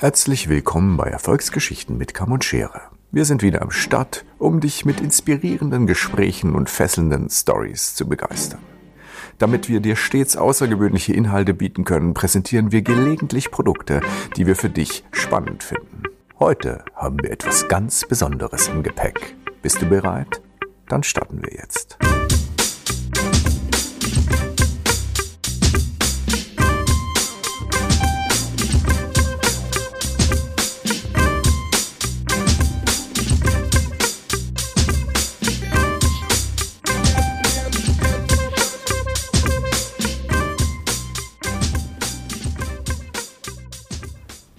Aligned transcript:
Herzlich 0.00 0.48
willkommen 0.48 0.96
bei 0.96 1.08
Erfolgsgeschichten 1.08 1.98
mit 1.98 2.14
Kamm 2.14 2.30
und 2.30 2.44
Schere. 2.44 2.82
Wir 3.10 3.24
sind 3.24 3.42
wieder 3.42 3.62
am 3.62 3.72
Start, 3.72 4.24
um 4.38 4.60
dich 4.60 4.84
mit 4.84 5.00
inspirierenden 5.00 5.88
Gesprächen 5.88 6.54
und 6.54 6.70
fesselnden 6.70 7.28
Stories 7.30 7.96
zu 7.96 8.08
begeistern. 8.08 8.60
Damit 9.38 9.68
wir 9.68 9.80
dir 9.80 9.96
stets 9.96 10.36
außergewöhnliche 10.36 11.14
Inhalte 11.14 11.52
bieten 11.52 11.84
können, 11.84 12.14
präsentieren 12.14 12.70
wir 12.70 12.82
gelegentlich 12.82 13.50
Produkte, 13.50 14.00
die 14.36 14.46
wir 14.46 14.54
für 14.54 14.70
dich 14.70 15.02
spannend 15.10 15.64
finden. 15.64 16.04
Heute 16.38 16.84
haben 16.94 17.20
wir 17.20 17.32
etwas 17.32 17.66
ganz 17.66 18.06
Besonderes 18.06 18.68
im 18.68 18.84
Gepäck. 18.84 19.34
Bist 19.62 19.82
du 19.82 19.86
bereit? 19.86 20.40
Dann 20.88 21.02
starten 21.02 21.42
wir 21.42 21.54
jetzt. 21.54 21.98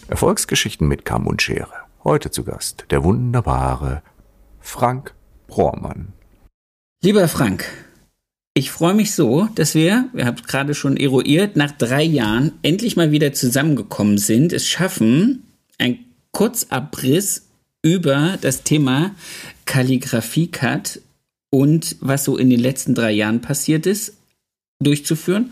Erfolgsgeschichten 0.10 0.88
mit 0.88 1.06
Kamm 1.06 1.28
und 1.28 1.42
Schere. 1.42 1.72
Heute 2.04 2.32
zu 2.32 2.44
Gast 2.44 2.86
der 2.90 3.04
wunderbare 3.04 4.02
Frank 4.60 5.14
Brohrmann. 5.48 6.14
Lieber 7.04 7.28
Frank, 7.28 7.66
ich 8.56 8.72
freue 8.72 8.96
mich 8.96 9.14
so, 9.14 9.48
dass 9.54 9.76
wir, 9.76 10.10
wir 10.14 10.26
haben 10.26 10.36
es 10.36 10.48
gerade 10.48 10.74
schon 10.74 10.98
eruiert, 10.98 11.56
nach 11.56 11.72
drei 11.72 12.02
Jahren 12.04 12.54
endlich 12.64 12.96
mal 12.96 13.12
wieder 13.12 13.34
zusammengekommen 13.34 14.18
sind, 14.18 14.52
es 14.52 14.68
schaffen, 14.68 15.44
ein 15.78 16.00
Kurzabriss 16.32 17.48
über 17.84 18.38
das 18.42 18.64
Thema 18.64 19.16
Kalligrafie-Cut 19.66 21.02
und 21.52 21.98
was 22.02 22.24
so 22.24 22.36
in 22.36 22.50
den 22.50 22.60
letzten 22.60 22.96
drei 22.96 23.12
Jahren 23.12 23.42
passiert 23.42 23.86
ist, 23.86 24.18
durchzuführen 24.80 25.52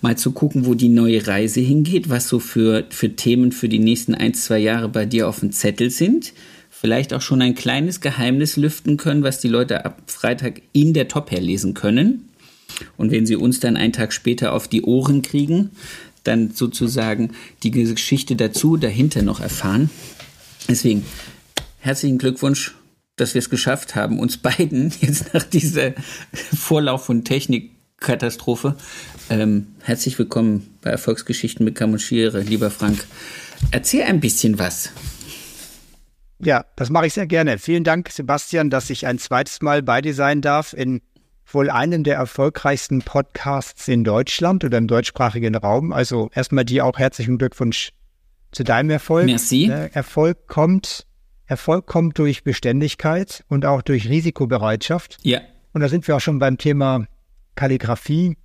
mal 0.00 0.16
zu 0.16 0.32
gucken, 0.32 0.66
wo 0.66 0.74
die 0.74 0.88
neue 0.88 1.26
Reise 1.26 1.60
hingeht, 1.60 2.08
was 2.08 2.28
so 2.28 2.38
für, 2.38 2.84
für 2.90 3.14
Themen 3.16 3.52
für 3.52 3.68
die 3.68 3.78
nächsten 3.78 4.14
ein, 4.14 4.34
zwei 4.34 4.58
Jahre 4.58 4.88
bei 4.88 5.04
dir 5.06 5.28
auf 5.28 5.40
dem 5.40 5.52
Zettel 5.52 5.90
sind. 5.90 6.32
Vielleicht 6.70 7.12
auch 7.12 7.20
schon 7.20 7.42
ein 7.42 7.54
kleines 7.54 8.00
Geheimnis 8.00 8.56
lüften 8.56 8.96
können, 8.96 9.22
was 9.22 9.40
die 9.40 9.48
Leute 9.48 9.84
ab 9.84 10.02
Freitag 10.06 10.62
in 10.72 10.94
der 10.94 11.08
Top 11.08 11.30
herlesen 11.30 11.74
können. 11.74 12.30
Und 12.96 13.10
wenn 13.10 13.26
sie 13.26 13.36
uns 13.36 13.60
dann 13.60 13.76
einen 13.76 13.92
Tag 13.92 14.12
später 14.12 14.54
auf 14.54 14.68
die 14.68 14.82
Ohren 14.82 15.20
kriegen, 15.22 15.70
dann 16.24 16.50
sozusagen 16.52 17.32
die 17.62 17.70
Geschichte 17.70 18.36
dazu, 18.36 18.76
dahinter 18.76 19.22
noch 19.22 19.40
erfahren. 19.40 19.90
Deswegen 20.68 21.04
herzlichen 21.78 22.18
Glückwunsch, 22.18 22.74
dass 23.16 23.34
wir 23.34 23.40
es 23.40 23.50
geschafft 23.50 23.94
haben, 23.94 24.18
uns 24.18 24.38
beiden 24.38 24.92
jetzt 25.00 25.34
nach 25.34 25.42
dieser 25.42 25.92
Vorlauf 26.32 27.04
von 27.04 27.24
Technikkatastrophe 28.00 28.76
ähm, 29.28 29.74
herzlich 29.82 30.18
willkommen 30.18 30.78
bei 30.80 30.90
Erfolgsgeschichten 30.90 31.64
mit 31.64 31.74
Kamuschiere, 31.74 32.40
lieber 32.40 32.70
Frank. 32.70 33.04
Erzähl 33.72 34.04
ein 34.04 34.20
bisschen 34.20 34.58
was. 34.58 34.90
Ja, 36.38 36.64
das 36.76 36.88
mache 36.88 37.06
ich 37.06 37.12
sehr 37.12 37.26
gerne. 37.26 37.58
Vielen 37.58 37.84
Dank, 37.84 38.08
Sebastian, 38.08 38.70
dass 38.70 38.88
ich 38.88 39.06
ein 39.06 39.18
zweites 39.18 39.60
Mal 39.60 39.82
bei 39.82 40.00
dir 40.00 40.14
sein 40.14 40.40
darf 40.40 40.72
in 40.72 41.02
wohl 41.46 41.68
einem 41.68 42.02
der 42.02 42.16
erfolgreichsten 42.16 43.02
Podcasts 43.02 43.86
in 43.86 44.02
Deutschland 44.02 44.64
oder 44.64 44.78
im 44.78 44.86
deutschsprachigen 44.86 45.54
Raum. 45.54 45.92
Also 45.92 46.30
erstmal 46.34 46.64
dir 46.64 46.86
auch 46.86 46.98
herzlichen 46.98 47.36
Glückwunsch 47.36 47.90
zu 48.50 48.64
deinem 48.64 48.88
Erfolg. 48.88 49.26
Merci. 49.26 49.66
Ne, 49.66 49.90
Erfolg 49.92 50.46
kommt, 50.46 51.06
Erfolg 51.44 51.86
kommt 51.86 52.18
durch 52.18 52.44
Beständigkeit 52.44 53.44
und 53.48 53.66
auch 53.66 53.82
durch 53.82 54.08
Risikobereitschaft. 54.08 55.18
Ja. 55.22 55.42
Und 55.74 55.82
da 55.82 55.88
sind 55.90 56.08
wir 56.08 56.16
auch 56.16 56.20
schon 56.20 56.38
beim 56.38 56.56
Thema 56.56 57.06
Kalligrafie. 57.60 58.38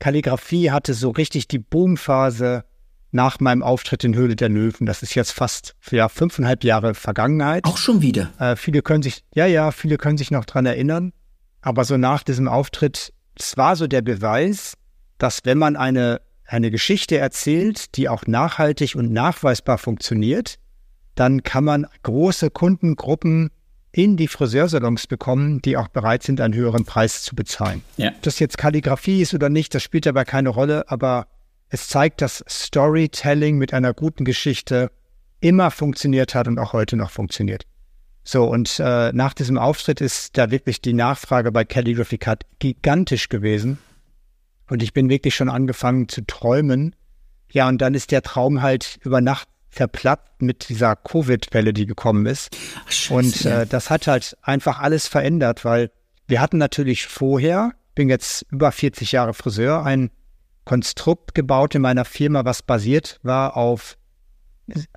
Kalligrafie 0.00 0.72
hatte 0.72 0.92
so 0.92 1.10
richtig 1.10 1.46
die 1.46 1.60
Boomphase 1.60 2.64
nach 3.12 3.38
meinem 3.38 3.62
Auftritt 3.62 4.02
in 4.02 4.16
Höhle 4.16 4.34
der 4.34 4.48
Löwen. 4.48 4.84
Das 4.84 5.04
ist 5.04 5.14
jetzt 5.14 5.30
fast 5.30 5.76
ja, 5.92 6.08
fünfeinhalb 6.08 6.64
Jahre 6.64 6.94
Vergangenheit. 6.94 7.64
Auch 7.66 7.76
schon 7.76 8.02
wieder. 8.02 8.32
Äh, 8.40 8.56
viele 8.56 8.82
können 8.82 9.04
sich, 9.04 9.22
ja, 9.32 9.46
ja, 9.46 9.70
viele 9.70 9.96
können 9.96 10.18
sich 10.18 10.32
noch 10.32 10.44
dran 10.44 10.66
erinnern. 10.66 11.12
Aber 11.60 11.84
so 11.84 11.96
nach 11.98 12.24
diesem 12.24 12.48
Auftritt, 12.48 13.12
es 13.38 13.56
war 13.56 13.76
so 13.76 13.86
der 13.86 14.02
Beweis, 14.02 14.74
dass 15.18 15.44
wenn 15.44 15.58
man 15.58 15.76
eine, 15.76 16.20
eine 16.44 16.72
Geschichte 16.72 17.16
erzählt, 17.16 17.94
die 17.94 18.08
auch 18.08 18.26
nachhaltig 18.26 18.96
und 18.96 19.12
nachweisbar 19.12 19.78
funktioniert, 19.78 20.56
dann 21.14 21.44
kann 21.44 21.62
man 21.62 21.86
große 22.02 22.50
Kundengruppen 22.50 23.50
in 23.92 24.16
die 24.16 24.28
Friseursalons 24.28 25.06
bekommen, 25.06 25.62
die 25.62 25.76
auch 25.76 25.88
bereit 25.88 26.22
sind, 26.22 26.40
einen 26.40 26.54
höheren 26.54 26.84
Preis 26.84 27.22
zu 27.22 27.34
bezahlen. 27.34 27.82
Ja. 27.96 28.10
Ob 28.10 28.22
das 28.22 28.38
jetzt 28.38 28.58
Kalligrafie 28.58 29.22
ist 29.22 29.34
oder 29.34 29.48
nicht, 29.48 29.74
das 29.74 29.82
spielt 29.82 30.06
dabei 30.06 30.24
keine 30.24 30.50
Rolle, 30.50 30.90
aber 30.90 31.26
es 31.70 31.88
zeigt, 31.88 32.20
dass 32.20 32.44
Storytelling 32.48 33.58
mit 33.58 33.74
einer 33.74 33.94
guten 33.94 34.24
Geschichte 34.24 34.90
immer 35.40 35.70
funktioniert 35.70 36.34
hat 36.34 36.48
und 36.48 36.58
auch 36.58 36.72
heute 36.72 36.96
noch 36.96 37.10
funktioniert. 37.10 37.64
So, 38.24 38.44
und 38.44 38.78
äh, 38.78 39.12
nach 39.12 39.32
diesem 39.32 39.56
Auftritt 39.56 40.00
ist 40.00 40.36
da 40.36 40.50
wirklich 40.50 40.82
die 40.82 40.92
Nachfrage 40.92 41.50
bei 41.50 41.64
Calligraphy 41.64 42.18
Cut 42.18 42.44
gigantisch 42.58 43.28
gewesen. 43.28 43.78
Und 44.68 44.82
ich 44.82 44.92
bin 44.92 45.08
wirklich 45.08 45.34
schon 45.34 45.48
angefangen 45.48 46.08
zu 46.08 46.26
träumen. 46.26 46.94
Ja, 47.50 47.68
und 47.68 47.78
dann 47.78 47.94
ist 47.94 48.10
der 48.10 48.20
Traum 48.20 48.60
halt 48.60 48.98
über 49.02 49.22
Nacht 49.22 49.48
verplatzt 49.78 50.40
mit 50.40 50.68
dieser 50.68 50.96
Covid-Welle, 50.96 51.72
die 51.72 51.86
gekommen 51.86 52.26
ist. 52.26 52.56
Ach, 52.86 53.10
Und 53.10 53.46
äh, 53.46 53.64
das 53.64 53.90
hat 53.90 54.08
halt 54.08 54.36
einfach 54.42 54.80
alles 54.80 55.06
verändert, 55.06 55.64
weil 55.64 55.90
wir 56.26 56.40
hatten 56.40 56.58
natürlich 56.58 57.06
vorher, 57.06 57.72
bin 57.94 58.08
jetzt 58.08 58.44
über 58.50 58.72
40 58.72 59.12
Jahre 59.12 59.34
Friseur, 59.34 59.84
ein 59.84 60.10
Konstrukt 60.64 61.34
gebaut 61.34 61.76
in 61.76 61.82
meiner 61.82 62.04
Firma, 62.04 62.44
was 62.44 62.62
basiert 62.62 63.20
war 63.22 63.56
auf 63.56 63.96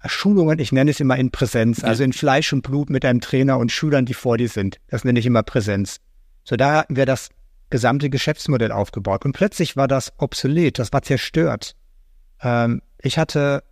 Schulungen, 0.06 0.60
ich 0.60 0.72
nenne 0.72 0.92
es 0.92 1.00
immer 1.00 1.16
in 1.16 1.32
Präsenz, 1.32 1.84
also 1.84 2.04
in 2.04 2.12
Fleisch 2.12 2.52
und 2.52 2.64
Blut 2.64 2.90
mit 2.90 3.06
einem 3.06 3.22
Trainer 3.22 3.58
und 3.58 3.72
Schülern, 3.72 4.06
die 4.06 4.14
vor 4.16 4.38
dir 4.38 4.50
sind. 4.50 4.78
Das 4.88 5.06
nenne 5.06 5.20
ich 5.20 5.26
immer 5.26 5.44
Präsenz. 5.44 5.98
So, 6.44 6.58
da 6.58 6.80
hatten 6.80 6.96
wir 6.96 7.06
das 7.06 7.30
gesamte 7.70 8.10
Geschäftsmodell 8.10 8.72
aufgebaut. 8.72 9.24
Und 9.24 9.32
plötzlich 9.32 9.78
war 9.78 9.88
das 9.88 10.12
obsolet, 10.18 10.80
das 10.80 10.92
war 10.92 11.04
zerstört. 11.04 11.76
Ähm, 12.42 12.82
ich 13.00 13.18
hatte 13.18 13.64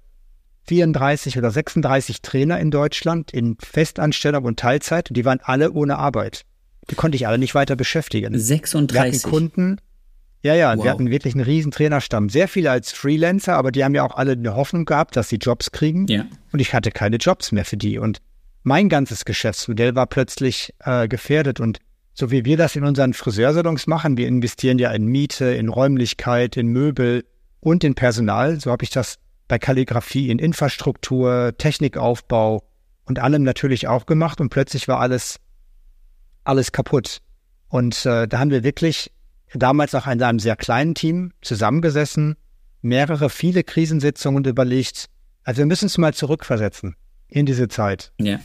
34 0.70 1.38
oder 1.38 1.50
36 1.50 2.22
Trainer 2.22 2.60
in 2.60 2.70
Deutschland 2.70 3.32
in 3.32 3.58
Festanstellung 3.60 4.46
und 4.46 4.60
Teilzeit 4.60 5.10
und 5.10 5.18
die 5.18 5.26
waren 5.26 5.40
alle 5.42 5.72
ohne 5.72 5.98
Arbeit. 5.98 6.44
Die 6.92 6.96
konnte 6.96 7.16
ich 7.16 7.28
alle 7.28 7.40
nicht 7.40 7.56
weiter 7.56 7.76
beschäftigen. 7.76 8.34
Wir 8.34 8.40
36. 8.40 9.24
hatten 9.24 9.32
Kunden, 9.32 9.78
ja, 10.44 10.54
ja, 10.54 10.78
Wow. 10.78 10.84
wir 10.84 10.92
hatten 10.92 11.10
wirklich 11.10 11.34
einen 11.34 11.44
riesen 11.44 11.72
Trainerstamm. 11.72 12.30
Sehr 12.30 12.48
viele 12.48 12.70
als 12.70 12.92
Freelancer, 12.92 13.56
aber 13.56 13.72
die 13.72 13.84
haben 13.84 13.96
ja 13.96 14.04
auch 14.04 14.16
alle 14.16 14.34
eine 14.34 14.56
Hoffnung 14.56 14.86
gehabt, 14.86 15.16
dass 15.16 15.28
sie 15.30 15.38
Jobs 15.38 15.72
kriegen. 15.72 16.06
Ja. 16.08 16.26
Und 16.52 16.60
ich 16.60 16.74
hatte 16.74 16.92
keine 16.92 17.18
Jobs 17.18 17.52
mehr 17.52 17.66
für 17.66 17.78
die. 17.78 17.98
Und 17.98 18.20
mein 18.62 18.90
ganzes 18.90 19.26
Geschäftsmodell 19.26 19.96
war 19.96 20.06
plötzlich 20.06 20.74
äh, 20.86 21.08
gefährdet. 21.08 21.60
Und 21.60 21.80
so 22.14 22.30
wie 22.30 22.46
wir 22.46 22.58
das 22.58 22.76
in 22.76 22.84
unseren 22.84 23.14
Friseursalons 23.14 23.88
machen, 23.88 24.18
wir 24.18 24.28
investieren 24.28 24.78
ja 24.78 24.92
in 24.92 25.08
Miete, 25.08 25.46
in 25.46 25.68
Räumlichkeit, 25.68 26.58
in 26.58 26.68
Möbel 26.68 27.26
und 27.60 27.84
in 27.84 27.96
Personal. 27.96 28.60
So 28.60 28.72
habe 28.72 28.84
ich 28.84 28.92
das 28.92 29.18
bei 29.50 29.60
Kalligrafie 29.60 30.30
in 30.30 30.40
Infrastruktur, 30.40 31.54
Technikaufbau 31.58 32.64
und 33.04 33.20
allem 33.20 33.44
natürlich 33.44 33.88
auch 33.88 34.06
gemacht. 34.06 34.40
Und 34.40 34.50
plötzlich 34.50 34.88
war 34.88 35.02
alles, 35.02 35.42
alles 36.46 36.72
kaputt. 36.72 37.18
Und 37.68 38.06
äh, 38.06 38.28
da 38.28 38.40
haben 38.40 38.52
wir 38.52 38.64
wirklich 38.64 39.12
damals 39.54 39.94
auch 39.96 40.08
in 40.08 40.22
einem 40.22 40.40
sehr 40.40 40.56
kleinen 40.56 40.96
Team 40.96 41.34
zusammengesessen, 41.42 42.38
mehrere, 42.82 43.30
viele 43.30 43.64
Krisensitzungen 43.64 44.46
überlegt, 44.46 45.08
also 45.44 45.60
wir 45.60 45.66
müssen 45.66 45.88
es 45.88 45.98
mal 45.98 46.14
zurückversetzen 46.14 46.96
in 47.28 47.46
diese 47.46 47.68
Zeit. 47.68 48.14
Ja. 48.20 48.40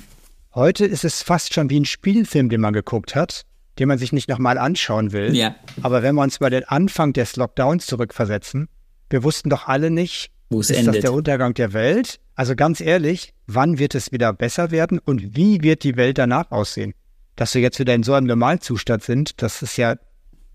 Heute 0.54 0.86
ist 0.86 1.04
es 1.04 1.22
fast 1.22 1.52
schon 1.52 1.68
wie 1.68 1.80
ein 1.80 1.84
Spielfilm, 1.84 2.48
den 2.48 2.60
man 2.60 2.72
geguckt 2.72 3.14
hat, 3.14 3.44
den 3.78 3.88
man 3.88 3.98
sich 3.98 4.12
nicht 4.12 4.28
nochmal 4.28 4.56
anschauen 4.56 5.12
will. 5.12 5.36
Ja. 5.36 5.54
Aber 5.82 6.02
wenn 6.02 6.14
wir 6.14 6.22
uns 6.22 6.40
mal 6.40 6.50
den 6.50 6.64
Anfang 6.64 7.12
des 7.12 7.36
Lockdowns 7.36 7.86
zurückversetzen, 7.86 8.68
wir 9.10 9.22
wussten 9.22 9.50
doch 9.50 9.68
alle 9.68 9.90
nicht, 9.90 10.30
Wo 10.54 10.60
es 10.60 10.70
ist 10.70 10.78
endet. 10.78 10.96
das 10.96 11.02
der 11.02 11.12
Untergang 11.12 11.54
der 11.54 11.72
Welt? 11.72 12.20
Also 12.34 12.54
ganz 12.56 12.80
ehrlich, 12.80 13.32
wann 13.46 13.78
wird 13.78 13.94
es 13.94 14.12
wieder 14.12 14.32
besser 14.32 14.70
werden 14.70 14.98
und 14.98 15.36
wie 15.36 15.62
wird 15.62 15.84
die 15.84 15.96
Welt 15.96 16.18
danach 16.18 16.50
aussehen? 16.50 16.94
Dass 17.36 17.54
wir 17.54 17.62
jetzt 17.62 17.78
wieder 17.78 17.94
in 17.94 18.02
so 18.02 18.14
einem 18.14 18.26
Normalzustand 18.26 19.02
sind, 19.02 19.42
das 19.42 19.62
ist 19.62 19.76
ja, 19.76 19.96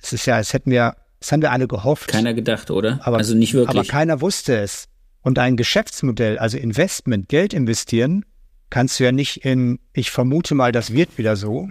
das 0.01 0.13
ist 0.13 0.25
ja, 0.25 0.35
als 0.35 0.53
hätten 0.53 0.71
wir, 0.71 0.95
das 1.19 1.31
haben 1.31 1.41
wir 1.41 1.51
alle 1.51 1.67
gehofft. 1.67 2.09
Keiner 2.09 2.33
gedacht, 2.33 2.71
oder? 2.71 2.99
Aber, 3.03 3.17
also 3.17 3.35
nicht 3.35 3.55
Aber 3.55 3.67
wirklich. 3.67 3.89
keiner 3.89 4.21
wusste 4.21 4.57
es. 4.57 4.85
Und 5.21 5.37
ein 5.37 5.57
Geschäftsmodell, 5.57 6.37
also 6.39 6.57
Investment, 6.57 7.27
Geld 7.27 7.53
investieren, 7.53 8.23
kannst 8.69 8.99
du 8.99 9.03
ja 9.03 9.11
nicht 9.11 9.43
in, 9.45 9.79
ich 9.93 10.11
vermute 10.11 10.55
mal, 10.55 10.71
das 10.71 10.93
wird 10.93 11.17
wieder 11.17 11.35
so, 11.35 11.69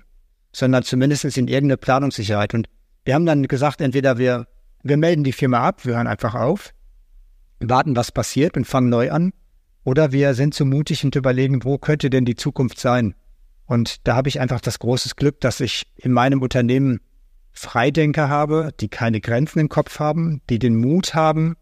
sondern 0.53 0.83
zumindest 0.83 1.25
in 1.25 1.49
irgendeine 1.49 1.77
Planungssicherheit. 1.79 2.53
Und 2.55 2.69
wir 3.05 3.15
haben 3.15 3.27
dann 3.27 3.49
gesagt, 3.49 3.81
entweder 3.81 4.19
wir, 4.19 4.47
wir 4.83 4.97
melden 4.97 5.25
die 5.25 5.33
Firma 5.33 5.61
ab, 5.61 5.87
wir 5.87 5.97
hören 5.97 6.07
einfach 6.07 6.35
auf, 6.35 6.75
warten, 7.61 7.97
was 7.97 8.13
passiert 8.13 8.57
und 8.57 8.67
fangen 8.67 8.89
neu 8.89 9.11
an. 9.11 9.33
Oder 9.85 10.13
wir 10.13 10.35
sind 10.35 10.55
zu 10.55 10.65
mutig 10.65 11.05
und 11.05 11.17
überlegen, 11.17 11.65
wo 11.65 11.79
könnte 11.79 12.11
denn 12.11 12.25
die 12.25 12.37
Zukunft 12.37 12.79
sein? 12.79 13.15
Und 13.67 14.07
da 14.07 14.17
habe 14.17 14.29
ich 14.29 14.41
einfach 14.41 14.61
das 14.61 14.79
große 14.79 15.11
Glück, 15.17 15.41
dass 15.41 15.61
ich 15.61 15.87
in 15.97 16.13
meinem 16.13 16.43
Unternehmen 16.43 17.01
Freidenker 17.53 18.29
habe, 18.29 18.71
die 18.81 18.89
keine 18.89 19.21
Grenzen 19.21 19.59
im 19.59 19.69
Kopf 19.69 19.99
haben, 19.99 20.43
die 20.49 20.59
den 20.59 20.77
Mut 20.77 21.15
haben, 21.15 21.57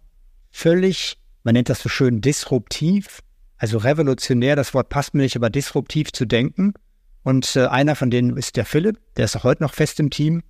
völlig, 0.50 1.18
man 1.42 1.54
nennt 1.54 1.68
das 1.68 1.80
so 1.80 1.88
schön, 1.88 2.20
disruptiv, 2.20 3.20
also 3.56 3.78
revolutionär, 3.78 4.56
das 4.56 4.74
Wort 4.74 4.88
passt 4.88 5.14
mir 5.14 5.22
nicht, 5.22 5.36
aber 5.36 5.50
disruptiv 5.50 6.12
zu 6.12 6.26
denken. 6.26 6.74
Und 7.22 7.56
äh, 7.56 7.66
einer 7.66 7.96
von 7.96 8.10
denen 8.10 8.36
ist 8.36 8.56
der 8.56 8.64
Philipp, 8.64 8.98
der 9.16 9.24
ist 9.24 9.36
auch 9.36 9.44
heute 9.44 9.62
noch 9.62 9.74
fest 9.74 9.98
im 9.98 10.10
Team. 10.10 10.42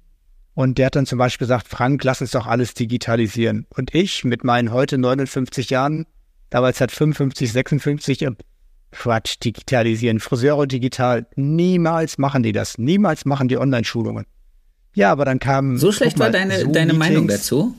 Und 0.56 0.78
der 0.78 0.86
hat 0.86 0.96
dann 0.96 1.04
zum 1.04 1.18
Beispiel 1.18 1.46
gesagt, 1.46 1.68
Frank, 1.68 2.02
lass 2.02 2.22
uns 2.22 2.30
doch 2.30 2.46
alles 2.46 2.72
digitalisieren. 2.72 3.66
Und 3.68 3.94
ich 3.94 4.24
mit 4.24 4.42
meinen 4.42 4.72
heute 4.72 4.96
59 4.96 5.68
Jahren, 5.68 6.06
damals 6.48 6.80
hat 6.80 6.90
55, 6.90 7.52
56, 7.52 8.26
Quatsch, 8.90 9.36
digitalisieren. 9.44 10.18
Friseure 10.18 10.66
digital. 10.66 11.26
Niemals 11.36 12.16
machen 12.16 12.42
die 12.42 12.52
das. 12.52 12.78
Niemals 12.78 13.26
machen 13.26 13.48
die 13.48 13.58
Online-Schulungen. 13.58 14.24
Ja, 14.94 15.12
aber 15.12 15.26
dann 15.26 15.40
kam. 15.40 15.76
So 15.76 15.92
schlecht 15.92 16.16
mal, 16.16 16.26
war 16.26 16.30
deine, 16.30 16.66
deine 16.68 16.94
Meinung 16.94 17.28
dazu? 17.28 17.74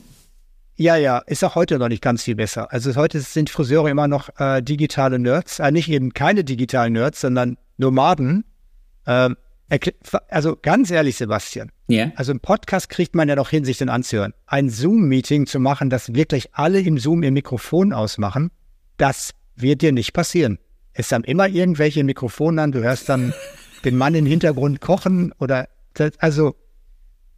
Ja, 0.76 0.94
ja, 0.94 1.18
ist 1.18 1.42
auch 1.42 1.56
heute 1.56 1.80
noch 1.80 1.88
nicht 1.88 2.00
ganz 2.00 2.22
viel 2.22 2.36
besser. 2.36 2.72
Also 2.72 2.94
heute 2.94 3.18
sind 3.18 3.50
Friseure 3.50 3.90
immer 3.90 4.06
noch 4.06 4.28
äh, 4.38 4.62
digitale 4.62 5.18
Nerds, 5.18 5.58
äh, 5.58 5.72
nicht 5.72 5.88
eben 5.88 6.14
keine 6.14 6.44
digitalen 6.44 6.92
Nerds, 6.92 7.22
sondern 7.22 7.56
Nomaden. 7.76 8.44
Ähm, 9.04 9.36
also 10.28 10.56
ganz 10.60 10.90
ehrlich, 10.90 11.16
Sebastian. 11.16 11.70
Ja. 11.88 11.96
Yeah. 11.96 12.12
Also 12.16 12.32
im 12.32 12.40
Podcast 12.40 12.88
kriegt 12.88 13.14
man 13.14 13.28
ja 13.28 13.36
noch 13.36 13.50
hin, 13.50 13.64
sich 13.64 13.78
den 13.78 13.88
anzuhören. 13.88 14.34
Ein 14.46 14.70
Zoom-Meeting 14.70 15.46
zu 15.46 15.60
machen, 15.60 15.90
dass 15.90 16.14
wirklich 16.14 16.54
alle 16.54 16.80
im 16.80 16.98
Zoom 16.98 17.22
ihr 17.22 17.32
Mikrofon 17.32 17.92
ausmachen, 17.92 18.50
das 18.96 19.32
wird 19.56 19.82
dir 19.82 19.92
nicht 19.92 20.12
passieren. 20.12 20.58
Es 20.92 21.12
haben 21.12 21.24
immer 21.24 21.48
irgendwelche 21.48 22.02
Mikrofone 22.02 22.62
an, 22.62 22.72
du 22.72 22.82
hörst 22.82 23.08
dann 23.08 23.32
den 23.84 23.96
Mann 23.96 24.14
im 24.14 24.26
Hintergrund 24.26 24.80
kochen 24.80 25.32
oder 25.38 25.68
also 26.18 26.54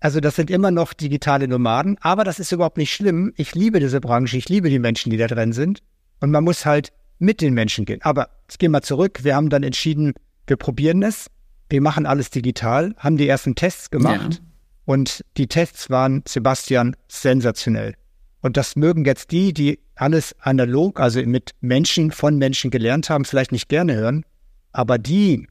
also 0.00 0.20
das 0.20 0.36
sind 0.36 0.50
immer 0.50 0.70
noch 0.70 0.94
digitale 0.94 1.46
Nomaden, 1.46 1.98
aber 2.00 2.24
das 2.24 2.38
ist 2.38 2.52
überhaupt 2.52 2.78
nicht 2.78 2.92
schlimm. 2.92 3.34
Ich 3.36 3.54
liebe 3.54 3.80
diese 3.80 4.00
Branche, 4.00 4.38
ich 4.38 4.48
liebe 4.48 4.70
die 4.70 4.78
Menschen, 4.78 5.10
die 5.10 5.18
da 5.18 5.26
drin 5.26 5.52
sind. 5.52 5.82
Und 6.20 6.30
man 6.30 6.42
muss 6.42 6.64
halt 6.64 6.90
mit 7.18 7.42
den 7.42 7.52
Menschen 7.52 7.84
gehen. 7.84 8.00
Aber 8.02 8.30
jetzt 8.48 8.58
gehen 8.58 8.72
wir 8.72 8.80
zurück. 8.80 9.24
Wir 9.24 9.36
haben 9.36 9.50
dann 9.50 9.62
entschieden, 9.62 10.14
wir 10.46 10.56
probieren 10.56 11.02
es. 11.02 11.30
Wir 11.70 11.80
machen 11.80 12.04
alles 12.04 12.30
digital, 12.30 12.94
haben 12.98 13.16
die 13.16 13.28
ersten 13.28 13.54
Tests 13.54 13.90
gemacht. 13.90 14.34
Ja. 14.34 14.40
Und 14.84 15.24
die 15.36 15.46
Tests 15.46 15.88
waren, 15.88 16.22
Sebastian, 16.26 16.96
sensationell. 17.08 17.94
Und 18.40 18.56
das 18.56 18.74
mögen 18.74 19.04
jetzt 19.04 19.30
die, 19.30 19.52
die 19.52 19.78
alles 19.94 20.34
analog, 20.40 20.98
also 20.98 21.22
mit 21.22 21.52
Menschen 21.60 22.10
von 22.10 22.38
Menschen 22.38 22.70
gelernt 22.70 23.08
haben, 23.08 23.24
vielleicht 23.24 23.52
nicht 23.52 23.68
gerne 23.68 23.94
hören. 23.94 24.24
Aber 24.72 24.98
die, 24.98 25.46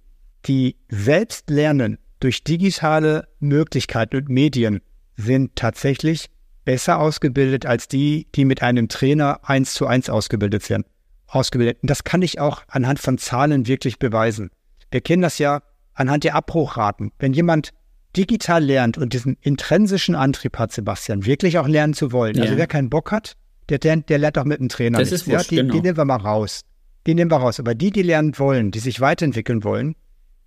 die 0.45 0.75
selbst 0.89 1.49
lernen, 1.49 1.99
durch 2.19 2.43
digitale 2.43 3.27
Möglichkeiten 3.39 4.17
und 4.17 4.29
Medien 4.29 4.81
sind 5.15 5.55
tatsächlich 5.55 6.29
besser 6.65 6.99
ausgebildet 6.99 7.65
als 7.65 7.87
die, 7.87 8.27
die 8.35 8.43
mit 8.43 8.61
einem 8.61 8.89
Trainer 8.89 9.39
eins 9.43 9.73
zu 9.73 9.87
eins 9.87 10.09
ausgebildet 10.09 10.69
werden. 10.69 10.83
Ausgebildet. 11.27 11.77
Und 11.81 11.89
das 11.89 12.03
kann 12.03 12.21
ich 12.21 12.39
auch 12.39 12.63
anhand 12.67 12.99
von 12.99 13.17
Zahlen 13.17 13.67
wirklich 13.67 13.99
beweisen. 13.99 14.49
Wir 14.91 15.01
kennen 15.01 15.21
das 15.21 15.37
ja 15.37 15.61
anhand 15.99 16.23
der 16.23 16.35
Abbruchraten. 16.35 17.11
Wenn 17.19 17.33
jemand 17.33 17.71
digital 18.15 18.63
lernt 18.63 18.97
und 18.97 19.13
diesen 19.13 19.37
intrinsischen 19.41 20.15
Antrieb 20.15 20.57
hat, 20.57 20.71
Sebastian, 20.71 21.25
wirklich 21.25 21.57
auch 21.59 21.67
lernen 21.67 21.93
zu 21.93 22.11
wollen. 22.11 22.31
Also 22.31 22.39
ja. 22.39 22.45
Also 22.45 22.57
wer 22.57 22.67
keinen 22.67 22.89
Bock 22.89 23.11
hat, 23.11 23.33
der, 23.69 23.77
der, 23.77 23.97
der 23.97 24.17
lernt 24.17 24.37
auch 24.37 24.45
mit 24.45 24.59
einem 24.59 24.69
Trainer. 24.69 24.97
Das 24.97 25.11
nichts. 25.11 25.27
ist 25.27 25.31
wurscht, 25.31 25.51
ja, 25.51 25.61
die, 25.61 25.67
genau. 25.67 25.73
die 25.73 25.81
nehmen 25.81 25.97
wir 25.97 26.05
mal 26.05 26.17
raus. 26.17 26.61
Die 27.05 27.13
nehmen 27.13 27.29
wir 27.29 27.37
raus. 27.37 27.59
Aber 27.59 27.75
die, 27.75 27.91
die 27.91 28.01
lernen 28.01 28.37
wollen, 28.39 28.71
die 28.71 28.79
sich 28.79 28.99
weiterentwickeln 28.99 29.63
wollen, 29.63 29.95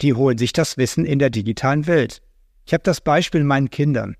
die 0.00 0.14
holen 0.14 0.38
sich 0.38 0.52
das 0.52 0.76
Wissen 0.76 1.04
in 1.04 1.18
der 1.18 1.30
digitalen 1.30 1.86
Welt. 1.86 2.20
Ich 2.64 2.72
habe 2.72 2.82
das 2.82 3.00
Beispiel 3.00 3.44
meinen 3.44 3.70
Kindern. 3.70 4.16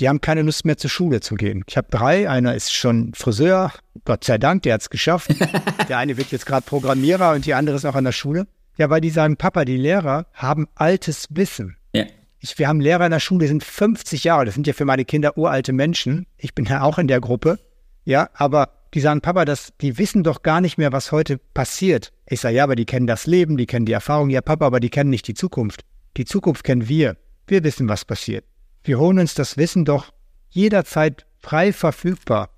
Die 0.00 0.08
haben 0.08 0.20
keine 0.20 0.42
Lust 0.42 0.64
mehr 0.64 0.76
zur 0.76 0.90
Schule 0.90 1.20
zu 1.20 1.36
gehen. 1.36 1.64
Ich 1.68 1.76
habe 1.76 1.86
drei, 1.88 2.28
einer 2.28 2.54
ist 2.54 2.72
schon 2.72 3.12
Friseur, 3.14 3.72
Gott 4.04 4.24
sei 4.24 4.38
Dank, 4.38 4.64
der 4.64 4.74
hat 4.74 4.80
es 4.82 4.90
geschafft. 4.90 5.30
der 5.88 5.98
eine 5.98 6.16
wird 6.16 6.32
jetzt 6.32 6.46
gerade 6.46 6.66
Programmierer 6.66 7.32
und 7.32 7.46
die 7.46 7.54
andere 7.54 7.76
ist 7.76 7.84
auch 7.84 7.94
an 7.94 8.04
der 8.04 8.12
Schule. 8.12 8.46
Ja, 8.76 8.90
weil 8.90 9.00
die 9.00 9.10
sagen, 9.10 9.36
Papa, 9.36 9.64
die 9.64 9.76
Lehrer 9.76 10.26
haben 10.32 10.66
altes 10.74 11.28
Wissen. 11.30 11.76
Ja. 11.92 12.04
Ich, 12.40 12.58
wir 12.58 12.68
haben 12.68 12.80
Lehrer 12.80 13.06
in 13.06 13.12
der 13.12 13.20
Schule, 13.20 13.40
die 13.40 13.48
sind 13.48 13.64
50 13.64 14.24
Jahre, 14.24 14.44
das 14.44 14.54
sind 14.54 14.66
ja 14.66 14.72
für 14.72 14.84
meine 14.84 15.04
Kinder 15.04 15.38
uralte 15.38 15.72
Menschen. 15.72 16.26
Ich 16.36 16.54
bin 16.54 16.64
ja 16.64 16.82
auch 16.82 16.98
in 16.98 17.08
der 17.08 17.20
Gruppe. 17.20 17.58
Ja, 18.04 18.28
aber 18.34 18.70
die 18.92 19.00
sagen, 19.00 19.20
Papa, 19.20 19.44
das, 19.44 19.72
die 19.80 19.98
wissen 19.98 20.22
doch 20.22 20.42
gar 20.42 20.60
nicht 20.60 20.78
mehr, 20.78 20.92
was 20.92 21.10
heute 21.10 21.38
passiert. 21.38 22.12
Ich 22.26 22.40
sage, 22.40 22.56
ja, 22.56 22.64
aber 22.64 22.76
die 22.76 22.84
kennen 22.84 23.06
das 23.06 23.26
Leben, 23.26 23.56
die 23.56 23.66
kennen 23.66 23.86
die 23.86 23.92
Erfahrung. 23.92 24.30
Ja, 24.30 24.40
Papa, 24.40 24.66
aber 24.66 24.80
die 24.80 24.90
kennen 24.90 25.10
nicht 25.10 25.26
die 25.26 25.34
Zukunft. 25.34 25.82
Die 26.16 26.24
Zukunft 26.24 26.64
kennen 26.64 26.88
wir. 26.88 27.16
Wir 27.46 27.64
wissen, 27.64 27.88
was 27.88 28.04
passiert. 28.04 28.44
Wir 28.84 28.98
holen 28.98 29.18
uns 29.18 29.34
das 29.34 29.56
Wissen 29.56 29.84
doch 29.84 30.12
jederzeit 30.50 31.26
frei 31.40 31.72
verfügbar 31.72 32.50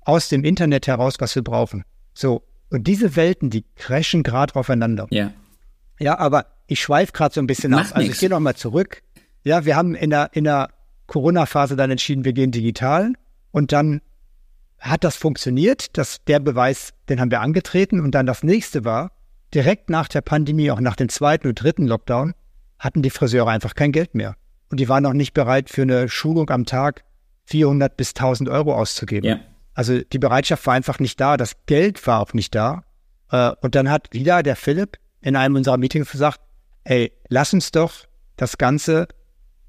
aus 0.00 0.28
dem 0.28 0.44
Internet 0.44 0.86
heraus, 0.86 1.14
was 1.18 1.34
wir 1.34 1.44
brauchen. 1.44 1.84
So. 2.12 2.42
Und 2.70 2.86
diese 2.86 3.14
Welten, 3.14 3.50
die 3.50 3.64
crashen 3.76 4.22
gerade 4.22 4.56
aufeinander. 4.56 5.06
Ja. 5.10 5.32
Ja, 5.98 6.18
aber 6.18 6.46
ich 6.66 6.80
schweife 6.80 7.12
gerade 7.12 7.34
so 7.34 7.40
ein 7.40 7.46
bisschen 7.46 7.70
Macht 7.70 7.92
ab. 7.92 7.96
Also 7.96 8.06
nix. 8.06 8.14
ich 8.14 8.20
gehe 8.20 8.30
nochmal 8.30 8.56
zurück. 8.56 9.02
Ja, 9.42 9.64
wir 9.64 9.76
haben 9.76 9.94
in 9.94 10.10
der, 10.10 10.30
in 10.32 10.44
der 10.44 10.70
Corona-Phase 11.06 11.76
dann 11.76 11.90
entschieden, 11.90 12.24
wir 12.24 12.32
gehen 12.32 12.50
digital. 12.50 13.12
Und 13.50 13.72
dann 13.72 14.00
hat 14.78 15.04
das 15.04 15.16
funktioniert. 15.16 15.96
Das, 15.96 16.24
der 16.24 16.40
Beweis, 16.40 16.92
den 17.08 17.20
haben 17.20 17.30
wir 17.30 17.40
angetreten. 17.40 18.00
Und 18.00 18.14
dann 18.14 18.26
das 18.26 18.42
nächste 18.42 18.84
war, 18.84 19.12
direkt 19.52 19.90
nach 19.90 20.08
der 20.08 20.22
Pandemie, 20.22 20.70
auch 20.70 20.80
nach 20.80 20.96
dem 20.96 21.08
zweiten 21.08 21.48
und 21.48 21.62
dritten 21.62 21.86
Lockdown, 21.86 22.34
hatten 22.78 23.02
die 23.02 23.10
Friseure 23.10 23.48
einfach 23.48 23.74
kein 23.74 23.92
Geld 23.92 24.14
mehr. 24.14 24.36
Und 24.70 24.80
die 24.80 24.88
waren 24.88 25.06
auch 25.06 25.12
nicht 25.12 25.34
bereit, 25.34 25.70
für 25.70 25.82
eine 25.82 26.08
Schulung 26.08 26.50
am 26.50 26.66
Tag 26.66 27.04
400 27.44 27.96
bis 27.96 28.10
1000 28.10 28.48
Euro 28.48 28.74
auszugeben. 28.74 29.28
Ja. 29.28 29.40
Also 29.74 30.00
die 30.00 30.18
Bereitschaft 30.18 30.66
war 30.66 30.74
einfach 30.74 30.98
nicht 30.98 31.20
da. 31.20 31.36
Das 31.36 31.54
Geld 31.66 32.04
war 32.06 32.20
auch 32.20 32.32
nicht 32.32 32.54
da. 32.54 32.84
Äh, 33.30 33.52
und 33.60 33.74
dann 33.74 33.90
hat 33.90 34.12
wieder 34.12 34.42
der 34.42 34.56
Philipp 34.56 34.98
in 35.24 35.36
einem 35.36 35.56
unserer 35.56 35.78
Meetings 35.78 36.12
gesagt, 36.12 36.40
ey, 36.84 37.12
lass 37.28 37.52
uns 37.54 37.72
doch 37.72 37.92
das 38.36 38.58
Ganze 38.58 39.08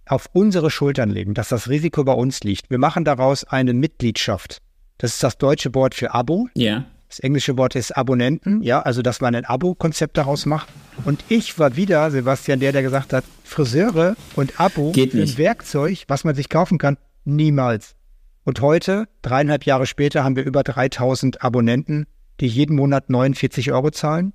auf 0.06 0.30
unsere 0.34 0.70
Schultern 0.70 1.10
legen, 1.10 1.34
dass 1.34 1.50
das 1.50 1.70
Risiko 1.70 2.04
bei 2.04 2.14
uns 2.14 2.42
liegt. 2.42 2.70
Wir 2.70 2.78
machen 2.78 3.06
daraus 3.06 3.46
eine 3.46 3.74
Mitgliedschaft. 3.74 4.62
Das 4.98 5.14
ist 5.14 5.24
das 5.24 5.38
deutsche 5.38 5.74
Wort 5.74 5.96
für 5.96 6.14
Abo. 6.14 6.48
Ja. 6.56 6.86
Das 7.08 7.20
englische 7.20 7.58
Wort 7.58 7.76
ist 7.76 7.96
Abonnenten, 7.96 8.62
ja, 8.62 8.82
also 8.82 9.02
dass 9.02 9.22
man 9.22 9.36
ein 9.36 9.46
Abo-Konzept 9.46 10.18
daraus 10.18 10.46
macht. 10.46 10.68
Und 11.06 11.24
ich 11.30 11.58
war 11.58 11.76
wieder, 11.76 12.12
Sebastian, 12.12 12.60
der, 12.60 12.74
der 12.74 12.82
gesagt 12.82 13.14
hat, 13.14 13.24
Friseure 13.44 14.16
und 14.36 14.60
Abo 14.60 14.92
Geht 14.92 15.12
für 15.12 15.22
ein 15.22 15.38
Werkzeug, 15.38 16.04
was 16.08 16.24
man 16.24 16.36
sich 16.36 16.50
kaufen 16.50 16.78
kann, 16.78 16.98
niemals. 17.24 17.96
Und 18.44 18.60
heute, 18.60 19.08
dreieinhalb 19.22 19.66
Jahre 19.66 19.86
später, 19.86 20.24
haben 20.24 20.36
wir 20.36 20.44
über 20.44 20.64
3000 20.64 21.42
Abonnenten, 21.42 22.08
die 22.42 22.48
jeden 22.48 22.76
Monat 22.76 23.10
49 23.10 23.72
Euro 23.72 23.92
zahlen 23.92 24.34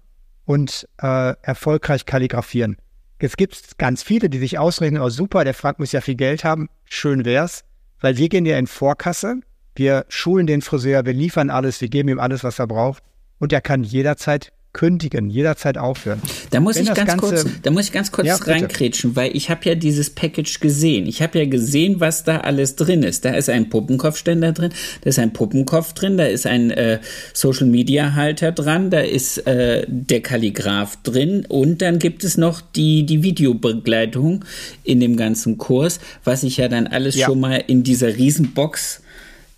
und 0.50 0.88
äh, 1.00 1.34
erfolgreich 1.42 2.06
kalligrafieren. 2.06 2.76
Jetzt 3.20 3.36
gibt 3.36 3.54
es 3.54 3.76
ganz 3.76 4.02
viele, 4.02 4.28
die 4.28 4.38
sich 4.38 4.58
ausrechnen, 4.58 5.02
oh 5.02 5.10
super, 5.10 5.44
der 5.44 5.54
Frank 5.54 5.78
muss 5.78 5.92
ja 5.92 6.00
viel 6.00 6.16
Geld 6.16 6.42
haben, 6.42 6.68
schön 6.84 7.24
wär's, 7.24 7.64
weil 8.00 8.16
wir 8.16 8.28
gehen 8.28 8.46
ja 8.46 8.58
in 8.58 8.66
Vorkasse 8.66 9.40
wir 9.80 10.04
schulen 10.08 10.46
den 10.46 10.62
Friseur, 10.62 11.06
wir 11.06 11.12
liefern 11.12 11.50
alles, 11.50 11.80
wir 11.80 11.88
geben 11.88 12.08
ihm 12.08 12.20
alles, 12.20 12.44
was 12.44 12.58
er 12.58 12.66
braucht. 12.66 13.02
Und 13.38 13.52
er 13.52 13.60
kann 13.60 13.82
jederzeit 13.82 14.52
kündigen, 14.72 15.30
jederzeit 15.30 15.78
aufhören. 15.78 16.22
Da 16.50 16.60
muss, 16.60 16.76
ich 16.76 16.92
ganz, 16.94 17.16
kurz, 17.16 17.44
da 17.62 17.70
muss 17.70 17.86
ich 17.86 17.92
ganz 17.92 18.12
kurz 18.12 18.28
ja, 18.28 18.36
reinkrätschen, 18.36 19.16
weil 19.16 19.36
ich 19.36 19.50
habe 19.50 19.62
ja 19.64 19.74
dieses 19.74 20.10
Package 20.10 20.60
gesehen. 20.60 21.06
Ich 21.06 21.22
habe 21.22 21.40
ja 21.40 21.44
gesehen, 21.44 21.98
was 21.98 22.22
da 22.22 22.38
alles 22.38 22.76
drin 22.76 23.02
ist. 23.02 23.24
Da 23.24 23.34
ist 23.34 23.48
ein 23.48 23.68
Puppenkopfständer 23.68 24.52
drin, 24.52 24.72
da 25.00 25.10
ist 25.10 25.18
ein 25.18 25.32
Puppenkopf 25.32 25.92
drin, 25.94 26.16
da 26.16 26.24
ist 26.24 26.46
ein 26.46 26.70
äh, 26.70 27.00
Social 27.34 27.66
Media 27.66 28.14
Halter 28.14 28.52
dran, 28.52 28.90
da 28.90 29.00
ist 29.00 29.38
äh, 29.46 29.84
der 29.88 30.20
Kalligraph 30.20 30.98
drin 31.02 31.46
und 31.48 31.82
dann 31.82 31.98
gibt 31.98 32.22
es 32.22 32.36
noch 32.36 32.60
die, 32.60 33.04
die 33.04 33.24
Videobegleitung 33.24 34.44
in 34.84 35.00
dem 35.00 35.16
ganzen 35.16 35.58
Kurs, 35.58 35.98
was 36.22 36.44
ich 36.44 36.58
ja 36.58 36.68
dann 36.68 36.86
alles 36.86 37.16
ja. 37.16 37.26
schon 37.26 37.40
mal 37.40 37.62
in 37.66 37.82
dieser 37.82 38.16
Riesenbox 38.16 39.02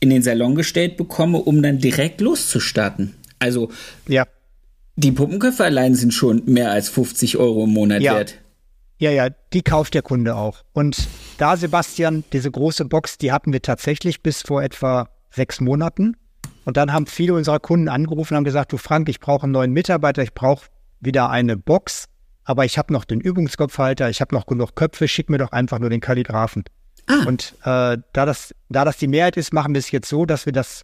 in 0.00 0.10
den 0.10 0.22
Salon 0.22 0.54
gestellt 0.54 0.96
bekomme, 0.96 1.38
um 1.38 1.62
dann 1.62 1.78
direkt 1.78 2.20
loszustarten. 2.20 3.14
Also 3.38 3.70
ja. 4.08 4.26
Die 4.96 5.12
Puppenköpfe 5.12 5.64
allein 5.64 5.94
sind 5.94 6.12
schon 6.12 6.42
mehr 6.46 6.70
als 6.70 6.88
50 6.88 7.38
Euro 7.38 7.64
im 7.64 7.70
Monat 7.70 8.02
ja. 8.02 8.14
wert. 8.14 8.38
Ja, 8.98 9.10
ja, 9.10 9.30
die 9.52 9.62
kauft 9.62 9.94
der 9.94 10.02
Kunde 10.02 10.36
auch. 10.36 10.62
Und 10.72 11.08
da, 11.38 11.56
Sebastian, 11.56 12.22
diese 12.32 12.50
große 12.50 12.84
Box, 12.84 13.18
die 13.18 13.32
hatten 13.32 13.52
wir 13.52 13.60
tatsächlich 13.60 14.22
bis 14.22 14.42
vor 14.42 14.62
etwa 14.62 15.08
sechs 15.30 15.60
Monaten. 15.60 16.16
Und 16.64 16.76
dann 16.76 16.92
haben 16.92 17.06
viele 17.06 17.34
unserer 17.34 17.58
Kunden 17.58 17.88
angerufen 17.88 18.34
und 18.34 18.36
haben 18.36 18.44
gesagt, 18.44 18.72
du 18.72 18.76
Frank, 18.76 19.08
ich 19.08 19.18
brauche 19.18 19.44
einen 19.44 19.52
neuen 19.52 19.72
Mitarbeiter, 19.72 20.22
ich 20.22 20.34
brauche 20.34 20.66
wieder 21.00 21.30
eine 21.30 21.56
Box, 21.56 22.06
aber 22.44 22.64
ich 22.64 22.78
habe 22.78 22.92
noch 22.92 23.04
den 23.04 23.20
Übungskopfhalter, 23.20 24.08
ich 24.08 24.20
habe 24.20 24.34
noch 24.34 24.46
genug 24.46 24.76
Köpfe, 24.76 25.08
schick 25.08 25.30
mir 25.30 25.38
doch 25.38 25.50
einfach 25.50 25.80
nur 25.80 25.90
den 25.90 26.00
Kalligraphen. 26.00 26.62
Ah. 27.06 27.24
Und 27.26 27.56
äh, 27.62 27.98
da, 28.12 28.26
das, 28.26 28.54
da 28.68 28.84
das 28.84 28.98
die 28.98 29.08
Mehrheit 29.08 29.36
ist, 29.36 29.52
machen 29.52 29.74
wir 29.74 29.80
es 29.80 29.90
jetzt 29.90 30.08
so, 30.08 30.26
dass 30.26 30.46
wir 30.46 30.52
das, 30.52 30.82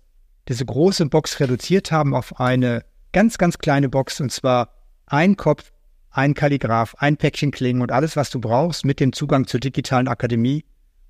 diese 0.48 0.64
große 0.64 1.06
Box 1.06 1.38
reduziert 1.38 1.92
haben 1.92 2.14
auf 2.14 2.40
eine 2.40 2.82
ganz, 3.12 3.38
ganz 3.38 3.58
kleine 3.58 3.88
Box 3.88 4.20
und 4.20 4.30
zwar 4.30 4.74
ein 5.06 5.36
Kopf, 5.36 5.72
ein 6.10 6.34
Kalligraph, 6.34 6.94
ein 6.98 7.16
Päckchen 7.16 7.50
Klingen 7.50 7.82
und 7.82 7.92
alles, 7.92 8.16
was 8.16 8.30
du 8.30 8.40
brauchst 8.40 8.84
mit 8.84 9.00
dem 9.00 9.12
Zugang 9.12 9.46
zur 9.46 9.60
digitalen 9.60 10.08
Akademie. 10.08 10.64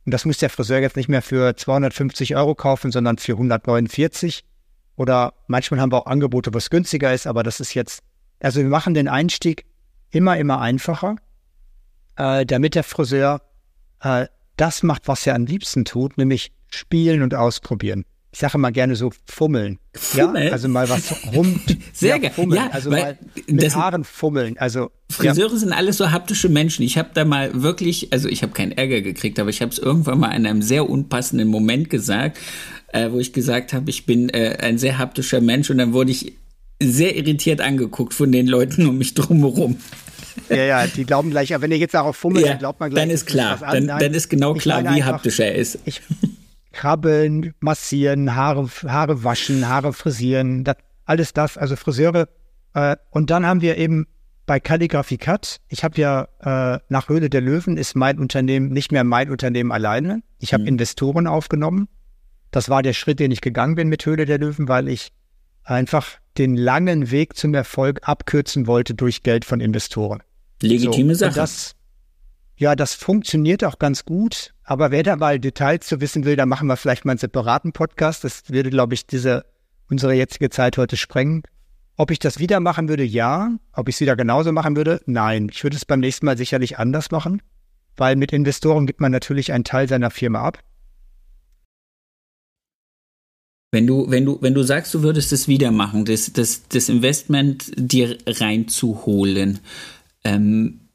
Und 0.04 0.12
das 0.12 0.24
muss 0.24 0.38
der 0.38 0.50
Friseur 0.50 0.80
jetzt 0.80 0.96
nicht 0.96 1.08
mehr 1.08 1.22
für 1.22 1.56
250 1.56 2.36
Euro 2.36 2.54
kaufen, 2.54 2.92
sondern 2.92 3.18
für 3.18 3.32
149. 3.32 4.44
Oder 4.96 5.34
manchmal 5.46 5.80
haben 5.80 5.92
wir 5.92 5.98
auch 5.98 6.06
Angebote, 6.06 6.52
wo 6.52 6.58
es 6.58 6.70
günstiger 6.70 7.12
ist, 7.12 7.26
aber 7.26 7.42
das 7.42 7.60
ist 7.60 7.74
jetzt, 7.74 8.02
also 8.40 8.60
wir 8.60 8.68
machen 8.68 8.94
den 8.94 9.08
Einstieg 9.08 9.66
immer, 10.10 10.36
immer 10.36 10.60
einfacher, 10.60 11.16
äh, 12.16 12.44
damit 12.46 12.74
der 12.74 12.84
Friseur 12.84 13.42
äh, 14.00 14.26
das 14.56 14.82
macht, 14.82 15.06
was 15.06 15.26
er 15.26 15.34
am 15.34 15.46
liebsten 15.46 15.84
tut, 15.84 16.18
nämlich 16.18 16.52
spielen 16.68 17.22
und 17.22 17.34
ausprobieren 17.34 18.04
ich 18.30 18.38
sage 18.40 18.58
mal 18.58 18.70
gerne 18.70 18.94
so 18.94 19.10
fummeln. 19.26 19.78
Fummeln? 19.94 20.46
Ja, 20.46 20.52
also 20.52 20.68
mal 20.68 20.88
was 20.88 21.14
rum. 21.34 21.60
Sehr 21.92 22.16
ja, 22.16 22.18
geil. 22.18 22.32
Ja, 22.54 22.68
also 22.70 22.90
mal 22.90 23.18
mit 23.46 23.62
das, 23.62 23.74
Haaren 23.74 24.04
fummeln. 24.04 24.58
Also 24.58 24.90
Friseure 25.10 25.52
ja. 25.52 25.56
sind 25.56 25.72
alles 25.72 25.96
so 25.96 26.10
haptische 26.10 26.48
Menschen. 26.48 26.82
Ich 26.82 26.98
habe 26.98 27.10
da 27.14 27.24
mal 27.24 27.62
wirklich, 27.62 28.12
also 28.12 28.28
ich 28.28 28.42
habe 28.42 28.52
keinen 28.52 28.72
Ärger 28.72 29.00
gekriegt, 29.00 29.38
aber 29.38 29.50
ich 29.50 29.62
habe 29.62 29.72
es 29.72 29.78
irgendwann 29.78 30.20
mal 30.20 30.32
in 30.32 30.46
einem 30.46 30.62
sehr 30.62 30.88
unpassenden 30.88 31.48
Moment 31.48 31.88
gesagt, 31.88 32.38
äh, 32.92 33.10
wo 33.10 33.18
ich 33.18 33.32
gesagt 33.32 33.72
habe, 33.72 33.88
ich 33.88 34.04
bin 34.04 34.28
äh, 34.28 34.58
ein 34.60 34.78
sehr 34.78 34.98
haptischer 34.98 35.40
Mensch 35.40 35.70
und 35.70 35.78
dann 35.78 35.92
wurde 35.94 36.10
ich 36.10 36.34
sehr 36.80 37.16
irritiert 37.16 37.60
angeguckt 37.60 38.14
von 38.14 38.30
den 38.30 38.46
Leuten 38.46 38.86
um 38.86 38.98
mich 38.98 39.14
drumherum. 39.14 39.78
Ja, 40.48 40.56
ja, 40.56 40.86
die 40.86 41.04
glauben 41.04 41.30
gleich, 41.30 41.50
wenn 41.50 41.70
ihr 41.72 41.78
jetzt 41.78 41.94
darauf 41.94 42.16
fummelt, 42.16 42.44
ja, 42.44 42.52
dann 42.52 42.58
glaubt 42.60 42.78
man 42.78 42.90
gleich. 42.90 43.02
Dann 43.02 43.10
ist 43.10 43.26
klar, 43.26 43.58
dann, 43.58 43.88
dann, 43.88 44.14
ist 44.14 44.28
genau 44.28 44.54
klar, 44.54 44.84
wie 44.94 45.02
haptisch 45.02 45.40
er 45.40 45.54
ist. 45.54 45.78
Ich, 45.84 46.00
krabbeln, 46.72 47.54
massieren, 47.60 48.34
Haare, 48.34 48.68
Haare 48.86 49.24
waschen, 49.24 49.68
Haare 49.68 49.92
frisieren, 49.92 50.64
das, 50.64 50.76
alles 51.04 51.32
das, 51.32 51.56
also 51.56 51.76
Friseure. 51.76 52.28
Äh, 52.74 52.96
und 53.10 53.30
dann 53.30 53.46
haben 53.46 53.60
wir 53.60 53.76
eben 53.76 54.06
bei 54.48 54.60
Calligraphy 54.60 55.18
Cut, 55.18 55.60
ich 55.68 55.84
habe 55.84 56.00
ja 56.00 56.28
äh, 56.40 56.80
nach 56.88 57.08
Höhle 57.08 57.28
der 57.28 57.42
Löwen 57.42 57.76
ist 57.76 57.94
mein 57.94 58.18
Unternehmen 58.18 58.70
nicht 58.70 58.90
mehr 58.90 59.04
mein 59.04 59.30
Unternehmen 59.30 59.70
alleine. 59.70 60.22
Ich 60.38 60.54
habe 60.54 60.62
mhm. 60.62 60.68
Investoren 60.68 61.26
aufgenommen. 61.26 61.86
Das 62.50 62.70
war 62.70 62.82
der 62.82 62.94
Schritt, 62.94 63.20
den 63.20 63.30
ich 63.30 63.42
gegangen 63.42 63.74
bin 63.74 63.88
mit 63.88 64.04
Höhle 64.06 64.24
der 64.24 64.38
Löwen, 64.38 64.66
weil 64.66 64.88
ich 64.88 65.12
einfach 65.64 66.18
den 66.38 66.56
langen 66.56 67.10
Weg 67.10 67.36
zum 67.36 67.52
Erfolg 67.52 68.00
abkürzen 68.08 68.66
wollte 68.66 68.94
durch 68.94 69.22
Geld 69.22 69.44
von 69.44 69.60
Investoren. 69.60 70.22
Legitime 70.62 71.14
so, 71.14 71.26
Sache. 71.26 71.34
Das, 71.34 71.74
ja, 72.56 72.74
das 72.74 72.94
funktioniert 72.94 73.64
auch 73.64 73.78
ganz 73.78 74.06
gut. 74.06 74.54
Aber 74.68 74.90
wer 74.90 75.02
da 75.02 75.16
mal 75.16 75.40
Details 75.40 75.86
zu 75.86 76.02
wissen 76.02 76.26
will, 76.26 76.36
dann 76.36 76.50
machen 76.50 76.68
wir 76.68 76.76
vielleicht 76.76 77.06
mal 77.06 77.12
einen 77.12 77.18
separaten 77.18 77.72
Podcast. 77.72 78.22
Das 78.22 78.50
würde, 78.50 78.68
glaube 78.68 78.92
ich, 78.92 79.06
diese, 79.06 79.46
unsere 79.88 80.12
jetzige 80.12 80.50
Zeit 80.50 80.76
heute 80.76 80.98
sprengen. 80.98 81.42
Ob 81.96 82.10
ich 82.10 82.18
das 82.18 82.38
wieder 82.38 82.60
machen 82.60 82.86
würde, 82.86 83.02
ja. 83.02 83.56
Ob 83.72 83.88
ich 83.88 83.94
es 83.94 84.00
wieder 84.02 84.14
genauso 84.14 84.52
machen 84.52 84.76
würde, 84.76 85.00
nein. 85.06 85.48
Ich 85.50 85.64
würde 85.64 85.74
es 85.74 85.86
beim 85.86 86.00
nächsten 86.00 86.26
Mal 86.26 86.36
sicherlich 86.36 86.78
anders 86.78 87.10
machen, 87.10 87.40
weil 87.96 88.14
mit 88.16 88.30
Investoren 88.30 88.86
gibt 88.86 89.00
man 89.00 89.10
natürlich 89.10 89.54
einen 89.54 89.64
Teil 89.64 89.88
seiner 89.88 90.10
Firma 90.10 90.42
ab. 90.42 90.58
Wenn 93.72 93.86
du, 93.86 94.10
wenn 94.10 94.26
du, 94.26 94.36
wenn 94.42 94.52
du 94.52 94.62
sagst, 94.62 94.92
du 94.92 95.02
würdest 95.02 95.32
es 95.32 95.48
wieder 95.48 95.70
machen, 95.70 96.04
das, 96.04 96.30
das, 96.34 96.68
das 96.68 96.90
Investment 96.90 97.72
dir 97.74 98.18
reinzuholen, 98.26 99.60
ähm, 100.24 100.87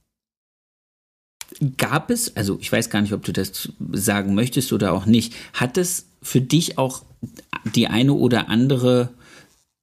Gab 1.77 2.09
es, 2.09 2.35
also 2.35 2.57
ich 2.59 2.71
weiß 2.71 2.89
gar 2.89 3.01
nicht, 3.01 3.13
ob 3.13 3.23
du 3.23 3.31
das 3.31 3.69
sagen 3.91 4.35
möchtest 4.35 4.73
oder 4.73 4.93
auch 4.93 5.05
nicht, 5.05 5.33
hat 5.53 5.77
es 5.77 6.07
für 6.21 6.41
dich 6.41 6.77
auch 6.77 7.03
die 7.75 7.87
eine 7.87 8.13
oder 8.13 8.49
andere 8.49 9.09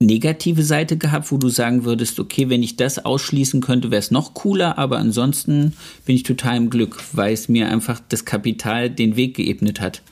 negative 0.00 0.62
Seite 0.62 0.96
gehabt, 0.96 1.30
wo 1.30 1.36
du 1.36 1.48
sagen 1.48 1.84
würdest, 1.84 2.18
okay, 2.18 2.48
wenn 2.48 2.62
ich 2.62 2.76
das 2.76 3.04
ausschließen 3.04 3.60
könnte, 3.60 3.90
wäre 3.90 4.00
es 4.00 4.10
noch 4.10 4.32
cooler, 4.32 4.78
aber 4.78 4.98
ansonsten 4.98 5.74
bin 6.06 6.16
ich 6.16 6.22
total 6.22 6.56
im 6.56 6.70
Glück, 6.70 7.02
weil 7.12 7.34
es 7.34 7.48
mir 7.48 7.68
einfach 7.68 8.00
das 8.08 8.24
Kapital 8.24 8.88
den 8.88 9.16
Weg 9.16 9.36
geebnet 9.36 9.80
hat. 9.80 10.02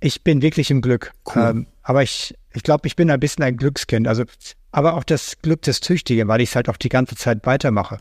Ich 0.00 0.22
bin 0.22 0.42
wirklich 0.42 0.70
im 0.70 0.80
Glück. 0.80 1.12
Cool. 1.34 1.42
Ähm, 1.42 1.66
aber 1.82 2.02
ich, 2.02 2.34
ich 2.54 2.62
glaube, 2.62 2.86
ich 2.86 2.96
bin 2.96 3.10
ein 3.10 3.20
bisschen 3.20 3.44
ein 3.44 3.56
Glückskind. 3.56 4.08
Also, 4.08 4.24
aber 4.72 4.94
auch 4.94 5.04
das 5.04 5.38
Glück 5.42 5.62
des 5.62 5.80
Tüchtigen, 5.80 6.28
weil 6.28 6.40
ich 6.40 6.50
es 6.50 6.56
halt 6.56 6.68
auch 6.68 6.76
die 6.76 6.88
ganze 6.88 7.14
Zeit 7.14 7.44
weitermache. 7.46 7.98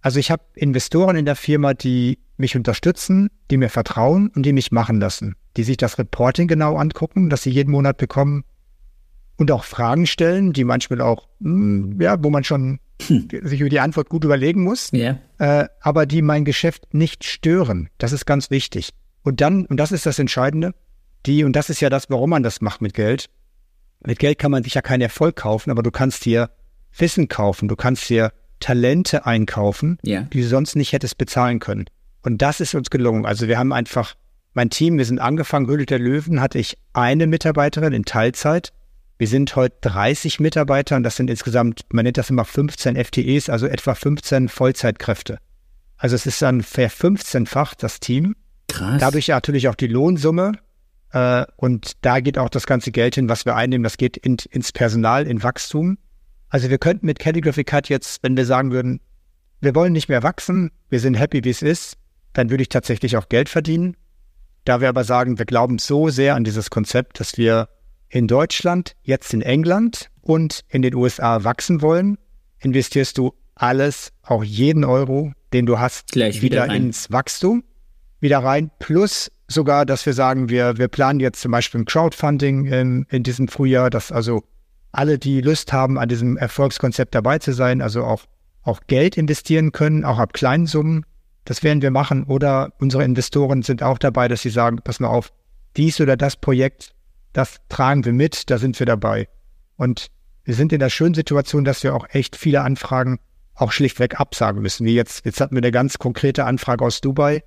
Also 0.00 0.20
ich 0.20 0.30
habe 0.30 0.42
Investoren 0.54 1.16
in 1.16 1.24
der 1.24 1.36
Firma, 1.36 1.74
die 1.74 2.18
mich 2.36 2.56
unterstützen, 2.56 3.30
die 3.50 3.56
mir 3.56 3.68
vertrauen 3.68 4.28
und 4.34 4.44
die 4.44 4.52
mich 4.52 4.72
machen 4.72 5.00
lassen, 5.00 5.36
die 5.56 5.62
sich 5.62 5.76
das 5.76 5.98
Reporting 5.98 6.48
genau 6.48 6.76
angucken, 6.76 7.30
das 7.30 7.42
sie 7.42 7.50
jeden 7.50 7.70
Monat 7.70 7.96
bekommen 7.96 8.44
und 9.36 9.50
auch 9.50 9.64
Fragen 9.64 10.06
stellen, 10.06 10.52
die 10.52 10.64
manchmal 10.64 11.00
auch, 11.00 11.28
mh, 11.40 11.50
hm, 11.50 12.00
ja, 12.00 12.22
wo 12.22 12.30
man 12.30 12.44
schon 12.44 12.78
hm. 13.02 13.28
sich 13.42 13.60
über 13.60 13.70
die 13.70 13.80
Antwort 13.80 14.08
gut 14.08 14.24
überlegen 14.24 14.62
muss, 14.62 14.92
yeah. 14.92 15.18
äh, 15.38 15.66
aber 15.80 16.06
die 16.06 16.22
mein 16.22 16.44
Geschäft 16.44 16.94
nicht 16.94 17.24
stören. 17.24 17.88
Das 17.98 18.12
ist 18.12 18.26
ganz 18.26 18.50
wichtig. 18.50 18.90
Und 19.22 19.40
dann, 19.40 19.66
und 19.66 19.78
das 19.78 19.92
ist 19.92 20.06
das 20.06 20.18
Entscheidende, 20.18 20.74
die, 21.26 21.44
und 21.44 21.56
das 21.56 21.70
ist 21.70 21.80
ja 21.80 21.90
das, 21.90 22.10
warum 22.10 22.30
man 22.30 22.42
das 22.42 22.60
macht 22.60 22.82
mit 22.82 22.94
Geld. 22.94 23.30
Mit 24.06 24.18
Geld 24.18 24.38
kann 24.38 24.50
man 24.50 24.62
sich 24.62 24.74
ja 24.74 24.82
keinen 24.82 25.00
Erfolg 25.00 25.36
kaufen, 25.36 25.70
aber 25.70 25.82
du 25.82 25.90
kannst 25.90 26.24
dir 26.24 26.50
Wissen 26.96 27.28
kaufen, 27.28 27.66
du 27.68 27.76
kannst 27.76 28.08
dir 28.08 28.32
Talente 28.60 29.26
einkaufen, 29.26 29.98
ja. 30.02 30.22
die 30.22 30.42
du 30.42 30.46
sonst 30.46 30.76
nicht 30.76 30.92
hättest 30.92 31.18
bezahlen 31.18 31.58
können. 31.58 31.86
Und 32.24 32.40
das 32.40 32.60
ist 32.60 32.74
uns 32.74 32.90
gelungen. 32.90 33.26
Also 33.26 33.48
wir 33.48 33.58
haben 33.58 33.72
einfach, 33.72 34.14
mein 34.54 34.70
Team, 34.70 34.96
wir 34.96 35.04
sind 35.04 35.18
angefangen, 35.18 35.66
Höhle 35.66 35.84
der 35.84 35.98
Löwen, 35.98 36.40
hatte 36.40 36.58
ich 36.58 36.78
eine 36.94 37.26
Mitarbeiterin 37.26 37.92
in 37.92 38.04
Teilzeit. 38.04 38.72
Wir 39.18 39.28
sind 39.28 39.54
heute 39.56 39.76
30 39.82 40.40
Mitarbeiter 40.40 40.96
und 40.96 41.02
das 41.02 41.16
sind 41.16 41.28
insgesamt, 41.28 41.82
man 41.92 42.04
nennt 42.04 42.16
das 42.16 42.30
immer 42.30 42.46
15 42.46 42.96
FTEs, 42.96 43.50
also 43.50 43.66
etwa 43.66 43.94
15 43.94 44.48
Vollzeitkräfte. 44.48 45.38
Also 45.98 46.16
es 46.16 46.26
ist 46.26 46.40
dann 46.40 46.62
ver 46.62 46.90
15-fach 46.90 47.74
das 47.74 48.00
Team. 48.00 48.34
Krass. 48.68 49.00
Dadurch 49.00 49.28
natürlich 49.28 49.68
auch 49.68 49.74
die 49.74 49.86
Lohnsumme. 49.86 50.52
Äh, 51.12 51.44
und 51.56 51.92
da 52.00 52.20
geht 52.20 52.38
auch 52.38 52.48
das 52.48 52.66
ganze 52.66 52.90
Geld 52.90 53.16
hin, 53.16 53.28
was 53.28 53.44
wir 53.44 53.54
einnehmen. 53.54 53.84
Das 53.84 53.98
geht 53.98 54.16
in, 54.16 54.38
ins 54.50 54.72
Personal, 54.72 55.26
in 55.26 55.42
Wachstum. 55.42 55.98
Also 56.48 56.70
wir 56.70 56.78
könnten 56.78 57.04
mit 57.04 57.18
Calligraphy 57.18 57.64
Cut 57.64 57.90
jetzt, 57.90 58.22
wenn 58.22 58.36
wir 58.36 58.46
sagen 58.46 58.72
würden, 58.72 59.00
wir 59.60 59.74
wollen 59.74 59.92
nicht 59.92 60.08
mehr 60.08 60.22
wachsen, 60.22 60.70
wir 60.88 61.00
sind 61.00 61.14
happy, 61.14 61.44
wie 61.44 61.50
es 61.50 61.62
ist, 61.62 61.96
dann 62.34 62.50
würde 62.50 62.62
ich 62.62 62.68
tatsächlich 62.68 63.16
auch 63.16 63.28
Geld 63.28 63.48
verdienen. 63.48 63.96
Da 64.64 64.80
wir 64.80 64.88
aber 64.88 65.04
sagen, 65.04 65.38
wir 65.38 65.46
glauben 65.46 65.78
so 65.78 66.10
sehr 66.10 66.34
an 66.34 66.44
dieses 66.44 66.70
Konzept, 66.70 67.20
dass 67.20 67.36
wir 67.36 67.68
in 68.08 68.28
Deutschland, 68.28 68.94
jetzt 69.02 69.34
in 69.34 69.42
England 69.42 70.10
und 70.20 70.60
in 70.68 70.82
den 70.82 70.94
USA 70.94 71.44
wachsen 71.44 71.82
wollen, 71.82 72.18
investierst 72.60 73.18
du 73.18 73.34
alles, 73.54 74.12
auch 74.22 74.44
jeden 74.44 74.84
Euro, 74.84 75.32
den 75.52 75.66
du 75.66 75.78
hast, 75.78 76.12
Gleich 76.12 76.42
wieder, 76.42 76.64
wieder 76.64 76.74
ins 76.74 77.10
Wachstum, 77.10 77.64
wieder 78.20 78.38
rein. 78.38 78.70
Plus 78.78 79.30
sogar, 79.48 79.86
dass 79.86 80.06
wir 80.06 80.12
sagen, 80.12 80.48
wir, 80.48 80.78
wir 80.78 80.88
planen 80.88 81.20
jetzt 81.20 81.40
zum 81.40 81.52
Beispiel 81.52 81.82
ein 81.82 81.84
Crowdfunding 81.84 82.66
in, 82.66 83.06
in 83.10 83.22
diesem 83.22 83.48
Frühjahr, 83.48 83.90
dass 83.90 84.10
also 84.10 84.42
alle, 84.92 85.18
die 85.18 85.40
Lust 85.40 85.72
haben, 85.72 85.98
an 85.98 86.08
diesem 86.08 86.36
Erfolgskonzept 86.36 87.14
dabei 87.14 87.38
zu 87.38 87.52
sein, 87.52 87.82
also 87.82 88.04
auch, 88.04 88.22
auch 88.62 88.80
Geld 88.86 89.16
investieren 89.16 89.72
können, 89.72 90.04
auch 90.04 90.18
ab 90.18 90.32
kleinen 90.32 90.66
Summen. 90.66 91.04
Das 91.44 91.62
werden 91.62 91.82
wir 91.82 91.90
machen. 91.90 92.24
Oder 92.24 92.72
unsere 92.78 93.04
Investoren 93.04 93.62
sind 93.62 93.82
auch 93.82 93.98
dabei, 93.98 94.28
dass 94.28 94.42
sie 94.42 94.50
sagen, 94.50 94.80
pass 94.82 95.00
mal 95.00 95.08
auf, 95.08 95.32
dies 95.76 96.00
oder 96.00 96.16
das 96.16 96.36
Projekt, 96.36 96.94
das 97.32 97.60
tragen 97.68 98.04
wir 98.04 98.12
mit, 98.12 98.50
da 98.50 98.58
sind 98.58 98.78
wir 98.78 98.86
dabei. 98.86 99.28
Und 99.76 100.08
wir 100.44 100.54
sind 100.54 100.72
in 100.72 100.78
der 100.78 100.90
schönen 100.90 101.14
Situation, 101.14 101.64
dass 101.64 101.82
wir 101.82 101.94
auch 101.94 102.06
echt 102.10 102.36
viele 102.36 102.62
Anfragen 102.62 103.18
auch 103.54 103.72
schlichtweg 103.72 104.20
absagen 104.20 104.62
müssen. 104.62 104.86
Wie 104.86 104.94
jetzt, 104.94 105.24
jetzt 105.24 105.40
hatten 105.40 105.54
wir 105.54 105.62
eine 105.62 105.72
ganz 105.72 105.98
konkrete 105.98 106.44
Anfrage 106.44 106.84
aus 106.84 107.00
Dubai. 107.00 107.42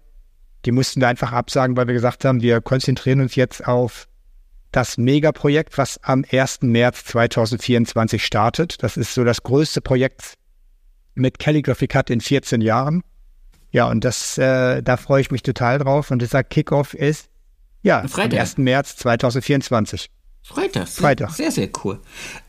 Die 0.66 0.72
mussten 0.72 1.02
wir 1.02 1.08
einfach 1.08 1.32
absagen, 1.32 1.78
weil 1.78 1.88
wir 1.88 1.94
gesagt 1.94 2.26
haben, 2.26 2.42
wir 2.42 2.62
konzentrieren 2.62 3.22
uns 3.22 3.36
jetzt 3.36 3.66
auf 3.68 4.08
das 4.72 4.98
Megaprojekt, 4.98 5.78
was 5.78 6.04
am 6.04 6.26
1. 6.30 6.64
März 6.64 7.06
2024 7.06 8.26
startet. 8.26 8.84
Das 8.84 8.98
ist 8.98 9.14
so 9.14 9.24
das 9.24 9.44
größte 9.44 9.82
Projekt 9.82 10.34
mit 11.14 11.40
Calligraphy 11.40 11.88
Cut 11.88 12.10
in 12.10 12.22
14 12.22 12.62
Jahren. 12.62 13.04
Ja, 13.78 13.88
und 13.92 14.04
das, 14.04 14.40
äh, 14.40 14.82
da 14.82 14.98
freue 14.98 15.22
ich 15.22 15.30
mich 15.30 15.44
total 15.44 15.78
drauf. 15.78 16.10
Und 16.10 16.24
dieser 16.24 16.44
Kickoff 16.44 16.96
ist, 16.96 17.30
ja, 17.84 18.08
Freitag. 18.08 18.40
am 18.40 18.40
1. 18.40 18.58
März 18.58 18.96
2024. 18.96 20.10
Freitag. 20.42 20.88
Freitag. 20.88 21.30
Sehr, 21.30 21.52
sehr 21.52 21.70
cool. 21.84 22.00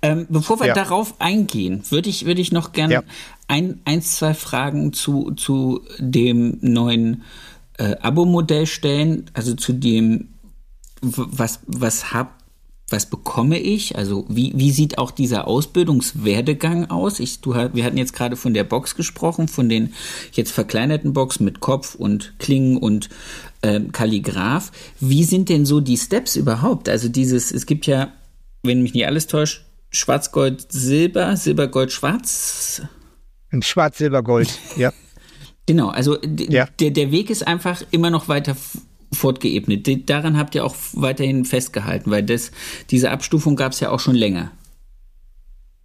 Ähm, 0.01 0.27
bevor 0.31 0.59
wir 0.59 0.69
ja. 0.69 0.73
darauf 0.73 1.21
eingehen, 1.21 1.83
würde 1.91 2.09
ich, 2.09 2.25
würde 2.25 2.41
ich 2.41 2.51
noch 2.51 2.73
gerne 2.73 2.95
ja. 2.95 3.03
ein, 3.47 3.79
eins, 3.85 4.17
zwei 4.17 4.33
Fragen 4.33 4.95
zu, 4.95 5.33
zu 5.33 5.85
dem 5.99 6.57
neuen 6.63 7.25
äh, 7.77 7.95
Abo-Modell 8.01 8.65
stellen, 8.65 9.31
also 9.35 9.55
zu 9.55 9.75
dem 9.75 10.29
was, 11.03 11.61
was 11.67 12.15
hab, 12.15 12.38
was 12.91 13.07
bekomme 13.07 13.59
ich? 13.59 13.97
Also 13.97 14.25
wie, 14.29 14.53
wie 14.57 14.71
sieht 14.71 14.99
auch 14.99 15.11
dieser 15.11 15.47
Ausbildungswerdegang 15.47 16.91
aus? 16.91 17.21
Ich, 17.21 17.41
du, 17.41 17.55
wir 17.55 17.85
hatten 17.85 17.99
jetzt 17.99 18.15
gerade 18.15 18.37
von 18.37 18.55
der 18.55 18.65
Box 18.65 18.95
gesprochen, 18.95 19.49
von 19.49 19.69
den 19.69 19.93
jetzt 20.33 20.53
verkleinerten 20.53 21.13
Box 21.13 21.41
mit 21.41 21.61
Kopf 21.61 21.95
und 21.95 22.35
Klingen 22.39 22.79
und 22.79 23.11
äh, 23.63 23.81
Kalligraph. 23.93 24.73
Wie 25.01 25.25
sind 25.25 25.49
denn 25.49 25.67
so 25.67 25.81
die 25.81 25.99
Steps 25.99 26.37
überhaupt? 26.37 26.89
Also 26.89 27.09
dieses, 27.09 27.53
es 27.53 27.67
gibt 27.67 27.87
ja, 27.87 28.13
wenn 28.63 28.83
mich 28.83 28.95
nicht 28.95 29.07
alles 29.07 29.27
täuscht, 29.27 29.65
Schwarz-Gold, 29.91 30.71
Silber, 30.71 31.37
Silber, 31.37 31.69
Gold, 31.69 31.93
Schwarz. 31.93 32.83
Schwarz, 33.61 33.99
Silber, 33.99 34.23
Gold, 34.23 34.59
ja. 34.77 34.93
Genau, 35.67 35.89
also 35.91 36.17
ja. 36.23 36.67
der, 36.81 36.91
der 36.93 37.11
Weg 37.11 37.29
ist 37.29 37.47
einfach 37.47 37.83
immer 37.91 38.09
noch 38.09 38.27
weiter 38.29 38.57
fortgeebnet. 39.13 40.09
Daran 40.09 40.37
habt 40.37 40.55
ihr 40.55 40.65
auch 40.65 40.77
weiterhin 40.93 41.45
festgehalten, 41.45 42.11
weil 42.11 42.23
das, 42.23 42.51
diese 42.91 43.11
Abstufung 43.11 43.57
gab 43.57 43.73
es 43.73 43.81
ja 43.81 43.91
auch 43.91 44.01
schon 44.01 44.15
länger. 44.15 44.53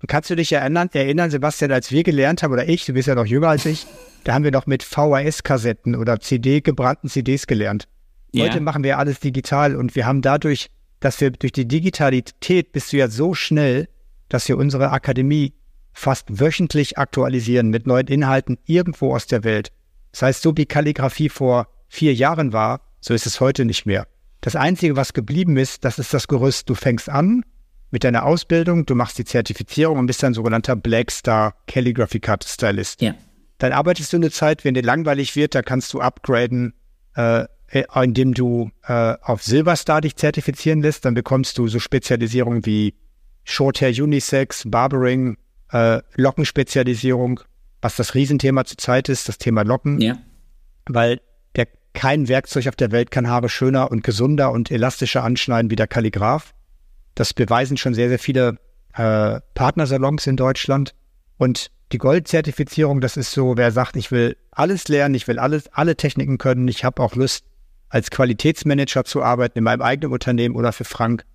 Kannst 0.08 0.30
du 0.30 0.36
dich 0.36 0.52
erinnern, 0.52 0.90
erinnern, 0.92 1.32
Sebastian, 1.32 1.72
als 1.72 1.92
wir 1.92 2.04
gelernt 2.04 2.44
haben, 2.44 2.52
oder 2.52 2.68
ich, 2.68 2.86
du 2.86 2.94
bist 2.94 3.08
ja 3.08 3.16
noch 3.16 3.26
jünger 3.26 3.48
als 3.48 3.66
ich, 3.66 3.86
da 4.26 4.34
haben 4.34 4.44
wir 4.44 4.52
noch 4.52 4.66
mit 4.66 4.84
VHS-Kassetten 4.84 5.96
oder 5.96 6.20
CD, 6.20 6.60
gebrannten 6.60 7.10
CDs 7.10 7.48
gelernt. 7.48 7.88
Heute 8.36 8.56
ja. 8.56 8.62
machen 8.62 8.84
wir 8.84 8.98
alles 8.98 9.20
digital 9.20 9.76
und 9.76 9.96
wir 9.96 10.06
haben 10.06 10.22
dadurch, 10.22 10.70
dass 11.00 11.22
wir 11.22 11.32
durch 11.32 11.52
die 11.52 11.68
Digitalität 11.68 12.72
bist 12.72 12.92
du 12.92 12.98
ja 12.98 13.08
so 13.08 13.34
schnell, 13.34 13.88
dass 14.28 14.48
wir 14.50 14.58
unsere 14.58 14.92
Akademie 14.92 15.54
fast 15.94 16.40
wöchentlich 16.40 16.98
aktualisieren 16.98 17.70
mit 17.70 17.86
neuen 17.88 18.08
Inhalten 18.08 18.58
irgendwo 18.66 19.14
aus 19.14 19.28
der 19.28 19.44
Welt. 19.44 19.72
Das 20.12 20.24
heißt, 20.24 20.42
so 20.42 20.58
wie 20.58 20.66
Kalligrafie 20.66 21.30
vor 21.30 21.68
vier 21.88 22.14
Jahren 22.14 22.52
war, 22.52 22.82
so 23.04 23.14
ist 23.14 23.26
es 23.26 23.42
heute 23.42 23.66
nicht 23.66 23.86
mehr. 23.86 24.08
Das 24.40 24.56
Einzige, 24.56 24.96
was 24.96 25.14
geblieben 25.14 25.58
ist, 25.58 25.84
das 25.84 26.00
ist 26.00 26.14
das 26.14 26.28
Gerüst. 26.28 26.70
Du 26.70 26.76
fängst 26.76 27.10
an 27.10 27.44
mit 27.92 28.04
deiner 28.04 28.26
Ausbildung, 28.26 28.86
du 28.86 28.96
machst 28.96 29.18
die 29.18 29.26
Zertifizierung 29.26 30.00
und 30.00 30.06
bist 30.06 30.24
ein 30.24 30.34
sogenannter 30.34 30.76
Black 30.76 31.12
Star 31.12 31.54
Calligraphy 31.68 32.20
Cut 32.20 32.46
Stylist. 32.46 33.02
Ja. 33.02 33.14
Dann 33.58 33.74
arbeitest 33.74 34.14
du 34.14 34.18
eine 34.18 34.32
Zeit, 34.32 34.64
wenn 34.64 34.74
dir 34.74 34.84
langweilig 34.84 35.36
wird, 35.36 35.54
da 35.54 35.62
kannst 35.62 35.94
du 35.94 36.00
upgraden, 36.00 36.74
äh, 37.16 37.46
indem 37.94 38.34
du 38.34 38.72
äh, 38.88 39.16
auf 39.22 39.44
Silverstar 39.44 40.02
dich 40.02 40.16
zertifizieren 40.16 40.82
lässt. 40.82 41.06
Dann 41.06 41.14
bekommst 41.14 41.58
du 41.58 41.68
so 41.68 41.80
Spezialisierungen 41.80 42.66
wie 42.66 42.96
Shorthair 43.44 43.90
Unisex, 43.90 44.64
Barbering, 44.66 45.38
äh, 45.72 46.02
Lockenspezialisierung, 46.16 47.42
was 47.82 47.98
das 47.98 48.16
Riesenthema 48.16 48.64
zurzeit 48.64 49.10
ist, 49.10 49.28
das 49.28 49.38
Thema 49.38 49.64
Locken. 49.64 50.00
Ja. 50.00 50.18
Weil 50.86 51.20
kein 51.94 52.28
Werkzeug 52.28 52.68
auf 52.68 52.76
der 52.76 52.92
Welt 52.92 53.12
kann 53.12 53.28
Haare 53.28 53.50
schöner 53.50 53.92
und 53.92 54.04
gesunder 54.04 54.52
und 54.52 54.72
elastischer 54.72 55.24
anschneiden 55.24 55.70
wie 55.72 55.76
der 55.76 55.88
Kalligraph. 55.88 56.54
Das 57.16 57.34
beweisen 57.34 57.78
schon 57.78 57.94
sehr, 57.94 58.10
sehr 58.10 58.20
viele 58.20 58.58
äh, 58.96 59.40
Partnersalons 59.54 60.28
in 60.28 60.36
Deutschland. 60.36 60.94
Und 61.38 61.72
die 61.92 62.00
Goldzertifizierung, 62.00 63.02
das 63.02 63.18
ist 63.18 63.32
so, 63.32 63.58
wer 63.58 63.72
sagt, 63.72 63.96
ich 63.96 64.12
will 64.12 64.36
alles 64.52 64.88
lernen, 64.88 65.14
ich 65.14 65.28
will 65.28 65.38
alles, 65.38 65.72
alle 65.74 65.96
Techniken 65.96 66.38
können, 66.38 66.68
ich 66.68 66.84
habe 66.84 67.02
auch 67.02 67.16
Lust, 67.16 67.46
als 67.90 68.10
Qualitätsmanager 68.10 69.04
zu 69.04 69.22
arbeiten 69.22 69.60
in 69.60 69.64
meinem 69.64 69.84
eigenen 69.84 70.12
Unternehmen 70.12 70.56
oder 70.56 70.74
für 70.74 70.84
Frank. 70.84 71.26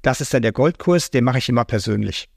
Das 0.00 0.22
ist 0.22 0.32
dann 0.32 0.40
der 0.40 0.52
Goldkurs, 0.52 1.10
den 1.10 1.24
mache 1.24 1.38
ich 1.38 1.50
immer 1.50 1.66
persönlich. 1.66 2.28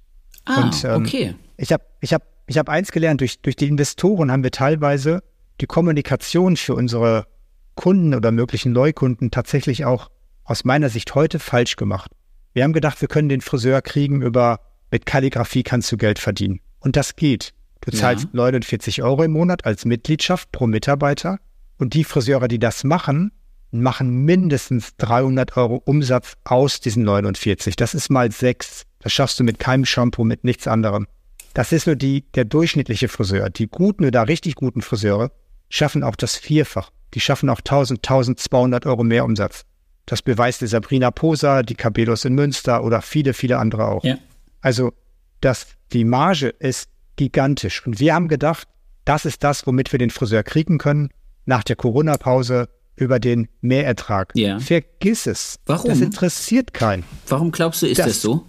Ah, 0.44 0.64
und, 0.64 0.84
ähm, 0.84 1.06
okay. 1.06 1.36
Ich 1.56 1.72
habe 1.72 1.86
ich 2.02 2.14
hab, 2.14 2.24
ich 2.48 2.58
hab 2.58 2.68
eins 2.68 2.92
gelernt, 2.92 3.22
durch, 3.22 3.40
durch 3.42 3.56
die 3.56 3.68
Investoren 3.68 4.30
haben 4.30 4.44
wir 4.44 4.52
teilweise 4.52 5.24
die 5.62 5.68
Kommunikation 5.68 6.58
für 6.58 6.76
unsere 6.76 7.28
Kunden 7.76 8.14
oder 8.14 8.32
möglichen 8.32 8.72
Neukunden 8.72 9.32
tatsächlich 9.32 9.86
auch 9.86 10.10
aus 10.44 10.64
meiner 10.64 10.90
Sicht 10.90 11.16
heute 11.16 11.40
falsch 11.40 11.76
gemacht. 11.76 12.12
Wir 12.54 12.64
haben 12.64 12.74
gedacht, 12.74 13.00
wir 13.02 13.08
können 13.08 13.30
den 13.30 13.42
Friseur 13.42 13.82
kriegen 13.82 14.22
über, 14.22 14.60
mit 14.92 15.06
Kalligrafie 15.06 15.64
kannst 15.64 15.92
du 15.92 15.98
Geld 15.98 16.20
verdienen. 16.20 16.60
Und 16.80 16.96
das 16.96 17.16
geht. 17.16 17.54
Du 17.82 17.92
zahlst 17.92 18.26
ja. 18.26 18.30
49 18.34 19.02
Euro 19.02 19.24
im 19.24 19.32
Monat 19.32 19.66
als 19.66 19.86
Mitgliedschaft 19.86 20.52
pro 20.52 20.68
Mitarbeiter. 20.68 21.40
Und 21.78 21.94
die 21.94 22.04
Friseure, 22.04 22.48
die 22.48 22.60
das 22.60 22.84
machen, 22.84 23.32
machen 23.72 24.26
mindestens 24.26 24.96
300 24.98 25.58
Euro 25.58 25.82
Umsatz 25.86 26.34
aus 26.44 26.82
diesen 26.82 27.04
49. 27.04 27.76
Das 27.76 27.94
ist 27.94 28.10
mal 28.10 28.32
sechs. 28.32 28.84
Das 29.00 29.14
schaffst 29.14 29.40
du 29.40 29.44
mit 29.44 29.58
keinem 29.58 29.86
Shampoo, 29.86 30.24
mit 30.24 30.44
nichts 30.44 30.68
anderem. 30.68 31.08
Das 31.54 31.72
ist 31.72 31.88
nur 31.88 31.96
die, 31.96 32.26
der 32.36 32.46
durchschnittliche 32.46 33.08
Friseur. 33.08 33.50
Die 33.50 33.68
guten 33.68 34.06
oder 34.06 34.28
richtig 34.28 34.56
guten 34.56 34.82
Friseure 34.82 35.32
schaffen 35.72 36.04
auch 36.04 36.16
das 36.16 36.36
Vierfach 36.36 36.92
die 37.14 37.20
schaffen 37.20 37.50
auch 37.50 37.60
1000, 37.60 38.00
1200 38.00 38.86
Euro 38.86 39.04
mehr 39.04 39.26
Umsatz. 39.26 39.66
Das 40.06 40.22
beweist 40.22 40.62
die 40.62 40.68
Sabrina 40.68 41.12
Posa, 41.12 41.64
die 41.64 41.76
Cabellos 41.76 42.26
in 42.26 42.34
Münster 42.34 42.84
oder 42.84 43.02
viele, 43.02 43.34
viele 43.34 43.58
andere 43.58 43.88
auch. 43.88 44.04
Ja. 44.04 44.18
Also, 44.62 44.94
das, 45.42 45.68
die 45.94 46.04
Marge 46.04 46.50
ist 46.50 46.90
gigantisch. 47.16 47.86
Und 47.86 48.00
wir 48.00 48.14
haben 48.14 48.28
gedacht, 48.28 48.68
das 49.06 49.26
ist 49.26 49.44
das, 49.44 49.66
womit 49.68 49.92
wir 49.92 50.00
den 50.00 50.10
Friseur 50.10 50.44
kriegen 50.44 50.78
können 50.78 51.10
nach 51.46 51.64
der 51.64 51.76
Corona-Pause 51.76 52.70
über 52.96 53.20
den 53.20 53.48
Mehrertrag. 53.62 54.32
Ja. 54.36 54.60
Vergiss 54.60 55.28
es. 55.28 55.60
Warum? 55.66 55.90
Das 55.90 56.02
interessiert 56.02 56.74
keinen. 56.74 57.04
Warum 57.28 57.52
glaubst 57.52 57.82
du, 57.82 57.88
ist 57.88 58.00
das, 58.00 58.08
das 58.08 58.22
so? 58.22 58.46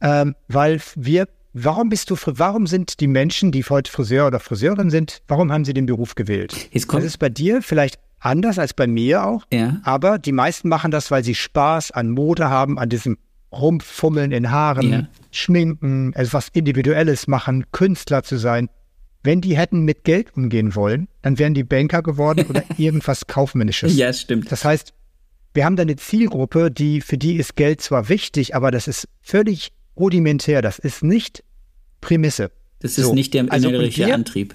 Ähm, 0.00 0.34
weil 0.48 0.80
wir 0.94 1.26
Warum 1.58 1.88
bist 1.88 2.10
du, 2.10 2.16
warum 2.22 2.66
sind 2.66 3.00
die 3.00 3.06
Menschen, 3.06 3.50
die 3.50 3.64
heute 3.64 3.90
Friseur 3.90 4.26
oder 4.26 4.40
Friseurin 4.40 4.90
sind, 4.90 5.22
warum 5.26 5.50
haben 5.50 5.64
sie 5.64 5.72
den 5.72 5.86
Beruf 5.86 6.14
gewählt? 6.14 6.68
Das 6.74 7.02
ist 7.02 7.18
bei 7.18 7.30
dir 7.30 7.62
vielleicht 7.62 7.98
anders 8.18 8.58
als 8.58 8.74
bei 8.74 8.86
mir 8.86 9.24
auch, 9.24 9.46
ja. 9.50 9.80
aber 9.82 10.18
die 10.18 10.32
meisten 10.32 10.68
machen 10.68 10.90
das, 10.90 11.10
weil 11.10 11.24
sie 11.24 11.34
Spaß 11.34 11.92
an 11.92 12.10
Mode 12.10 12.50
haben, 12.50 12.78
an 12.78 12.90
diesem 12.90 13.16
Rumpfummeln 13.52 14.32
in 14.32 14.50
Haaren, 14.50 14.90
ja. 14.90 15.08
Schminken, 15.30 16.12
etwas 16.12 16.48
Individuelles 16.52 17.26
machen, 17.26 17.64
Künstler 17.72 18.22
zu 18.22 18.36
sein. 18.36 18.68
Wenn 19.22 19.40
die 19.40 19.56
hätten 19.56 19.80
mit 19.80 20.04
Geld 20.04 20.36
umgehen 20.36 20.74
wollen, 20.74 21.08
dann 21.22 21.38
wären 21.38 21.54
die 21.54 21.64
Banker 21.64 22.02
geworden 22.02 22.44
oder 22.50 22.64
irgendwas 22.76 23.28
Kaufmännisches. 23.28 23.96
Ja, 23.96 24.12
stimmt. 24.12 24.52
Das 24.52 24.66
heißt, 24.66 24.92
wir 25.54 25.64
haben 25.64 25.76
da 25.76 25.84
eine 25.84 25.96
Zielgruppe, 25.96 26.70
die, 26.70 27.00
für 27.00 27.16
die 27.16 27.36
ist 27.36 27.56
Geld 27.56 27.80
zwar 27.80 28.10
wichtig, 28.10 28.54
aber 28.54 28.70
das 28.70 28.88
ist 28.88 29.08
völlig 29.22 29.72
rudimentär. 29.96 30.62
Das 30.62 30.78
ist 30.78 31.02
nicht 31.02 31.42
Prämisse. 32.00 32.50
Das 32.80 32.98
ist 32.98 33.06
so. 33.06 33.14
nicht 33.14 33.34
der 33.34 33.50
also 33.50 33.68
innerische 33.68 34.12
Antrieb. 34.12 34.54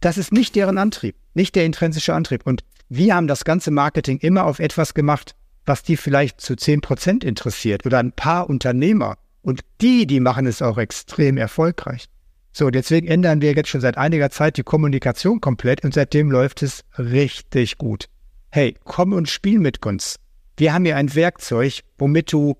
Das 0.00 0.18
ist 0.18 0.32
nicht 0.32 0.54
deren 0.56 0.78
Antrieb, 0.78 1.16
nicht 1.34 1.54
der 1.54 1.64
intrinsische 1.64 2.14
Antrieb. 2.14 2.46
Und 2.46 2.64
wir 2.88 3.14
haben 3.14 3.26
das 3.26 3.44
ganze 3.44 3.70
Marketing 3.70 4.18
immer 4.18 4.44
auf 4.44 4.58
etwas 4.58 4.94
gemacht, 4.94 5.34
was 5.64 5.82
die 5.82 5.96
vielleicht 5.96 6.40
zu 6.40 6.54
10 6.54 6.80
Prozent 6.80 7.24
interessiert 7.24 7.84
oder 7.86 7.98
ein 7.98 8.12
paar 8.12 8.48
Unternehmer. 8.48 9.18
Und 9.42 9.60
die, 9.80 10.06
die 10.06 10.20
machen 10.20 10.46
es 10.46 10.62
auch 10.62 10.78
extrem 10.78 11.36
erfolgreich. 11.36 12.06
So, 12.52 12.70
deswegen 12.70 13.06
ändern 13.06 13.42
wir 13.42 13.52
jetzt 13.52 13.68
schon 13.68 13.80
seit 13.80 13.98
einiger 13.98 14.30
Zeit 14.30 14.56
die 14.56 14.62
Kommunikation 14.62 15.40
komplett 15.40 15.84
und 15.84 15.92
seitdem 15.92 16.30
läuft 16.30 16.62
es 16.62 16.84
richtig 16.98 17.76
gut. 17.76 18.06
Hey, 18.50 18.76
komm 18.84 19.12
und 19.12 19.28
spiel 19.28 19.58
mit 19.58 19.84
uns. 19.84 20.16
Wir 20.56 20.72
haben 20.72 20.84
hier 20.84 20.96
ein 20.96 21.14
Werkzeug, 21.14 21.82
womit 21.98 22.32
du 22.32 22.56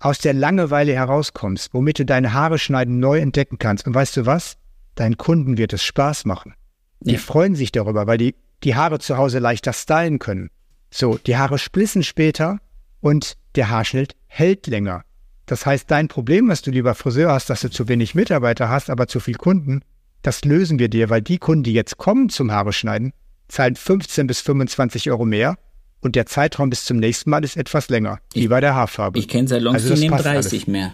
aus 0.00 0.18
der 0.18 0.34
Langeweile 0.34 0.92
herauskommst, 0.92 1.74
womit 1.74 1.98
du 1.98 2.04
deine 2.04 2.32
Haare 2.32 2.58
schneiden 2.58 2.98
neu 3.00 3.18
entdecken 3.18 3.58
kannst. 3.58 3.86
Und 3.86 3.94
weißt 3.94 4.16
du 4.16 4.26
was? 4.26 4.56
Deinen 4.94 5.16
Kunden 5.16 5.58
wird 5.58 5.72
es 5.72 5.82
Spaß 5.82 6.24
machen. 6.24 6.54
Die 7.00 7.12
ja. 7.12 7.18
freuen 7.18 7.54
sich 7.54 7.72
darüber, 7.72 8.06
weil 8.06 8.18
die 8.18 8.34
die 8.64 8.74
Haare 8.74 8.98
zu 8.98 9.16
Hause 9.16 9.38
leichter 9.38 9.72
stylen 9.72 10.18
können. 10.18 10.50
So, 10.90 11.18
die 11.18 11.36
Haare 11.36 11.58
splissen 11.58 12.02
später 12.02 12.58
und 13.00 13.36
der 13.54 13.70
Haarschnitt 13.70 14.16
hält 14.26 14.66
länger. 14.66 15.04
Das 15.46 15.64
heißt, 15.64 15.90
dein 15.90 16.08
Problem, 16.08 16.48
was 16.48 16.62
du 16.62 16.70
lieber 16.70 16.94
Friseur 16.94 17.32
hast, 17.32 17.50
dass 17.50 17.60
du 17.60 17.70
zu 17.70 17.88
wenig 17.88 18.14
Mitarbeiter 18.14 18.68
hast, 18.68 18.90
aber 18.90 19.06
zu 19.06 19.20
viel 19.20 19.36
Kunden, 19.36 19.82
das 20.22 20.44
lösen 20.44 20.78
wir 20.78 20.88
dir, 20.88 21.08
weil 21.10 21.22
die 21.22 21.38
Kunden, 21.38 21.62
die 21.62 21.72
jetzt 21.72 21.96
kommen 21.96 22.28
zum 22.28 22.50
Haare 22.50 22.72
schneiden, 22.72 23.12
zahlen 23.48 23.76
15 23.76 24.26
bis 24.26 24.40
25 24.40 25.10
Euro 25.10 25.24
mehr 25.24 25.56
und 26.00 26.16
der 26.16 26.26
Zeitraum 26.26 26.70
bis 26.70 26.84
zum 26.84 26.98
nächsten 26.98 27.30
Mal 27.30 27.44
ist 27.44 27.56
etwas 27.56 27.88
länger, 27.88 28.20
ich, 28.32 28.44
wie 28.44 28.48
bei 28.48 28.60
der 28.60 28.74
Haarfarbe. 28.74 29.18
Ich 29.18 29.28
kenne 29.28 29.48
Salons, 29.48 29.74
also 29.74 29.94
die 29.94 30.00
nehmen 30.00 30.16
30 30.16 30.32
alles. 30.32 30.66
mehr. 30.66 30.92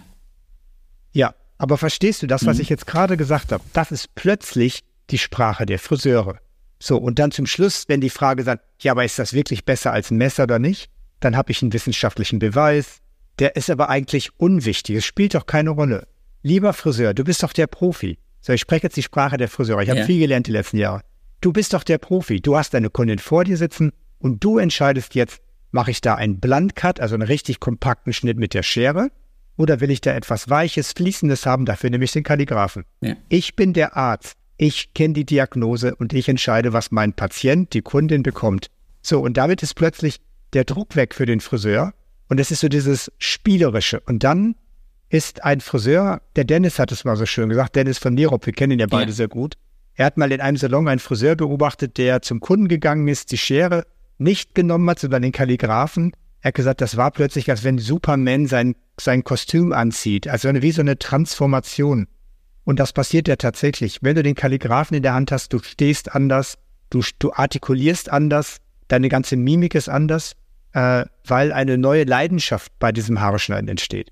Ja, 1.13 1.35
aber 1.59 1.79
verstehst 1.79 2.23
du 2.23 2.27
das, 2.27 2.47
was 2.47 2.57
mhm. 2.57 2.63
ich 2.63 2.69
jetzt 2.69 2.87
gerade 2.87 3.17
gesagt 3.17 3.53
habe? 3.53 3.63
Das 3.73 3.93
ist 3.93 4.15
plötzlich 4.15 4.81
die 5.11 5.19
Sprache 5.19 5.67
der 5.67 5.79
Friseure. 5.79 6.39
So, 6.81 6.97
und 6.99 7.19
dann 7.19 7.31
zum 7.31 7.47
Schluss, 7.47 7.85
wenn 7.89 8.01
die 8.01 8.11
Frage 8.11 8.43
sagt, 8.43 8.65
ja, 8.81 8.93
aber 8.93 9.05
ist 9.05 9.19
das 9.19 9.33
wirklich 9.33 9.65
besser 9.65 9.93
als 9.93 10.11
ein 10.11 10.19
Messer 10.19 10.45
oder 10.45 10.59
nicht? 10.59 10.91
Dann 11.21 11.37
habe 11.37 11.53
ich 11.53 11.63
einen 11.63 11.73
wissenschaftlichen 11.73 12.39
Beweis. 12.39 12.99
Der 13.39 13.57
ist 13.57 13.71
aber 13.71 13.89
eigentlich 13.89 14.31
unwichtig. 14.39 14.97
Es 14.97 15.05
spielt 15.05 15.35
doch 15.35 15.47
keine 15.47 15.71
Rolle. 15.71 16.07
Lieber 16.43 16.73
Friseur, 16.73 17.15
du 17.15 17.25
bist 17.25 17.43
doch 17.43 17.53
der 17.53 17.67
Profi. 17.67 18.19
So, 18.41 18.53
ich 18.53 18.61
spreche 18.61 18.85
jetzt 18.85 18.97
die 18.97 19.03
Sprache 19.03 19.39
der 19.39 19.49
Friseure. 19.49 19.83
Ich 19.83 19.89
habe 19.89 20.01
ja. 20.01 20.07
viel 20.07 20.19
gelernt 20.19 20.47
die 20.47 20.53
letzten 20.53 20.77
Jahre. 20.77 21.01
Du 21.41 21.53
bist 21.53 21.73
doch 21.73 21.85
der 21.85 21.99
Profi. 21.99 22.41
Du 22.41 22.57
hast 22.57 22.75
deine 22.75 22.91
Kundin 22.91 23.19
vor 23.19 23.45
dir 23.45 23.57
sitzen 23.57 23.93
und 24.25 24.43
du 24.43 24.57
entscheidest 24.57 25.15
jetzt, 25.15 25.43
mache 25.71 25.91
ich 25.91 26.01
da 26.01 26.15
einen 26.15 26.41
Blunt-Cut, 26.41 26.99
also 26.99 27.15
einen 27.15 27.25
richtig 27.25 27.61
kompakten 27.61 28.15
Schnitt 28.15 28.39
mit 28.39 28.55
der 28.55 28.63
Schere, 28.63 29.11
oder 29.59 29.81
will 29.81 29.91
ich 29.91 30.01
da 30.01 30.15
etwas 30.15 30.49
Weiches, 30.49 30.93
Fließendes 30.93 31.45
haben, 31.45 31.67
dafür 31.67 31.91
nehme 31.91 32.05
ich 32.05 32.13
den 32.13 32.23
Kalligraphen. 32.23 32.87
Ja. 33.03 33.17
Ich 33.29 33.55
bin 33.55 33.75
der 33.75 33.99
Arzt, 33.99 34.39
ich 34.57 34.95
kenne 34.95 35.13
die 35.13 35.27
Diagnose 35.27 35.95
und 35.95 36.15
ich 36.15 36.31
entscheide, 36.31 36.73
was 36.73 36.91
mein 36.91 37.13
Patient, 37.13 37.75
die 37.75 37.83
Kundin 37.83 38.23
bekommt. 38.23 38.71
So, 39.03 39.21
und 39.21 39.37
damit 39.37 39.63
ist 39.63 39.75
plötzlich 39.75 40.23
der 40.55 40.65
Druck 40.65 40.97
weg 40.97 41.15
für 41.15 41.27
den 41.27 41.41
Friseur 41.41 41.93
und 42.31 42.41
es 42.41 42.51
ist 42.51 42.61
so 42.61 42.69
dieses 42.69 43.13
Spielerische. 43.19 44.01
Und 44.01 44.25
dann 44.25 44.55
ist 45.11 45.45
ein 45.45 45.61
Friseur, 45.61 46.23
der 46.35 46.45
Dennis 46.45 46.79
hat 46.79 46.93
es 46.93 47.05
mal 47.05 47.17
so 47.17 47.27
schön 47.27 47.51
gesagt, 47.51 47.77
Dennis 47.77 47.99
von 47.99 48.15
Nierop, 48.15 48.47
wir 48.47 48.55
kennen 48.55 48.73
ihn 48.73 48.81
ja 48.81 48.87
beide 48.87 49.11
ja. 49.11 49.17
sehr 49.17 49.29
gut. 49.29 49.57
Er 49.97 50.07
hat 50.07 50.17
mal 50.17 50.33
in 50.33 50.41
einem 50.41 50.57
Salon 50.57 50.89
einen 50.89 50.99
Friseur 50.99 51.37
beobachtet, 51.37 51.99
der 51.99 52.23
zum 52.23 52.41
Kunden 52.41 52.69
gegangen 52.69 53.07
ist, 53.07 53.31
die 53.31 53.37
Schere 53.37 53.85
nicht 54.19 54.55
genommen 54.55 54.89
hat, 54.91 54.99
sondern 54.99 55.23
den 55.23 55.33
Kalligraphen. 55.33 56.13
Er 56.41 56.49
hat 56.49 56.55
gesagt, 56.55 56.81
das 56.81 56.97
war 56.97 57.11
plötzlich, 57.11 57.51
als 57.51 57.65
wenn 57.65 57.79
Superman 57.79 58.47
sein, 58.47 58.77
sein 59.01 59.25
Kostüm 59.25 59.73
anzieht. 59.73 60.29
Also 60.29 60.51
wie 60.53 60.73
so 60.73 60.83
eine 60.83 60.99
Transformation. 60.99 62.07
Und 62.65 62.79
das 62.81 62.93
passiert 62.93 63.29
ja 63.29 63.37
tatsächlich. 63.37 63.99
Wenn 64.03 64.17
du 64.17 64.23
den 64.23 64.35
Kalligraphen 64.35 64.97
in 64.97 65.03
der 65.03 65.15
Hand 65.15 65.33
hast, 65.33 65.53
du 65.53 65.59
stehst 65.59 66.15
anders, 66.15 66.57
du, 66.91 67.03
du 67.19 67.33
artikulierst 67.33 68.11
anders, 68.11 68.59
deine 68.89 69.09
ganze 69.09 69.37
Mimik 69.37 69.75
ist 69.75 69.89
anders, 69.89 70.37
äh, 70.73 71.05
weil 71.27 71.53
eine 71.53 71.79
neue 71.79 72.05
Leidenschaft 72.05 72.73
bei 72.79 72.93
diesem 72.93 73.21
Haarschneiden 73.21 73.69
entsteht. 73.69 74.11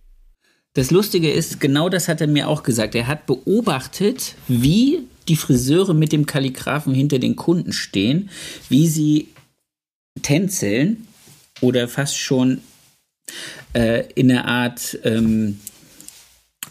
Das 0.75 0.91
Lustige 0.91 1.31
ist, 1.31 1.61
genau 1.61 1.91
das 1.91 2.09
hat 2.09 2.23
er 2.23 2.29
mir 2.29 2.49
auch 2.49 2.63
gesagt. 2.63 2.95
Er 2.95 3.07
hat 3.07 3.27
beobachtet, 3.27 4.37
wie 4.49 5.01
die 5.29 5.37
Friseure 5.37 5.93
mit 5.93 6.13
dem 6.13 6.25
Kalligraphen 6.25 6.95
hinter 6.95 7.19
den 7.19 7.37
Kunden 7.37 7.73
stehen, 7.73 8.31
wie 8.69 8.89
sie 8.89 9.29
tänzeln 10.21 11.07
oder 11.61 11.89
fast 11.89 12.19
schon 12.19 12.61
äh, 13.73 14.05
in 14.15 14.31
einer 14.31 14.47
Art 14.47 14.99
ähm, 15.05 15.59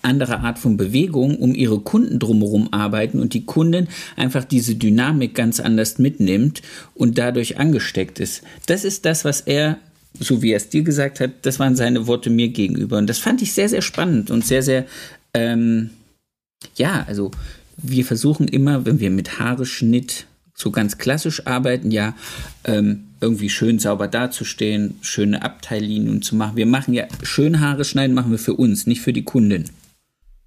andere 0.02 0.40
Art 0.40 0.60
von 0.60 0.78
Bewegung 0.78 1.38
um 1.38 1.54
ihre 1.54 1.80
Kunden 1.80 2.20
drumherum 2.20 2.70
arbeiten 2.72 3.20
und 3.20 3.34
die 3.34 3.46
Kunden 3.46 3.88
einfach 4.16 4.44
diese 4.44 4.76
Dynamik 4.76 5.36
ganz 5.36 5.60
anders 5.60 6.00
mitnimmt 6.00 6.62
und 6.96 7.18
dadurch 7.18 7.60
angesteckt 7.60 8.20
ist. 8.20 8.42
Das 8.66 8.84
ist 8.84 9.06
das, 9.06 9.26
was 9.26 9.42
er, 9.42 9.78
so 10.20 10.42
wie 10.42 10.52
er 10.52 10.58
es 10.58 10.70
dir 10.70 10.84
gesagt 10.84 11.20
hat, 11.20 11.32
das 11.44 11.60
waren 11.60 11.76
seine 11.76 12.08
Worte 12.08 12.30
mir 12.30 12.50
gegenüber. 12.50 12.98
Und 12.98 13.08
das 13.08 13.20
fand 13.20 13.42
ich 13.42 13.54
sehr, 13.54 13.70
sehr 13.70 13.82
spannend 13.82 14.32
und 14.32 14.46
sehr, 14.46 14.64
sehr, 14.64 14.86
ähm, 15.34 15.92
ja, 16.76 17.06
also 17.08 17.32
wir 17.78 18.06
versuchen 18.06 18.48
immer, 18.48 18.86
wenn 18.86 19.00
wir 19.00 19.12
mit 19.12 19.40
Haareschnitt 19.40 20.26
so 20.54 20.72
ganz 20.72 20.98
klassisch 20.98 21.48
arbeiten, 21.48 21.92
ja, 21.92 22.16
ähm, 22.64 23.06
irgendwie 23.22 23.50
schön 23.50 23.80
sauber 23.80 24.08
dazustehen, 24.08 24.98
schöne 25.02 25.42
Abteillinien 25.44 26.22
zu 26.22 26.36
machen. 26.36 26.58
Wir 26.58 26.66
machen 26.66 26.94
ja 26.94 27.06
schön 27.24 27.60
Haare 27.60 27.86
schneiden, 27.86 28.16
machen 28.16 28.32
wir 28.32 28.40
für 28.40 28.56
uns, 28.56 28.88
nicht 28.88 29.02
für 29.02 29.14
die 29.14 29.24
Kunden. 29.24 29.70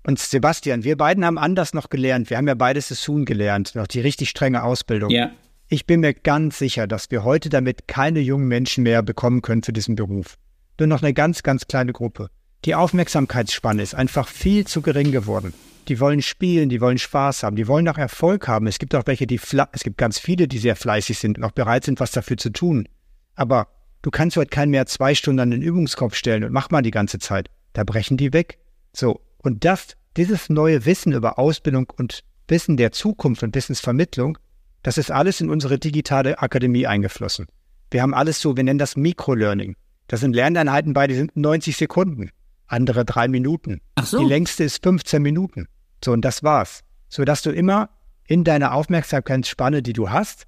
Und 0.07 0.19
Sebastian, 0.19 0.85
wir 0.85 0.97
beiden 0.97 1.25
haben 1.25 1.39
anders 1.39 1.73
noch 1.73 1.89
gelernt. 1.89 2.29
Wir 2.29 2.37
haben 2.37 2.49
ja 2.49 2.55
beide 2.55 2.81
Sassoon 2.81 3.25
gelernt, 3.25 3.75
noch 3.75 3.87
die 3.87 4.01
richtig 4.01 4.29
strenge 4.29 4.63
Ausbildung. 4.63 5.11
Ja. 5.11 5.31
Ich 5.69 5.87
bin 5.87 6.01
mir 6.01 6.13
ganz 6.13 6.59
sicher, 6.59 6.87
dass 6.87 7.11
wir 7.11 7.25
heute 7.25 7.49
damit 7.49 7.89
keine 7.89 8.21
jungen 8.21 8.47
Menschen 8.47 8.83
mehr 8.83 9.03
bekommen 9.03 9.41
können 9.41 9.63
für 9.63 9.73
diesen 9.73 9.97
Beruf. 9.97 10.37
Nur 10.79 10.89
noch 10.89 11.03
eine 11.03 11.15
ganz, 11.15 11.43
ganz 11.43 11.67
kleine 11.67 11.93
Gruppe. 11.93 12.29
Die 12.67 12.75
Aufmerksamkeitsspanne 12.75 13.83
ist 13.83 13.95
einfach 13.95 14.29
viel 14.29 14.67
zu 14.67 14.83
gering 14.83 15.11
geworden. 15.11 15.55
Die 15.89 16.01
wollen 16.01 16.23
spielen, 16.23 16.69
die 16.69 16.81
wollen 16.81 16.99
Spaß 16.99 17.43
haben, 17.43 17.57
die 17.57 17.69
wollen 17.69 17.89
auch 17.89 17.99
Erfolg 17.99 18.49
haben. 18.49 18.67
Es 18.67 18.79
gibt 18.79 18.95
auch 18.95 19.07
welche, 19.07 19.27
die 19.27 19.41
es 19.73 19.85
gibt 19.85 19.99
ganz 19.99 20.19
viele, 20.19 20.49
die 20.49 20.59
sehr 20.59 20.77
fleißig 20.77 21.19
sind 21.19 21.39
und 21.39 21.45
auch 21.45 21.53
bereit 21.53 21.85
sind, 21.85 22.01
was 22.01 22.13
dafür 22.13 22.37
zu 22.37 22.51
tun. 22.51 22.89
Aber 23.35 23.69
du 24.03 24.11
kannst 24.11 24.37
heute 24.37 24.51
keinen 24.51 24.71
mehr 24.71 24.87
zwei 24.87 25.15
Stunden 25.15 25.41
an 25.41 25.51
den 25.51 25.63
Übungskopf 25.63 26.15
stellen 26.15 26.45
und 26.45 26.53
mach 26.53 26.71
mal 26.71 26.83
die 26.83 26.91
ganze 26.91 27.19
Zeit. 27.19 27.51
Da 27.75 27.85
brechen 27.85 28.17
die 28.17 28.33
weg. 28.33 28.59
So, 28.93 29.21
und 29.39 29.65
das, 29.65 29.97
dieses 30.17 30.49
neue 30.49 30.87
Wissen 30.87 31.13
über 31.13 31.39
Ausbildung 31.39 31.93
und 31.97 32.21
Wissen 32.49 32.77
der 32.77 32.93
Zukunft 32.93 33.43
und 33.43 33.55
Wissensvermittlung, 33.55 34.39
das 34.83 34.99
ist 34.99 35.11
alles 35.11 35.41
in 35.41 35.51
unsere 35.51 35.79
digitale 35.79 36.39
Akademie 36.39 36.87
eingeflossen. 36.87 37.47
Wir 37.91 38.03
haben 38.03 38.15
alles 38.15 38.41
so, 38.41 38.57
wir 38.57 38.65
nennen 38.65 38.79
das 38.79 38.97
Microlearning. 38.97 39.77
Das 40.09 40.21
sind 40.21 40.35
Lerneinheiten 40.35 40.93
bei, 40.93 41.07
die 41.07 41.15
sind 41.15 41.37
90 41.37 41.77
Sekunden, 41.77 42.31
andere 42.67 43.05
drei 43.05 43.29
Minuten. 43.29 43.81
Ach 43.95 44.07
so. 44.07 44.19
Die 44.19 44.27
längste 44.27 44.65
ist 44.65 44.83
15 44.83 45.23
Minuten. 45.23 45.67
So, 46.05 46.13
und 46.13 46.23
das 46.23 46.43
war's. 46.43 46.83
So 47.09 47.25
dass 47.25 47.43
du 47.43 47.51
immer 47.51 47.89
in 48.27 48.45
deiner 48.45 48.75
Aufmerksamkeitsspanne, 48.75 49.83
die 49.83 49.93
du 49.93 50.11
hast, 50.11 50.45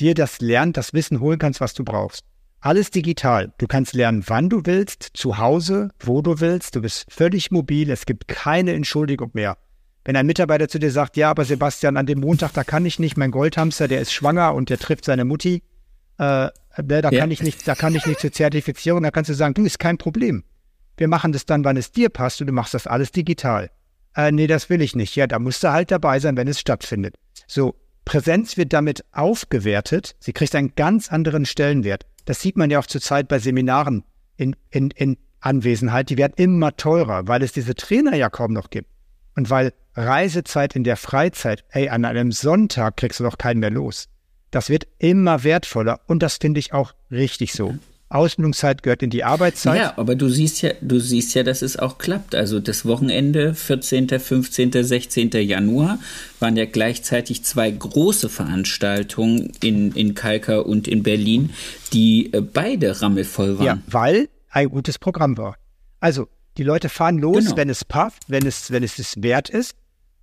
dir 0.00 0.14
das 0.14 0.40
Lernen, 0.40 0.72
das 0.72 0.94
Wissen 0.94 1.20
holen 1.20 1.38
kannst, 1.38 1.60
was 1.60 1.74
du 1.74 1.84
brauchst. 1.84 2.24
Alles 2.60 2.90
digital. 2.90 3.52
Du 3.58 3.66
kannst 3.66 3.92
lernen, 3.92 4.24
wann 4.26 4.48
du 4.48 4.62
willst, 4.64 5.10
zu 5.12 5.36
Hause, 5.36 5.90
wo 6.00 6.22
du 6.22 6.40
willst. 6.40 6.76
Du 6.76 6.80
bist 6.80 7.04
völlig 7.10 7.50
mobil. 7.50 7.90
Es 7.90 8.06
gibt 8.06 8.26
keine 8.26 8.72
Entschuldigung 8.72 9.30
mehr. 9.34 9.58
Wenn 10.06 10.16
ein 10.16 10.26
Mitarbeiter 10.26 10.68
zu 10.68 10.78
dir 10.78 10.90
sagt, 10.90 11.18
ja, 11.18 11.30
aber 11.30 11.44
Sebastian, 11.44 11.98
an 11.98 12.06
dem 12.06 12.20
Montag, 12.20 12.52
da 12.54 12.64
kann 12.64 12.86
ich 12.86 12.98
nicht, 12.98 13.18
mein 13.18 13.30
Goldhamster, 13.30 13.88
der 13.88 14.00
ist 14.00 14.12
schwanger 14.12 14.54
und 14.54 14.70
der 14.70 14.78
trifft 14.78 15.04
seine 15.04 15.26
Mutti, 15.26 15.62
äh, 16.18 16.48
da 16.48 16.52
ja. 16.86 17.10
kann 17.10 17.30
ich 17.30 17.42
nicht, 17.42 17.68
da 17.68 17.74
kann 17.74 17.94
ich 17.94 18.06
nicht 18.06 18.20
zur 18.20 18.32
Zertifizierung, 18.32 19.02
da 19.02 19.10
kannst 19.10 19.30
du 19.30 19.34
sagen, 19.34 19.54
du, 19.54 19.64
ist 19.64 19.78
kein 19.78 19.98
Problem. 19.98 20.44
Wir 20.96 21.08
machen 21.08 21.32
das 21.32 21.44
dann, 21.46 21.64
wann 21.64 21.76
es 21.76 21.92
dir 21.92 22.08
passt 22.08 22.40
und 22.40 22.46
du 22.46 22.52
machst 22.52 22.74
das 22.74 22.86
alles 22.86 23.12
digital. 23.12 23.70
Äh, 24.16 24.32
nee, 24.32 24.46
das 24.46 24.70
will 24.70 24.82
ich 24.82 24.94
nicht. 24.94 25.16
Ja, 25.16 25.26
da 25.26 25.38
musst 25.38 25.64
du 25.64 25.72
halt 25.72 25.90
dabei 25.90 26.20
sein, 26.20 26.36
wenn 26.36 26.48
es 26.48 26.60
stattfindet. 26.60 27.16
So, 27.46 27.74
Präsenz 28.04 28.56
wird 28.56 28.72
damit 28.72 29.04
aufgewertet. 29.12 30.14
Sie 30.20 30.32
kriegt 30.32 30.54
einen 30.54 30.74
ganz 30.74 31.10
anderen 31.10 31.46
Stellenwert. 31.46 32.06
Das 32.24 32.40
sieht 32.40 32.56
man 32.56 32.70
ja 32.70 32.78
auch 32.78 32.86
zurzeit 32.86 33.28
bei 33.28 33.38
Seminaren 33.38 34.04
in, 34.36 34.56
in, 34.70 34.90
in 34.90 35.16
Anwesenheit. 35.40 36.10
Die 36.10 36.16
werden 36.16 36.34
immer 36.36 36.76
teurer, 36.76 37.26
weil 37.28 37.42
es 37.42 37.52
diese 37.52 37.74
Trainer 37.74 38.16
ja 38.16 38.30
kaum 38.30 38.52
noch 38.52 38.70
gibt. 38.70 38.88
Und 39.36 39.50
weil 39.50 39.72
Reisezeit 39.94 40.76
in 40.76 40.84
der 40.84 40.96
Freizeit, 40.96 41.64
ey, 41.70 41.88
an 41.88 42.04
einem 42.04 42.32
Sonntag 42.32 42.96
kriegst 42.96 43.20
du 43.20 43.24
doch 43.24 43.38
keinen 43.38 43.60
mehr 43.60 43.70
los. 43.70 44.08
Das 44.50 44.70
wird 44.70 44.86
immer 44.98 45.42
wertvoller 45.42 46.00
und 46.06 46.22
das 46.22 46.36
finde 46.36 46.60
ich 46.60 46.72
auch 46.72 46.94
richtig 47.10 47.52
so. 47.52 47.76
Ausbildungszeit 48.14 48.82
gehört 48.82 49.02
in 49.02 49.10
die 49.10 49.24
Arbeitszeit. 49.24 49.78
Ja, 49.78 49.98
aber 49.98 50.14
du 50.14 50.28
siehst 50.28 50.62
ja, 50.62 50.70
du 50.80 51.00
siehst 51.00 51.34
ja, 51.34 51.42
dass 51.42 51.62
es 51.62 51.76
auch 51.76 51.98
klappt. 51.98 52.34
Also 52.34 52.60
das 52.60 52.86
Wochenende, 52.86 53.54
14., 53.54 54.08
15., 54.08 54.72
16. 54.84 55.30
Januar, 55.32 55.98
waren 56.38 56.56
ja 56.56 56.64
gleichzeitig 56.64 57.44
zwei 57.44 57.70
große 57.70 58.28
Veranstaltungen 58.28 59.52
in, 59.62 59.92
in 59.92 60.14
Kalka 60.14 60.58
und 60.58 60.86
in 60.86 61.02
Berlin, 61.02 61.50
die 61.92 62.32
äh, 62.32 62.40
beide 62.40 63.02
rammelvoll 63.02 63.58
waren. 63.58 63.66
Ja, 63.66 63.78
weil 63.86 64.28
ein 64.50 64.68
gutes 64.68 64.98
Programm 64.98 65.36
war. 65.36 65.56
Also, 65.98 66.28
die 66.56 66.62
Leute 66.62 66.88
fahren 66.88 67.18
los, 67.18 67.44
genau. 67.44 67.56
wenn 67.56 67.68
es 67.68 67.84
passt, 67.84 68.22
wenn 68.28 68.46
es, 68.46 68.70
wenn 68.70 68.84
es 68.84 68.98
es 68.98 69.22
wert 69.22 69.50
ist. 69.50 69.74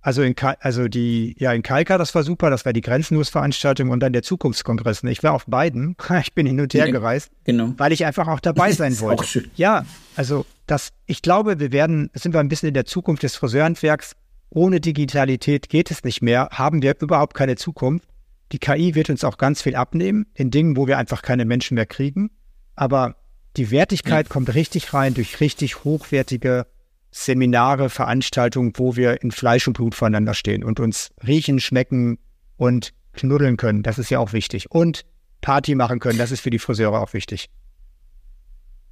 Also 0.04 0.22
in, 0.22 0.34
also 0.58 0.88
die, 0.88 1.36
ja, 1.38 1.52
in 1.52 1.62
Kalka, 1.62 1.96
das 1.96 2.12
war 2.16 2.24
super, 2.24 2.50
das 2.50 2.64
war 2.64 2.72
die 2.72 2.80
Grenzenlos-Veranstaltung 2.80 3.90
und 3.90 4.00
dann 4.00 4.12
der 4.12 4.22
Zukunftskongress. 4.22 5.04
Ich 5.04 5.22
war 5.22 5.32
auf 5.32 5.46
beiden. 5.46 5.96
Ich 6.22 6.34
bin 6.34 6.46
hin 6.46 6.60
und 6.60 6.74
her 6.74 6.90
gereist, 6.90 7.30
genau. 7.44 7.74
weil 7.76 7.92
ich 7.92 8.04
einfach 8.04 8.26
auch 8.26 8.40
dabei 8.40 8.72
sein 8.72 8.98
wollte. 9.00 9.22
Auch 9.22 9.26
schön. 9.26 9.50
Ja, 9.54 9.86
also 10.16 10.44
das, 10.66 10.90
ich 11.06 11.22
glaube, 11.22 11.60
wir 11.60 11.72
werden, 11.72 12.10
sind 12.14 12.32
wir 12.32 12.40
ein 12.40 12.48
bisschen 12.48 12.68
in 12.68 12.74
der 12.74 12.84
Zukunft 12.84 13.22
des 13.22 13.36
Friseurhandwerks. 13.36 14.16
Ohne 14.50 14.80
Digitalität 14.80 15.68
geht 15.68 15.90
es 15.90 16.04
nicht 16.04 16.20
mehr, 16.20 16.48
haben 16.50 16.82
wir 16.82 16.94
überhaupt 17.00 17.34
keine 17.34 17.56
Zukunft. 17.56 18.06
Die 18.50 18.58
KI 18.58 18.94
wird 18.94 19.08
uns 19.08 19.24
auch 19.24 19.38
ganz 19.38 19.62
viel 19.62 19.76
abnehmen 19.76 20.26
in 20.34 20.50
Dingen, 20.50 20.76
wo 20.76 20.86
wir 20.86 20.98
einfach 20.98 21.22
keine 21.22 21.44
Menschen 21.44 21.76
mehr 21.76 21.86
kriegen. 21.86 22.30
Aber 22.74 23.16
die 23.56 23.70
Wertigkeit 23.70 24.26
ja. 24.26 24.32
kommt 24.32 24.54
richtig 24.54 24.92
rein 24.92 25.14
durch 25.14 25.40
richtig 25.40 25.84
hochwertige 25.84 26.66
Seminare, 27.12 27.90
Veranstaltungen, 27.90 28.72
wo 28.76 28.96
wir 28.96 29.22
in 29.22 29.30
Fleisch 29.30 29.68
und 29.68 29.74
Blut 29.74 29.94
voneinander 29.94 30.34
stehen 30.34 30.64
und 30.64 30.80
uns 30.80 31.10
riechen, 31.24 31.60
schmecken 31.60 32.18
und 32.56 32.92
knuddeln 33.12 33.56
können. 33.56 33.82
Das 33.82 33.98
ist 33.98 34.10
ja 34.10 34.18
auch 34.18 34.32
wichtig. 34.32 34.70
Und 34.70 35.04
Party 35.42 35.74
machen 35.74 36.00
können, 36.00 36.18
das 36.18 36.32
ist 36.32 36.40
für 36.40 36.50
die 36.50 36.58
Friseure 36.58 37.00
auch 37.00 37.12
wichtig. 37.12 37.50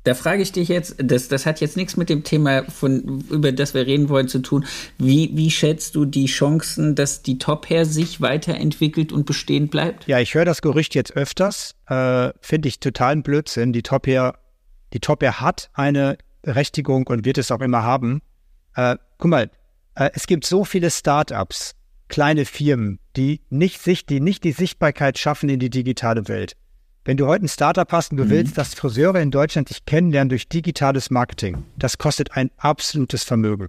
Da 0.04 0.14
frage 0.14 0.42
ich 0.42 0.52
dich 0.52 0.68
jetzt, 0.68 0.96
das, 0.98 1.28
das 1.28 1.44
hat 1.44 1.60
jetzt 1.60 1.76
nichts 1.76 1.98
mit 1.98 2.08
dem 2.08 2.24
Thema, 2.24 2.64
von, 2.70 3.22
über 3.28 3.52
das 3.52 3.74
wir 3.74 3.86
reden 3.86 4.08
wollen, 4.08 4.28
zu 4.28 4.38
tun. 4.38 4.64
Wie, 4.98 5.30
wie 5.34 5.50
schätzt 5.50 5.94
du 5.94 6.06
die 6.06 6.24
Chancen, 6.24 6.94
dass 6.94 7.22
die 7.22 7.36
Top-Hair 7.36 7.84
sich 7.84 8.22
weiterentwickelt 8.22 9.12
und 9.12 9.26
bestehen 9.26 9.68
bleibt? 9.68 10.06
Ja, 10.06 10.18
ich 10.18 10.34
höre 10.34 10.46
das 10.46 10.62
Gerücht 10.62 10.94
jetzt 10.94 11.16
öfters. 11.16 11.74
Äh, 11.86 12.30
Finde 12.40 12.68
ich 12.68 12.80
totalen 12.80 13.22
Blödsinn. 13.22 13.74
Die 13.74 13.82
Top-Hair 13.82 14.38
die 14.92 15.00
Top-Hair 15.00 15.40
hat 15.40 15.70
eine 15.72 16.18
Berechtigung 16.42 17.06
und 17.06 17.24
wird 17.24 17.38
es 17.38 17.50
auch 17.50 17.60
immer 17.60 17.82
haben. 17.82 18.22
Äh, 18.74 18.96
guck 19.18 19.30
mal, 19.30 19.50
äh, 19.94 20.10
es 20.14 20.26
gibt 20.26 20.44
so 20.44 20.64
viele 20.64 20.90
Startups, 20.90 21.74
kleine 22.08 22.44
Firmen, 22.44 22.98
die 23.16 23.40
nicht, 23.50 23.80
sich, 23.80 24.06
die 24.06 24.20
nicht 24.20 24.44
die 24.44 24.52
Sichtbarkeit 24.52 25.18
schaffen 25.18 25.48
in 25.48 25.60
die 25.60 25.70
digitale 25.70 26.28
Welt. 26.28 26.56
Wenn 27.04 27.16
du 27.16 27.26
heute 27.26 27.46
ein 27.46 27.48
Startup 27.48 27.90
hast 27.92 28.10
und 28.10 28.18
du 28.18 28.24
mhm. 28.24 28.30
willst, 28.30 28.58
dass 28.58 28.74
Friseure 28.74 29.20
in 29.20 29.30
Deutschland 29.30 29.70
dich 29.70 29.86
kennenlernen 29.86 30.28
durch 30.28 30.48
digitales 30.48 31.10
Marketing, 31.10 31.64
das 31.78 31.98
kostet 31.98 32.36
ein 32.36 32.50
absolutes 32.58 33.24
Vermögen. 33.24 33.68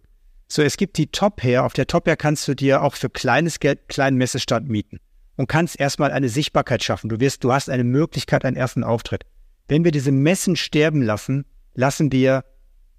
So, 0.49 0.61
es 0.61 0.75
gibt 0.75 0.97
die 0.97 1.07
Top 1.07 1.41
Hair. 1.41 1.63
Auf 1.63 1.71
der 1.71 1.87
Top 1.87 2.05
Hair 2.07 2.17
kannst 2.17 2.45
du 2.47 2.55
dir 2.55 2.81
auch 2.81 2.95
für 2.95 3.09
kleines 3.09 3.61
Geld 3.61 3.87
kleinen 3.87 4.17
Messestand 4.17 4.67
mieten 4.67 4.99
und 5.37 5.47
kannst 5.47 5.79
erstmal 5.79 6.11
eine 6.11 6.27
Sichtbarkeit 6.27 6.83
schaffen. 6.83 7.07
Du 7.07 7.21
wirst, 7.21 7.45
du 7.45 7.53
hast 7.53 7.69
eine 7.69 7.85
Möglichkeit, 7.85 8.43
einen 8.43 8.57
ersten 8.57 8.83
Auftritt. 8.83 9.23
Wenn 9.69 9.85
wir 9.85 9.91
diese 9.91 10.11
Messen 10.11 10.57
sterben 10.57 11.01
lassen, 11.01 11.45
lassen 11.73 12.11
wir 12.11 12.43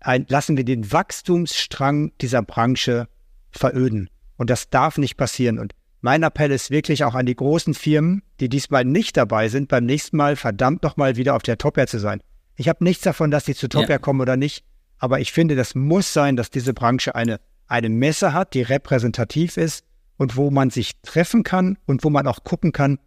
ein, 0.06 0.26
lassen 0.28 0.56
wir 0.56 0.64
den 0.64 0.90
Wachstumsstrang 0.92 2.12
dieser 2.20 2.42
Branche 2.42 3.08
veröden. 3.50 4.08
Und 4.36 4.50
das 4.50 4.70
darf 4.70 4.98
nicht 4.98 5.16
passieren. 5.16 5.58
Und 5.58 5.72
mein 6.00 6.22
Appell 6.22 6.50
ist 6.50 6.70
wirklich 6.70 7.04
auch 7.04 7.14
an 7.14 7.26
die 7.26 7.36
großen 7.36 7.74
Firmen, 7.74 8.22
die 8.40 8.48
diesmal 8.48 8.84
nicht 8.84 9.16
dabei 9.16 9.48
sind, 9.48 9.68
beim 9.68 9.84
nächsten 9.84 10.16
Mal 10.16 10.36
verdammt 10.36 10.82
nochmal 10.82 11.16
wieder 11.16 11.36
auf 11.36 11.42
der 11.42 11.58
Topware 11.58 11.86
zu 11.86 11.98
sein. 11.98 12.20
Ich 12.56 12.68
habe 12.68 12.84
nichts 12.84 13.04
davon, 13.04 13.30
dass 13.30 13.44
sie 13.44 13.54
zu 13.54 13.68
Topware 13.68 13.92
ja. 13.92 13.98
kommen 13.98 14.20
oder 14.20 14.36
nicht. 14.36 14.64
Aber 14.98 15.20
ich 15.20 15.32
finde, 15.32 15.56
das 15.56 15.74
muss 15.74 16.12
sein, 16.12 16.36
dass 16.36 16.50
diese 16.50 16.74
Branche 16.74 17.14
eine, 17.14 17.40
eine 17.66 17.88
Messe 17.88 18.32
hat, 18.32 18.54
die 18.54 18.62
repräsentativ 18.62 19.56
ist 19.56 19.84
und 20.16 20.36
wo 20.36 20.50
man 20.50 20.70
sich 20.70 20.92
treffen 21.02 21.42
kann 21.42 21.78
und 21.86 22.04
wo 22.04 22.10
man 22.10 22.26
auch 22.26 22.44
gucken 22.44 22.72
kann, 22.72 22.98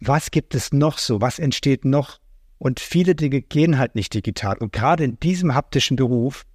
was 0.00 0.30
gibt 0.30 0.54
es 0.54 0.72
noch 0.72 0.98
so, 0.98 1.20
was 1.20 1.38
entsteht 1.38 1.84
noch 1.84 2.18
Und 2.64 2.80
viele 2.80 3.14
Dinge 3.14 3.42
gehen 3.42 3.76
halt 3.78 3.94
nicht 3.94 4.14
digital. 4.14 4.56
Und 4.56 4.72
gerade 4.72 5.04
in 5.04 5.20
diesem 5.20 5.54
haptischen 5.54 5.98
Beruf 5.98 6.46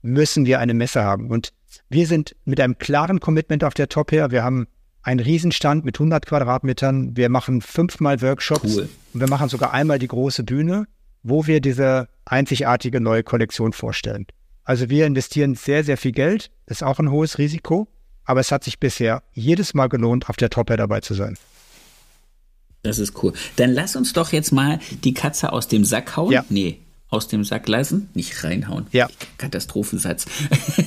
müssen 0.00 0.46
wir 0.46 0.60
eine 0.60 0.74
Messe 0.74 1.02
haben. 1.02 1.28
Und 1.28 1.52
wir 1.88 2.06
sind 2.06 2.36
mit 2.44 2.60
einem 2.60 2.78
klaren 2.78 3.18
Commitment 3.18 3.64
auf 3.64 3.74
der 3.74 3.88
Top 3.88 4.12
her. 4.12 4.30
Wir 4.30 4.44
haben 4.44 4.68
einen 5.02 5.18
Riesenstand 5.18 5.84
mit 5.84 5.96
100 5.96 6.24
Quadratmetern. 6.24 7.16
Wir 7.16 7.28
machen 7.30 7.62
fünfmal 7.62 8.22
Workshops. 8.22 8.76
Cool. 8.76 8.88
Und 9.12 9.18
wir 9.18 9.28
machen 9.28 9.48
sogar 9.48 9.72
einmal 9.72 9.98
die 9.98 10.06
große 10.06 10.44
Bühne, 10.44 10.86
wo 11.24 11.48
wir 11.48 11.60
diese 11.60 12.06
einzigartige 12.26 13.00
neue 13.00 13.24
Kollektion 13.24 13.72
vorstellen. 13.72 14.28
Also 14.62 14.88
wir 14.88 15.04
investieren 15.04 15.56
sehr, 15.56 15.82
sehr 15.82 15.96
viel 15.96 16.12
Geld. 16.12 16.52
Ist 16.66 16.84
auch 16.84 17.00
ein 17.00 17.10
hohes 17.10 17.38
Risiko. 17.38 17.88
Aber 18.24 18.38
es 18.38 18.52
hat 18.52 18.62
sich 18.62 18.78
bisher 18.78 19.24
jedes 19.32 19.74
Mal 19.74 19.88
gelohnt, 19.88 20.30
auf 20.30 20.36
der 20.36 20.48
Top 20.48 20.70
Hair 20.70 20.76
dabei 20.76 21.00
zu 21.00 21.14
sein. 21.14 21.36
Das 22.86 22.98
ist 22.98 23.22
cool. 23.22 23.32
Dann 23.56 23.72
lass 23.72 23.96
uns 23.96 24.12
doch 24.12 24.32
jetzt 24.32 24.52
mal 24.52 24.78
die 25.04 25.14
Katze 25.14 25.52
aus 25.52 25.68
dem 25.68 25.84
Sack 25.84 26.16
hauen. 26.16 26.32
Ja. 26.32 26.44
Nee, 26.48 26.78
aus 27.08 27.28
dem 27.28 27.44
Sack 27.44 27.68
lassen, 27.68 28.08
nicht 28.14 28.42
reinhauen. 28.42 28.86
Ja. 28.90 29.08
Katastrophensatz. 29.38 30.26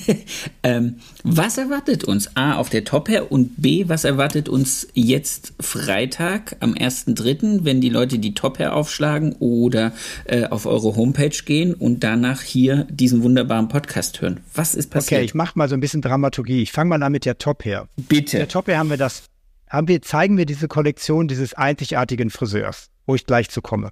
ähm, 0.64 0.96
was 1.24 1.58
erwartet 1.58 2.04
uns? 2.04 2.36
A, 2.36 2.56
auf 2.56 2.70
der 2.70 2.84
Top 2.84 3.08
her 3.08 3.32
und 3.32 3.62
B, 3.62 3.86
was 3.88 4.04
erwartet 4.04 4.50
uns 4.50 4.88
jetzt 4.94 5.54
Freitag 5.60 6.58
am 6.60 6.74
1.3., 6.74 7.64
wenn 7.64 7.80
die 7.80 7.90
Leute 7.90 8.20
die 8.20 8.34
Top 8.34 8.60
her 8.60 8.76
aufschlagen 8.76 9.34
oder 9.40 9.94
äh, 10.26 10.46
auf 10.46 10.66
eure 10.66 10.96
Homepage 10.96 11.30
gehen 11.46 11.74
und 11.74 12.04
danach 12.04 12.42
hier 12.42 12.86
diesen 12.90 13.24
wunderbaren 13.24 13.70
Podcast 13.70 14.22
hören? 14.22 14.42
Was 14.54 14.76
ist 14.76 14.90
passiert? 14.90 15.20
Okay, 15.20 15.26
ich 15.26 15.34
mache 15.34 15.58
mal 15.58 15.70
so 15.70 15.76
ein 15.76 15.80
bisschen 15.80 16.02
Dramaturgie. 16.02 16.62
Ich 16.62 16.74
fange 16.74 16.90
mal 16.90 17.02
an 17.02 17.12
mit 17.14 17.24
der 17.24 17.38
Top 17.38 17.64
her. 17.64 17.88
Bitte. 17.96 18.38
der 18.38 18.50
Top 18.50 18.68
her 18.68 18.78
haben 18.78 18.90
wir 18.90 18.98
das, 18.98 19.24
haben 19.70 19.88
wir, 19.88 20.02
zeigen 20.02 20.38
wir 20.38 20.46
diese 20.46 20.68
Kollektion 20.68 21.28
dieses 21.28 21.54
einzigartigen 21.54 22.30
Friseurs, 22.30 22.90
wo 23.06 23.16
ich 23.16 23.26
gleich 23.26 23.50
zu 23.50 23.62
komme. 23.62 23.92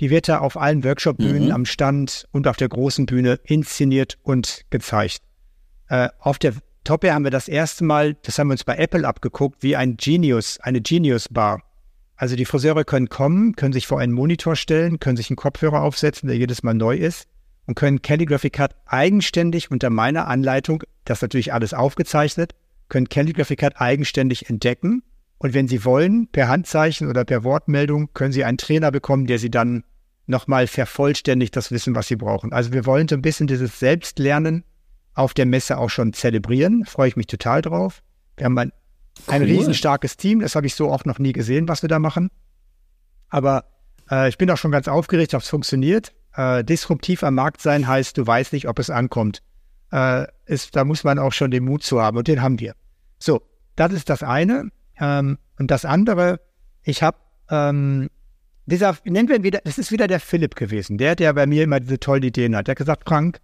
Die 0.00 0.10
wird 0.10 0.28
da 0.28 0.38
auf 0.38 0.56
allen 0.56 0.84
Workshop-Bühnen 0.84 1.46
mhm. 1.46 1.52
am 1.52 1.64
Stand 1.66 2.26
und 2.32 2.46
auf 2.46 2.56
der 2.56 2.68
großen 2.68 3.06
Bühne 3.06 3.38
inszeniert 3.44 4.16
und 4.22 4.62
gezeigt. 4.70 5.22
Äh, 5.88 6.08
auf 6.18 6.38
der 6.38 6.54
Top 6.84 7.04
Air 7.04 7.14
haben 7.14 7.24
wir 7.24 7.30
das 7.30 7.48
erste 7.48 7.84
Mal, 7.84 8.14
das 8.22 8.38
haben 8.38 8.48
wir 8.48 8.52
uns 8.52 8.64
bei 8.64 8.76
Apple 8.76 9.06
abgeguckt, 9.06 9.62
wie 9.62 9.76
ein 9.76 9.96
Genius, 9.96 10.58
eine 10.60 10.80
Genius 10.80 11.28
Bar. 11.28 11.62
Also 12.16 12.34
die 12.34 12.46
Friseure 12.46 12.84
können 12.84 13.08
kommen, 13.08 13.54
können 13.54 13.72
sich 13.72 13.86
vor 13.86 14.00
einen 14.00 14.12
Monitor 14.12 14.56
stellen, 14.56 14.98
können 14.98 15.16
sich 15.16 15.30
einen 15.30 15.36
Kopfhörer 15.36 15.82
aufsetzen, 15.82 16.28
der 16.28 16.38
jedes 16.38 16.62
Mal 16.62 16.74
neu 16.74 16.96
ist 16.96 17.28
und 17.66 17.74
können 17.74 18.00
Calligraphy 18.00 18.50
Cut 18.50 18.74
eigenständig 18.86 19.70
unter 19.70 19.90
meiner 19.90 20.26
Anleitung, 20.26 20.82
das 21.04 21.20
natürlich 21.20 21.52
alles 21.52 21.74
aufgezeichnet, 21.74 22.54
können 22.88 23.08
Calligraphy 23.08 23.56
Cut 23.56 23.80
eigenständig 23.80 24.48
entdecken 24.48 25.02
und 25.38 25.54
wenn 25.54 25.68
Sie 25.68 25.84
wollen, 25.84 26.28
per 26.28 26.48
Handzeichen 26.48 27.08
oder 27.08 27.24
per 27.24 27.44
Wortmeldung, 27.44 28.12
können 28.12 28.32
Sie 28.32 28.44
einen 28.44 28.58
Trainer 28.58 28.90
bekommen, 28.90 29.26
der 29.26 29.38
Sie 29.38 29.50
dann 29.50 29.84
nochmal 30.26 30.66
vervollständigt 30.66 31.56
das 31.56 31.70
Wissen, 31.70 31.94
was 31.94 32.08
Sie 32.08 32.16
brauchen. 32.16 32.52
Also 32.52 32.72
wir 32.72 32.86
wollen 32.86 33.08
so 33.08 33.14
ein 33.14 33.22
bisschen 33.22 33.46
dieses 33.46 33.78
Selbstlernen 33.78 34.64
auf 35.14 35.34
der 35.34 35.46
Messe 35.46 35.78
auch 35.78 35.90
schon 35.90 36.12
zelebrieren. 36.12 36.84
Freue 36.84 37.08
ich 37.08 37.16
mich 37.16 37.26
total 37.26 37.62
drauf. 37.62 38.02
Wir 38.36 38.44
haben 38.44 38.58
ein, 38.58 38.72
cool. 39.26 39.34
ein 39.34 39.42
riesenstarkes 39.42 40.16
Team. 40.16 40.40
Das 40.40 40.54
habe 40.54 40.66
ich 40.66 40.74
so 40.74 40.90
auch 40.90 41.04
noch 41.04 41.18
nie 41.18 41.32
gesehen, 41.32 41.68
was 41.68 41.82
wir 41.82 41.88
da 41.88 41.98
machen. 41.98 42.30
Aber 43.28 43.64
äh, 44.10 44.28
ich 44.28 44.38
bin 44.38 44.50
auch 44.50 44.56
schon 44.56 44.70
ganz 44.70 44.88
aufgeregt, 44.88 45.34
ob 45.34 45.42
es 45.42 45.48
funktioniert. 45.48 46.12
Äh, 46.34 46.64
disruptiv 46.64 47.22
am 47.22 47.34
Markt 47.34 47.62
sein 47.62 47.86
heißt, 47.86 48.16
du 48.18 48.26
weißt 48.26 48.52
nicht, 48.52 48.68
ob 48.68 48.78
es 48.78 48.90
ankommt. 48.90 49.42
Äh, 49.92 50.26
ist, 50.46 50.76
da 50.76 50.84
muss 50.84 51.04
man 51.04 51.18
auch 51.18 51.32
schon 51.32 51.50
den 51.50 51.64
Mut 51.64 51.82
zu 51.82 52.02
haben 52.02 52.18
und 52.18 52.28
den 52.28 52.42
haben 52.42 52.60
wir. 52.60 52.74
So, 53.18 53.42
das 53.76 53.92
ist 53.92 54.10
das 54.10 54.22
eine. 54.22 54.70
Ähm, 55.00 55.38
und 55.58 55.70
das 55.70 55.84
andere, 55.84 56.40
ich 56.82 57.02
habe 57.02 57.18
ähm, 57.50 58.08
dieser, 58.66 58.96
nennen 59.04 59.28
wir 59.28 59.36
ihn 59.36 59.42
wieder, 59.42 59.60
das 59.64 59.78
ist 59.78 59.90
wieder 59.92 60.06
der 60.06 60.20
Philipp 60.20 60.54
gewesen, 60.54 60.98
der, 60.98 61.16
der 61.16 61.32
bei 61.32 61.46
mir 61.46 61.64
immer 61.64 61.80
diese 61.80 61.98
tollen 61.98 62.22
Ideen 62.22 62.54
hat. 62.54 62.66
Der 62.66 62.72
hat 62.72 62.78
gesagt, 62.78 63.08
Frank, 63.08 63.40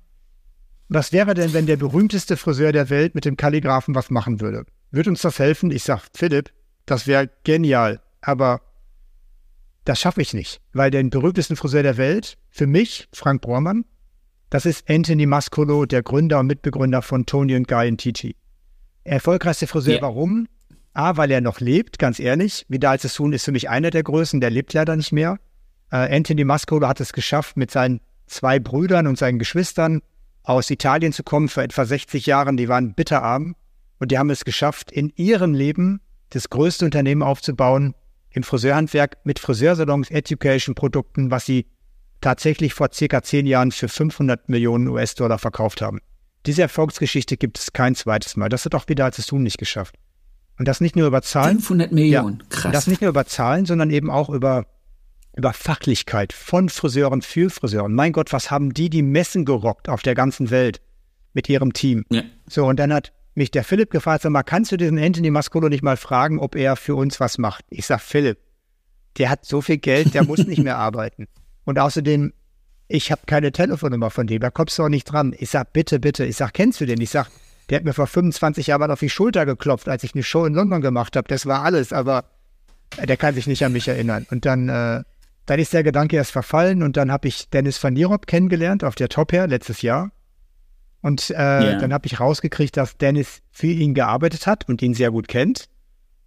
was 0.88 1.12
wäre 1.12 1.34
denn, 1.34 1.54
wenn 1.54 1.66
der 1.66 1.76
berühmteste 1.76 2.36
Friseur 2.36 2.72
der 2.72 2.90
Welt 2.90 3.14
mit 3.14 3.24
dem 3.24 3.36
Kalligraphen 3.36 3.94
was 3.94 4.10
machen 4.10 4.40
würde? 4.40 4.66
Würde 4.90 5.10
uns 5.10 5.22
das 5.22 5.38
helfen? 5.38 5.70
Ich 5.70 5.82
sag, 5.82 6.02
Philipp, 6.14 6.52
das 6.84 7.06
wäre 7.06 7.30
genial, 7.44 8.00
aber 8.20 8.60
das 9.84 9.98
schaffe 10.00 10.20
ich 10.20 10.34
nicht, 10.34 10.60
weil 10.72 10.90
den 10.90 11.10
berühmtesten 11.10 11.56
Friseur 11.56 11.82
der 11.82 11.96
Welt, 11.96 12.36
für 12.50 12.66
mich, 12.66 13.08
Frank 13.12 13.42
Bormann, 13.42 13.84
das 14.50 14.66
ist 14.66 14.88
Anthony 14.88 15.26
Mascolo, 15.26 15.86
der 15.86 16.02
Gründer 16.02 16.38
und 16.40 16.46
Mitbegründer 16.46 17.02
von 17.02 17.26
Tony 17.26 17.56
und 17.56 17.66
Guy 17.66 17.88
und 17.88 17.98
Titi. 17.98 18.36
Erfolgreichste 19.04 19.66
Friseur, 19.66 19.94
yeah. 19.94 20.02
warum? 20.02 20.48
A, 20.94 21.16
weil 21.16 21.30
er 21.30 21.40
noch 21.40 21.61
lebt, 21.61 21.98
ganz 21.98 22.20
ehrlich. 22.20 22.64
Vidal 22.68 22.98
Sassoon 22.98 23.33
ist 23.33 23.44
für 23.44 23.52
mich 23.52 23.68
einer 23.68 23.90
der 23.90 24.04
Größten, 24.04 24.40
der 24.40 24.50
lebt 24.50 24.72
leider 24.72 24.94
nicht 24.96 25.12
mehr. 25.12 25.38
Äh, 25.90 26.16
Anthony 26.16 26.44
Mascolo 26.44 26.87
hat 26.87 27.00
es 27.00 27.12
geschafft, 27.12 27.57
mit 27.57 27.70
seinen 27.70 28.00
zwei 28.26 28.59
Brüdern 28.59 29.07
und 29.07 29.18
seinen 29.18 29.38
Geschwistern 29.38 30.00
aus 30.44 30.70
Italien 30.70 31.12
zu 31.12 31.24
kommen 31.24 31.48
für 31.48 31.62
etwa 31.62 31.85
60 31.85 32.26
Jahre. 32.26 32.54
Die 32.54 32.68
waren 32.68 32.94
bitterarm 32.94 33.57
und 33.98 34.12
die 34.12 34.18
haben 34.18 34.30
es 34.30 34.44
geschafft, 34.44 34.92
in 34.92 35.12
ihrem 35.16 35.52
Leben 35.52 36.00
das 36.30 36.48
größte 36.48 36.85
Unternehmen 36.85 37.22
aufzubauen 37.22 37.94
im 38.30 38.42
Friseurhandwerk 38.42 39.18
mit 39.24 39.38
Friseursalons, 39.38 40.11
Education-Produkten, 40.11 41.30
was 41.30 41.46
sie 41.46 41.66
tatsächlich 42.20 42.74
vor 42.74 42.88
circa 42.92 43.22
zehn 43.22 43.46
Jahren 43.46 43.70
für 43.70 43.88
500 43.88 44.48
Millionen 44.48 44.88
US-Dollar 44.88 45.38
verkauft 45.38 45.83
haben. 45.83 46.00
Diese 46.46 46.62
Erfolgsgeschichte 46.62 47.37
gibt 47.37 47.59
es 47.59 47.72
kein 47.72 47.94
zweites 47.94 48.37
Mal. 48.37 48.48
Das 48.48 48.64
hat 48.64 48.74
auch 48.74 48.88
Vidal 48.88 49.12
Sassoon 49.12 49.42
nicht 49.42 49.59
geschafft. 49.59 49.96
Und 50.58 50.68
das 50.68 50.80
nicht 50.80 50.96
nur 50.96 51.06
über 51.06 51.22
Zahlen. 51.22 51.58
500 51.58 51.92
Millionen, 51.92 52.38
ja, 52.40 52.46
krass. 52.48 52.72
Das 52.72 52.86
nicht 52.86 53.00
nur 53.00 53.10
über 53.10 53.26
Zahlen, 53.26 53.66
sondern 53.66 53.90
eben 53.90 54.10
auch 54.10 54.28
über, 54.30 54.66
über 55.36 55.52
Fachlichkeit 55.52 56.32
von 56.32 56.68
Friseuren 56.68 57.22
für 57.22 57.50
Friseuren. 57.50 57.94
Mein 57.94 58.12
Gott, 58.12 58.32
was 58.32 58.50
haben 58.50 58.72
die 58.72 58.88
die 58.88 59.02
Messen 59.02 59.44
gerockt 59.44 59.88
auf 59.88 60.02
der 60.02 60.14
ganzen 60.14 60.50
Welt 60.50 60.80
mit 61.32 61.48
ihrem 61.48 61.72
Team? 61.72 62.04
Ja. 62.10 62.22
So, 62.48 62.66
und 62.66 62.78
dann 62.78 62.92
hat 62.92 63.12
mich 63.34 63.50
der 63.50 63.64
Philipp 63.64 63.90
gefragt, 63.90 64.22
sag 64.22 64.30
mal, 64.30 64.44
kannst 64.44 64.70
du 64.70 64.76
diesen 64.76 64.98
Anthony 64.98 65.30
Mascolo 65.30 65.68
nicht 65.68 65.82
mal 65.82 65.96
fragen, 65.96 66.38
ob 66.38 66.54
er 66.54 66.76
für 66.76 66.94
uns 66.94 67.18
was 67.18 67.38
macht? 67.38 67.64
Ich 67.68 67.86
sag, 67.86 68.00
Philipp, 68.00 68.38
der 69.18 69.30
hat 69.30 69.44
so 69.44 69.60
viel 69.60 69.78
Geld, 69.78 70.14
der 70.14 70.24
muss 70.24 70.46
nicht 70.46 70.62
mehr 70.62 70.78
arbeiten. 70.78 71.26
Und 71.64 71.78
außerdem, 71.78 72.32
ich 72.86 73.10
habe 73.10 73.22
keine 73.26 73.50
Telefonnummer 73.50 74.10
von 74.10 74.26
dem, 74.26 74.40
da 74.40 74.50
kommst 74.50 74.78
du 74.78 74.84
auch 74.84 74.88
nicht 74.88 75.04
dran. 75.04 75.34
Ich 75.36 75.50
sag, 75.50 75.72
bitte, 75.72 75.98
bitte. 75.98 76.24
Ich 76.24 76.36
sag, 76.36 76.52
kennst 76.52 76.80
du 76.80 76.86
den? 76.86 77.00
Ich 77.00 77.10
sag, 77.10 77.28
der 77.68 77.77
hat 77.77 77.85
mir 77.85 77.92
vor 77.92 78.07
25 78.07 78.68
Jahren 78.68 78.90
auf 78.90 79.00
die 79.00 79.11
Schulter 79.11 79.46
geklopft, 79.46 79.88
als 79.88 80.05
ich 80.05 80.14
eine 80.14 80.22
Show 80.22 80.44
in 80.44 80.55
London 80.55 80.81
gemacht 80.81 81.16
habe. 81.16 81.29
Das 81.29 81.46
war 81.46 81.62
alles, 81.62 81.92
aber 81.92 82.24
der 83.03 83.16
kann 83.16 83.35
sich 83.35 83.46
nicht 83.46 83.64
an 83.64 83.72
mich 83.72 83.88
erinnern. 83.88 84.27
Und 84.31 84.44
dann, 84.44 84.68
äh, 84.68 85.03
dann 85.46 85.59
ist 85.59 85.72
der 85.72 85.83
Gedanke 85.83 86.16
erst 86.16 86.33
verfallen 86.33 86.83
und 86.83 86.96
dann 86.96 87.11
habe 87.11 87.29
ich 87.29 87.48
Dennis 87.50 87.83
van 87.83 87.94
Nierop 87.94 88.27
kennengelernt 88.27 88.85
auf 88.85 88.94
der 88.94 89.09
Top 89.09 89.33
Hair 89.33 89.46
letztes 89.46 89.83
Jahr. 89.83 90.11
Und 91.00 91.29
äh, 91.31 91.35
yeah. 91.35 91.79
dann 91.79 91.92
habe 91.92 92.07
ich 92.07 92.18
rausgekriegt, 92.18 92.77
dass 92.77 92.96
Dennis 92.96 93.42
für 93.53 93.66
ihn 93.66 93.92
gearbeitet 93.92 94.46
hat 94.46 94.68
und 94.68 94.81
ihn 94.81 94.94
sehr 94.94 95.11
gut 95.11 95.29
kennt. 95.29 95.68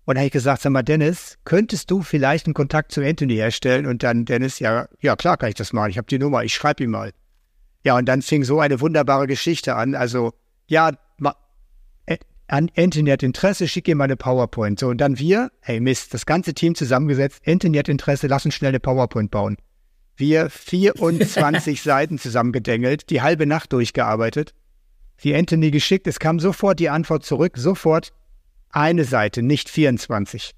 Und 0.06 0.16
dann 0.16 0.20
habe 0.20 0.28
ich 0.28 0.34
gesagt, 0.34 0.62
sag 0.62 0.72
mal, 0.72 0.84
Dennis, 0.84 1.38
könntest 1.46 1.90
du 1.90 2.02
vielleicht 2.02 2.46
einen 2.46 2.54
Kontakt 2.54 2.92
zu 2.92 3.02
Anthony 3.02 3.36
herstellen? 3.36 3.88
Und 3.88 4.04
dann 4.04 4.24
Dennis, 4.24 4.60
ja, 4.60 4.88
ja 5.02 5.16
klar 5.16 5.36
kann 5.38 5.50
ich 5.50 5.56
das 5.56 5.74
machen. 5.74 5.90
Ich 5.90 5.98
habe 5.98 6.08
die 6.08 6.20
Nummer, 6.20 6.44
ich 6.44 6.54
schreibe 6.54 6.84
ihm 6.84 6.92
mal. 6.92 7.12
Ja, 7.84 7.98
und 7.98 8.06
dann 8.06 8.22
fing 8.22 8.44
so 8.44 8.60
eine 8.60 8.80
wunderbare 8.80 9.28
Geschichte 9.28 9.76
an. 9.76 9.96
Also, 9.96 10.34
ja, 10.68 10.92
Anthony 12.48 13.10
hat 13.10 13.24
Interesse, 13.24 13.68
schick 13.68 13.88
ihm 13.88 13.98
mal 13.98 14.06
eine 14.06 14.16
PowerPoint. 14.16 14.80
So, 14.80 14.88
und 14.88 15.00
dann 15.00 15.20
wir, 15.20 15.52
hey 15.60 15.80
Mist, 15.82 16.14
das 16.14 16.26
ganze 16.26 16.54
Team 16.54 16.76
zusammengesetzt, 16.76 17.42
Anthony 17.46 17.78
hat 17.78 17.90
Interesse, 17.90 18.28
lass 18.28 18.46
uns 18.46 18.56
schnell 18.56 18.70
eine 18.70 18.80
PowerPoint 18.80 19.32
bauen. 19.32 19.58
Wir 20.16 20.50
24 20.50 21.82
Seiten 21.84 22.18
zusammengedengelt, 22.18 23.10
die 23.10 23.22
halbe 23.22 23.46
Nacht 23.46 23.74
durchgearbeitet. 23.74 24.54
Die 25.24 25.36
Anthony 25.36 25.72
geschickt, 25.72 26.08
es 26.08 26.20
kam 26.20 26.40
sofort 26.40 26.80
die 26.80 26.90
Antwort 26.90 27.26
zurück, 27.26 27.58
sofort 27.58 28.14
eine 28.70 29.04
Seite, 29.04 29.42
nicht 29.42 29.70
24. 29.70 30.52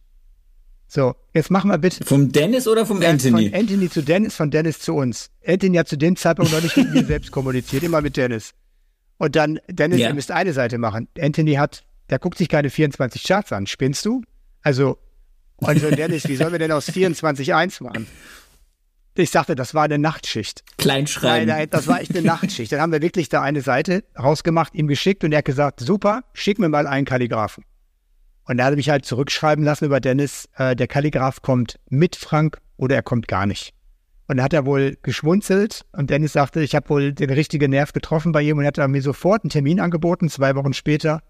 So, 0.87 1.15
jetzt 1.33 1.49
machen 1.49 1.71
wir 1.71 1.77
bitte. 1.77 2.03
Vom 2.03 2.31
Dennis 2.31 2.67
oder 2.67 2.85
vom 2.85 3.01
Anthony? 3.01 3.49
Von 3.49 3.59
Anthony 3.59 3.89
zu 3.89 4.03
Dennis, 4.03 4.35
von 4.35 4.51
Dennis 4.51 4.79
zu 4.79 4.95
uns. 4.95 5.29
Anthony 5.45 5.77
hat 5.77 5.87
zu 5.87 5.97
dem 5.97 6.15
Zeitpunkt 6.15 6.51
noch 6.51 6.61
nicht 6.61 6.77
mit 6.77 6.91
mir 6.91 7.05
selbst 7.05 7.31
kommuniziert, 7.31 7.83
immer 7.83 8.01
mit 8.01 8.17
Dennis. 8.17 8.53
Und 9.19 9.35
dann, 9.35 9.59
Dennis, 9.67 9.99
ja. 9.99 10.07
ihr 10.07 10.13
müsst 10.13 10.31
eine 10.31 10.53
Seite 10.53 10.77
machen. 10.77 11.09
Anthony 11.19 11.55
hat, 11.55 11.83
der 12.09 12.19
guckt 12.19 12.37
sich 12.37 12.47
keine 12.49 12.69
24 12.69 13.21
Charts 13.23 13.51
an. 13.51 13.67
Spinnst 13.67 14.05
du? 14.05 14.23
Also, 14.61 14.97
und 15.57 15.79
so, 15.79 15.91
Dennis, 15.91 16.27
wie 16.27 16.37
sollen 16.37 16.53
wir 16.53 16.59
denn 16.59 16.71
aus 16.71 16.89
24 16.89 17.53
eins 17.53 17.81
machen? 17.81 18.07
Ich 19.15 19.31
sagte, 19.31 19.55
das 19.55 19.73
war 19.73 19.83
eine 19.83 19.97
Nachtschicht. 19.97 20.63
Kleinschreiben. 20.77 21.47
Nein, 21.47 21.57
nein, 21.57 21.69
das 21.69 21.87
war 21.87 21.99
echt 21.99 22.11
eine 22.11 22.21
Nachtschicht. 22.25 22.71
Dann 22.71 22.79
haben 22.79 22.93
wir 22.93 23.01
wirklich 23.01 23.27
da 23.27 23.41
eine 23.41 23.59
Seite 23.59 24.05
rausgemacht, 24.17 24.73
ihm 24.73 24.87
geschickt 24.87 25.25
und 25.25 25.33
er 25.33 25.39
hat 25.39 25.45
gesagt, 25.45 25.81
super, 25.81 26.23
schick 26.33 26.57
mir 26.57 26.69
mal 26.69 26.87
einen 26.87 27.05
Kalligraphen. 27.05 27.65
Und 28.45 28.59
er 28.59 28.65
hat 28.65 28.75
mich 28.75 28.89
halt 28.89 29.03
zurückschreiben 29.05 29.65
lassen 29.65 29.85
über 29.85 29.99
Dennis, 29.99 30.47
äh, 30.55 30.77
der 30.77 30.87
Kalligraph 30.87 31.41
kommt 31.41 31.77
mit 31.89 32.15
Frank 32.15 32.59
oder 32.77 32.95
er 32.95 33.03
kommt 33.03 33.27
gar 33.27 33.45
nicht. 33.45 33.73
Und 34.29 34.37
da 34.37 34.43
hat 34.43 34.53
er 34.53 34.67
wohl 34.67 34.95
geschmunzelt 35.01 35.87
und 35.91 36.11
Dennis 36.11 36.33
sagte, 36.33 36.61
ich 36.61 36.75
habe 36.75 36.87
wohl 36.89 37.13
den 37.13 37.31
richtigen 37.31 37.71
Nerv 37.71 37.93
getroffen 37.93 38.31
bei 38.31 38.43
ihm 38.43 38.59
und 38.59 38.65
hat 38.65 38.77
mir 38.87 39.01
sofort 39.01 39.43
einen 39.43 39.49
Termin 39.49 39.79
angeboten. 39.79 40.29
Zwei 40.29 40.55
Wochen 40.55 40.73
später 40.73 41.23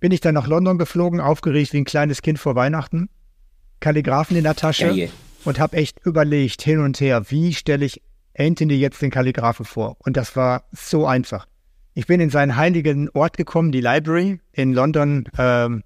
bin 0.00 0.12
ich 0.12 0.20
dann 0.20 0.34
nach 0.34 0.46
London 0.46 0.76
geflogen, 0.76 1.18
aufgeregt 1.18 1.72
wie 1.72 1.78
ein 1.78 1.86
kleines 1.86 2.20
Kind 2.20 2.38
vor 2.38 2.54
Weihnachten. 2.54 3.08
Kalligraphen 3.80 4.36
in 4.36 4.44
der 4.44 4.54
Tasche. 4.54 4.88
Geil. 4.88 5.10
und 5.46 5.58
habe 5.58 5.78
echt 5.78 6.04
überlegt 6.04 6.60
hin 6.60 6.80
und 6.80 7.00
her, 7.00 7.30
wie 7.30 7.54
stelle 7.54 7.86
ich 7.86 8.02
Anthony 8.36 8.74
jetzt 8.74 9.00
den 9.00 9.10
Kalligraphen 9.10 9.64
vor? 9.64 9.96
Und 10.00 10.18
das 10.18 10.36
war 10.36 10.64
so 10.72 11.06
einfach. 11.06 11.46
Ich 11.94 12.06
bin 12.06 12.20
in 12.20 12.28
seinen 12.28 12.54
heiligen 12.54 13.08
Ort 13.10 13.38
gekommen, 13.38 13.72
die 13.72 13.80
Library 13.80 14.40
in 14.52 14.74
London, 14.74 15.26
ähm, 15.38 15.84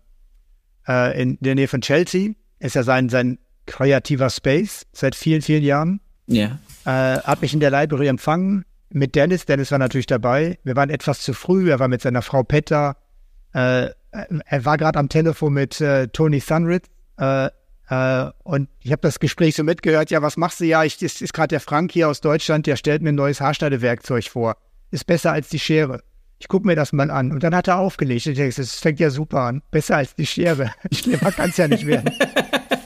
äh, 0.89 1.23
in 1.23 1.39
der 1.41 1.55
Nähe 1.55 1.69
von 1.69 1.81
Chelsea. 1.81 2.33
Ist 2.59 2.75
ja 2.75 2.83
sein, 2.83 3.09
sein 3.09 3.39
kreativer 3.67 4.31
Space 4.31 4.85
seit 4.93 5.15
vielen, 5.15 5.41
vielen 5.41 5.63
Jahren. 5.63 6.01
Ja. 6.27 6.59
Äh, 6.85 7.19
hab 7.19 7.43
mich 7.43 7.55
in 7.55 7.61
der 7.61 7.71
Library 7.71 8.09
empfangen 8.09 8.65
mit 8.91 9.15
Dennis. 9.15 9.47
Dennis 9.47 9.71
war 9.71 9.79
natürlich 9.79 10.07
dabei. 10.07 10.59
Wir 10.65 10.77
waren 10.77 10.91
etwas 10.91 11.21
zu 11.21 11.35
früh. 11.35 11.71
Er 11.71 11.79
war 11.81 11.89
mit 11.89 12.03
seiner 12.03 12.23
Frau 12.23 12.43
Petter. 12.43 12.97
Äh, 13.53 13.89
er 14.11 14.65
war 14.65 14.77
gerade 14.79 14.99
am 14.99 15.09
Telefon 15.09 15.53
mit 15.53 15.81
äh, 15.81 16.09
Tony 16.09 16.41
Sunrid. 16.41 16.85
Äh, 17.19 17.49
äh, 17.91 18.31
und 18.45 18.69
ich 18.81 18.93
habe 18.93 19.03
das 19.03 19.21
Gespräch 19.21 19.57
so 19.57 19.65
mitgehört. 19.65 20.11
Ja, 20.11 20.23
was 20.23 20.37
machst 20.37 20.61
du? 20.61 20.65
Ja, 20.65 20.85
ich, 20.85 21.03
ist, 21.03 21.21
ist 21.21 21.35
gerade 21.35 21.49
der 21.49 21.61
Frank 21.61 21.93
hier 21.93 22.09
aus 22.09 22.21
Deutschland. 22.21 22.67
Der 22.67 22.77
stellt 22.77 23.03
mir 23.03 23.11
ein 23.11 23.17
neues 23.17 23.41
Haarschneidewerkzeug 23.41 24.25
vor. 24.25 24.57
Ist 24.91 25.07
besser 25.07 25.33
als 25.33 25.49
die 25.49 25.59
Schere. 25.59 26.03
Ich 26.39 26.49
gucke 26.49 26.67
mir 26.67 26.77
das 26.77 26.93
mal 26.93 27.11
an. 27.11 27.33
Und 27.33 27.43
dann 27.43 27.55
hat 27.55 27.69
er 27.69 27.79
aufgelegt. 27.79 28.27
Ich 28.27 28.37
denke, 28.37 28.55
das 28.55 28.77
fängt 28.77 29.01
ja 29.01 29.11
super 29.11 29.41
an. 29.41 29.63
Besser 29.71 29.97
als 29.97 30.15
die 30.15 30.27
Schere. 30.27 30.73
Schlimmer 30.93 31.33
kann 31.33 31.51
es 31.51 31.57
ja 31.57 31.69
nicht 31.69 31.87
werden. 31.87 32.13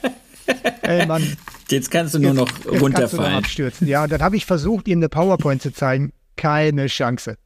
Ey, 0.83 1.07
Mann. 1.07 1.37
Jetzt 1.71 1.91
kannst 1.91 2.15
du 2.15 2.19
nur 2.19 2.35
noch 2.35 2.49
jetzt 2.49 2.81
runterfallen. 2.81 3.33
Noch 3.33 3.39
abstürzen. 3.39 3.87
Ja, 3.87 4.05
und 4.05 4.13
dann 4.13 4.23
habe 4.23 4.37
ich 4.37 4.47
versucht, 4.47 4.89
ihm 4.89 4.99
eine 4.99 5.09
PowerPoint 5.09 5.63
zu 5.63 5.73
zeigen. 5.73 6.13
Keine 6.37 6.87
Chance. 6.87 7.37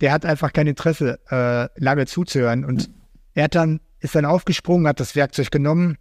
Der 0.00 0.12
hat 0.12 0.24
einfach 0.24 0.52
kein 0.52 0.66
Interesse, 0.66 1.20
äh, 1.30 1.68
lange 1.80 2.06
zuzuhören. 2.06 2.64
Und 2.64 2.90
er 3.34 3.44
hat 3.44 3.54
dann, 3.54 3.80
ist 4.00 4.14
dann 4.14 4.24
aufgesprungen, 4.24 4.86
hat 4.86 5.00
das 5.00 5.14
Werkzeug 5.14 5.50
genommen. 5.50 5.96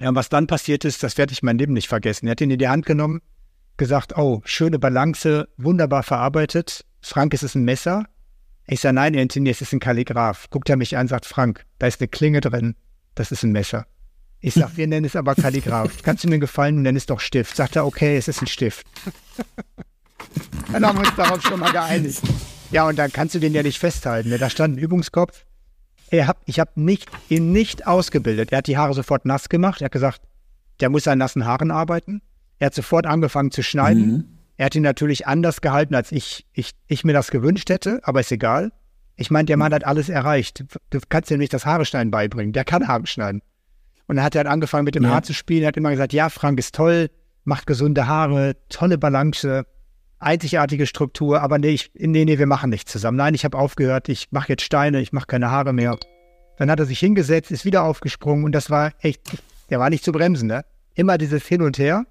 Ja, 0.00 0.10
und 0.10 0.14
was 0.14 0.28
dann 0.28 0.46
passiert 0.46 0.84
ist, 0.84 1.02
das 1.02 1.16
werde 1.16 1.32
ich 1.32 1.42
mein 1.42 1.58
Leben 1.58 1.72
nicht 1.72 1.88
vergessen. 1.88 2.26
Er 2.26 2.32
hat 2.32 2.40
ihn 2.40 2.50
in 2.50 2.58
die 2.58 2.68
Hand 2.68 2.84
genommen, 2.84 3.22
gesagt, 3.76 4.16
oh, 4.16 4.42
schöne 4.44 4.78
Balance, 4.78 5.48
wunderbar 5.56 6.02
verarbeitet. 6.02 6.84
Frank, 7.00 7.32
ist 7.32 7.42
es 7.42 7.54
ein 7.54 7.64
Messer? 7.64 8.04
Ich 8.66 8.80
sage, 8.80 8.94
nein, 8.94 9.16
Anthony, 9.16 9.50
es 9.50 9.60
ist 9.62 9.72
ein 9.72 9.80
Kalligraph. 9.80 10.50
Guckt 10.50 10.68
er 10.68 10.76
mich 10.76 10.96
an, 10.96 11.08
sagt, 11.08 11.24
Frank, 11.24 11.64
da 11.78 11.86
ist 11.86 12.00
eine 12.00 12.08
Klinge 12.08 12.40
drin. 12.40 12.74
Das 13.14 13.30
ist 13.30 13.44
ein 13.44 13.52
Messer. 13.52 13.86
Ich 14.40 14.54
sag, 14.54 14.76
wir 14.76 14.86
nennen 14.86 15.06
es 15.06 15.16
aber 15.16 15.34
Kalligraph. 15.34 16.02
Kannst 16.02 16.24
du 16.24 16.28
mir 16.28 16.38
gefallen, 16.38 16.82
nenn 16.82 16.96
es 16.96 17.06
doch 17.06 17.20
Stift. 17.20 17.56
Sagt 17.56 17.76
er, 17.76 17.86
okay, 17.86 18.16
es 18.16 18.28
ist 18.28 18.42
ein 18.42 18.46
Stift. 18.46 18.86
dann 20.72 20.86
haben 20.86 20.98
wir 20.98 21.06
uns 21.06 21.16
darauf 21.16 21.42
schon 21.42 21.60
mal 21.60 21.72
geeinigt. 21.72 22.22
Ja, 22.70 22.86
und 22.86 22.98
dann 22.98 23.12
kannst 23.12 23.34
du 23.34 23.38
den 23.38 23.54
ja 23.54 23.62
nicht 23.62 23.78
festhalten. 23.78 24.28
Ne? 24.28 24.38
Da 24.38 24.50
stand 24.50 24.76
ein 24.76 24.78
Übungskopf. 24.78 25.44
Er 26.10 26.26
hab, 26.26 26.42
ich 26.46 26.60
habe 26.60 26.70
nicht, 26.76 27.08
ihn 27.28 27.52
nicht 27.52 27.86
ausgebildet. 27.86 28.52
Er 28.52 28.58
hat 28.58 28.66
die 28.66 28.76
Haare 28.76 28.94
sofort 28.94 29.24
nass 29.24 29.48
gemacht. 29.48 29.80
Er 29.80 29.86
hat 29.86 29.92
gesagt, 29.92 30.20
der 30.80 30.90
muss 30.90 31.08
an 31.08 31.18
nassen 31.18 31.46
Haaren 31.46 31.70
arbeiten. 31.70 32.22
Er 32.58 32.66
hat 32.66 32.74
sofort 32.74 33.06
angefangen 33.06 33.50
zu 33.50 33.62
schneiden. 33.62 34.06
Mhm. 34.06 34.24
Er 34.56 34.66
hat 34.66 34.74
ihn 34.74 34.82
natürlich 34.82 35.26
anders 35.26 35.60
gehalten, 35.60 35.94
als 35.94 36.12
ich, 36.12 36.46
ich, 36.52 36.72
ich 36.86 37.04
mir 37.04 37.12
das 37.12 37.30
gewünscht 37.30 37.68
hätte, 37.68 38.00
aber 38.04 38.20
ist 38.20 38.32
egal. 38.32 38.72
Ich 39.16 39.30
meine, 39.30 39.46
der 39.46 39.56
Mann 39.56 39.72
hat 39.72 39.84
alles 39.84 40.08
erreicht. 40.08 40.64
Du 40.90 41.00
kannst 41.08 41.30
ihm 41.30 41.38
nicht 41.38 41.52
das 41.52 41.66
Haare 41.66 41.84
schneiden 41.84 42.10
beibringen. 42.10 42.52
Der 42.52 42.64
kann 42.64 42.86
Haare 42.86 43.06
schneiden. 43.06 43.42
Und 44.06 44.16
dann 44.16 44.24
hat 44.24 44.34
er 44.34 44.40
halt 44.40 44.48
angefangen 44.48 44.84
mit 44.84 44.94
dem 44.94 45.04
ja. 45.04 45.10
Haar 45.10 45.22
zu 45.22 45.34
spielen. 45.34 45.62
Er 45.62 45.68
hat 45.68 45.76
immer 45.76 45.90
gesagt, 45.90 46.12
ja, 46.12 46.28
Frank 46.28 46.58
ist 46.58 46.74
toll, 46.74 47.10
macht 47.44 47.66
gesunde 47.66 48.06
Haare, 48.06 48.56
tolle 48.68 48.98
Balance, 48.98 49.66
einzigartige 50.18 50.86
Struktur. 50.86 51.42
Aber 51.42 51.58
nee, 51.58 51.70
ich, 51.70 51.90
nee, 51.94 52.24
nee, 52.24 52.38
wir 52.38 52.46
machen 52.46 52.70
nichts 52.70 52.92
zusammen. 52.92 53.16
Nein, 53.16 53.34
ich 53.34 53.44
habe 53.44 53.58
aufgehört, 53.58 54.08
ich 54.08 54.28
mache 54.30 54.50
jetzt 54.50 54.62
Steine, 54.62 55.00
ich 55.00 55.12
mache 55.12 55.26
keine 55.26 55.50
Haare 55.50 55.72
mehr. 55.72 55.98
Dann 56.58 56.70
hat 56.70 56.78
er 56.78 56.86
sich 56.86 56.98
hingesetzt, 56.98 57.50
ist 57.50 57.64
wieder 57.64 57.82
aufgesprungen 57.82 58.44
und 58.44 58.52
das 58.52 58.70
war 58.70 58.92
echt, 59.00 59.20
der 59.70 59.78
war 59.78 59.90
nicht 59.90 60.04
zu 60.04 60.12
bremsen, 60.12 60.48
ne? 60.48 60.64
Immer 60.94 61.18
dieses 61.18 61.46
Hin 61.46 61.60
und 61.60 61.78
Her. 61.78 62.06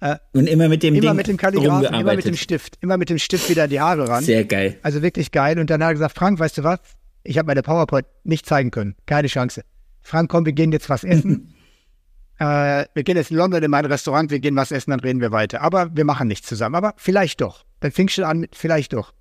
Äh, 0.00 0.16
und 0.32 0.46
immer 0.46 0.68
mit 0.68 0.82
dem 0.82 0.94
immer 0.94 1.08
Ding 1.08 1.16
mit 1.16 1.26
dem 1.26 1.36
Kalligraphen, 1.36 1.92
immer 1.92 2.14
mit 2.14 2.24
dem 2.24 2.36
Stift, 2.36 2.78
immer 2.80 2.96
mit 2.96 3.10
dem 3.10 3.18
Stift 3.18 3.50
wieder 3.50 3.66
die 3.66 3.80
Haare 3.80 4.08
ran. 4.08 4.22
Sehr 4.22 4.44
geil. 4.44 4.78
Also 4.82 5.02
wirklich 5.02 5.32
geil. 5.32 5.58
Und 5.58 5.68
dann 5.70 5.82
hat 5.82 5.90
er 5.90 5.94
gesagt, 5.94 6.16
Frank, 6.16 6.38
weißt 6.38 6.58
du 6.58 6.64
was? 6.64 6.78
Ich 7.24 7.36
habe 7.36 7.48
meine 7.48 7.62
PowerPoint 7.62 8.06
nicht 8.24 8.46
zeigen 8.46 8.70
können. 8.70 8.94
Keine 9.06 9.28
Chance. 9.28 9.62
Frank, 10.02 10.30
komm, 10.30 10.46
wir 10.46 10.52
gehen 10.52 10.72
jetzt 10.72 10.88
was 10.88 11.04
essen. 11.04 11.54
äh, 12.38 12.84
wir 12.94 13.02
gehen 13.04 13.16
jetzt 13.16 13.30
in 13.30 13.36
London 13.36 13.62
in 13.62 13.70
mein 13.70 13.84
Restaurant, 13.84 14.30
wir 14.30 14.40
gehen 14.40 14.56
was 14.56 14.72
essen, 14.72 14.90
dann 14.90 15.00
reden 15.00 15.20
wir 15.20 15.30
weiter. 15.30 15.60
Aber 15.62 15.94
wir 15.94 16.04
machen 16.04 16.28
nichts 16.28 16.48
zusammen. 16.48 16.74
Aber 16.74 16.94
vielleicht 16.96 17.40
doch. 17.40 17.64
Dann 17.80 17.92
fing 17.92 18.08
schon 18.08 18.24
an 18.24 18.38
mit 18.38 18.56
vielleicht 18.56 18.92
doch. 18.92 19.12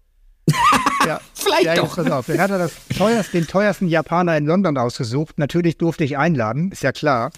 ja, 1.05 1.19
vielleicht 1.33 1.65
ja, 1.65 1.75
doch. 1.75 1.95
Pass 1.95 2.09
auf. 2.09 2.25
Dann 2.27 2.39
hat 2.39 2.51
er 2.51 2.57
das 2.57 2.73
teuerst, 2.97 3.33
den 3.33 3.47
teuersten 3.47 3.87
Japaner 3.87 4.37
in 4.37 4.45
London 4.45 4.77
ausgesucht. 4.77 5.37
Natürlich 5.37 5.77
durfte 5.77 6.03
ich 6.03 6.17
einladen, 6.17 6.71
ist 6.71 6.83
ja 6.83 6.91
klar. 6.91 7.31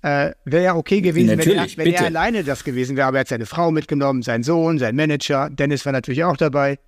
Äh, 0.00 0.32
wäre 0.44 0.64
ja 0.64 0.74
okay 0.76 1.00
gewesen, 1.00 1.38
wenn, 1.38 1.40
er, 1.40 1.66
wenn 1.76 1.92
er, 1.92 2.04
alleine 2.04 2.44
das 2.44 2.62
gewesen 2.64 2.96
wäre. 2.96 3.08
Aber 3.08 3.18
er 3.18 3.20
hat 3.20 3.28
seine 3.28 3.46
Frau 3.46 3.70
mitgenommen, 3.70 4.22
seinen 4.22 4.44
Sohn, 4.44 4.78
sein 4.78 4.94
Manager. 4.94 5.50
Dennis 5.50 5.84
war 5.84 5.92
natürlich 5.92 6.24
auch 6.24 6.36
dabei. 6.36 6.78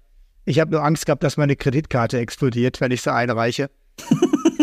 Ich 0.44 0.60
habe 0.60 0.70
nur 0.70 0.84
Angst 0.84 1.06
gehabt, 1.06 1.22
dass 1.22 1.36
meine 1.36 1.56
Kreditkarte 1.56 2.18
explodiert, 2.18 2.80
wenn 2.80 2.90
ich 2.90 3.02
sie 3.02 3.12
einreiche 3.12 3.68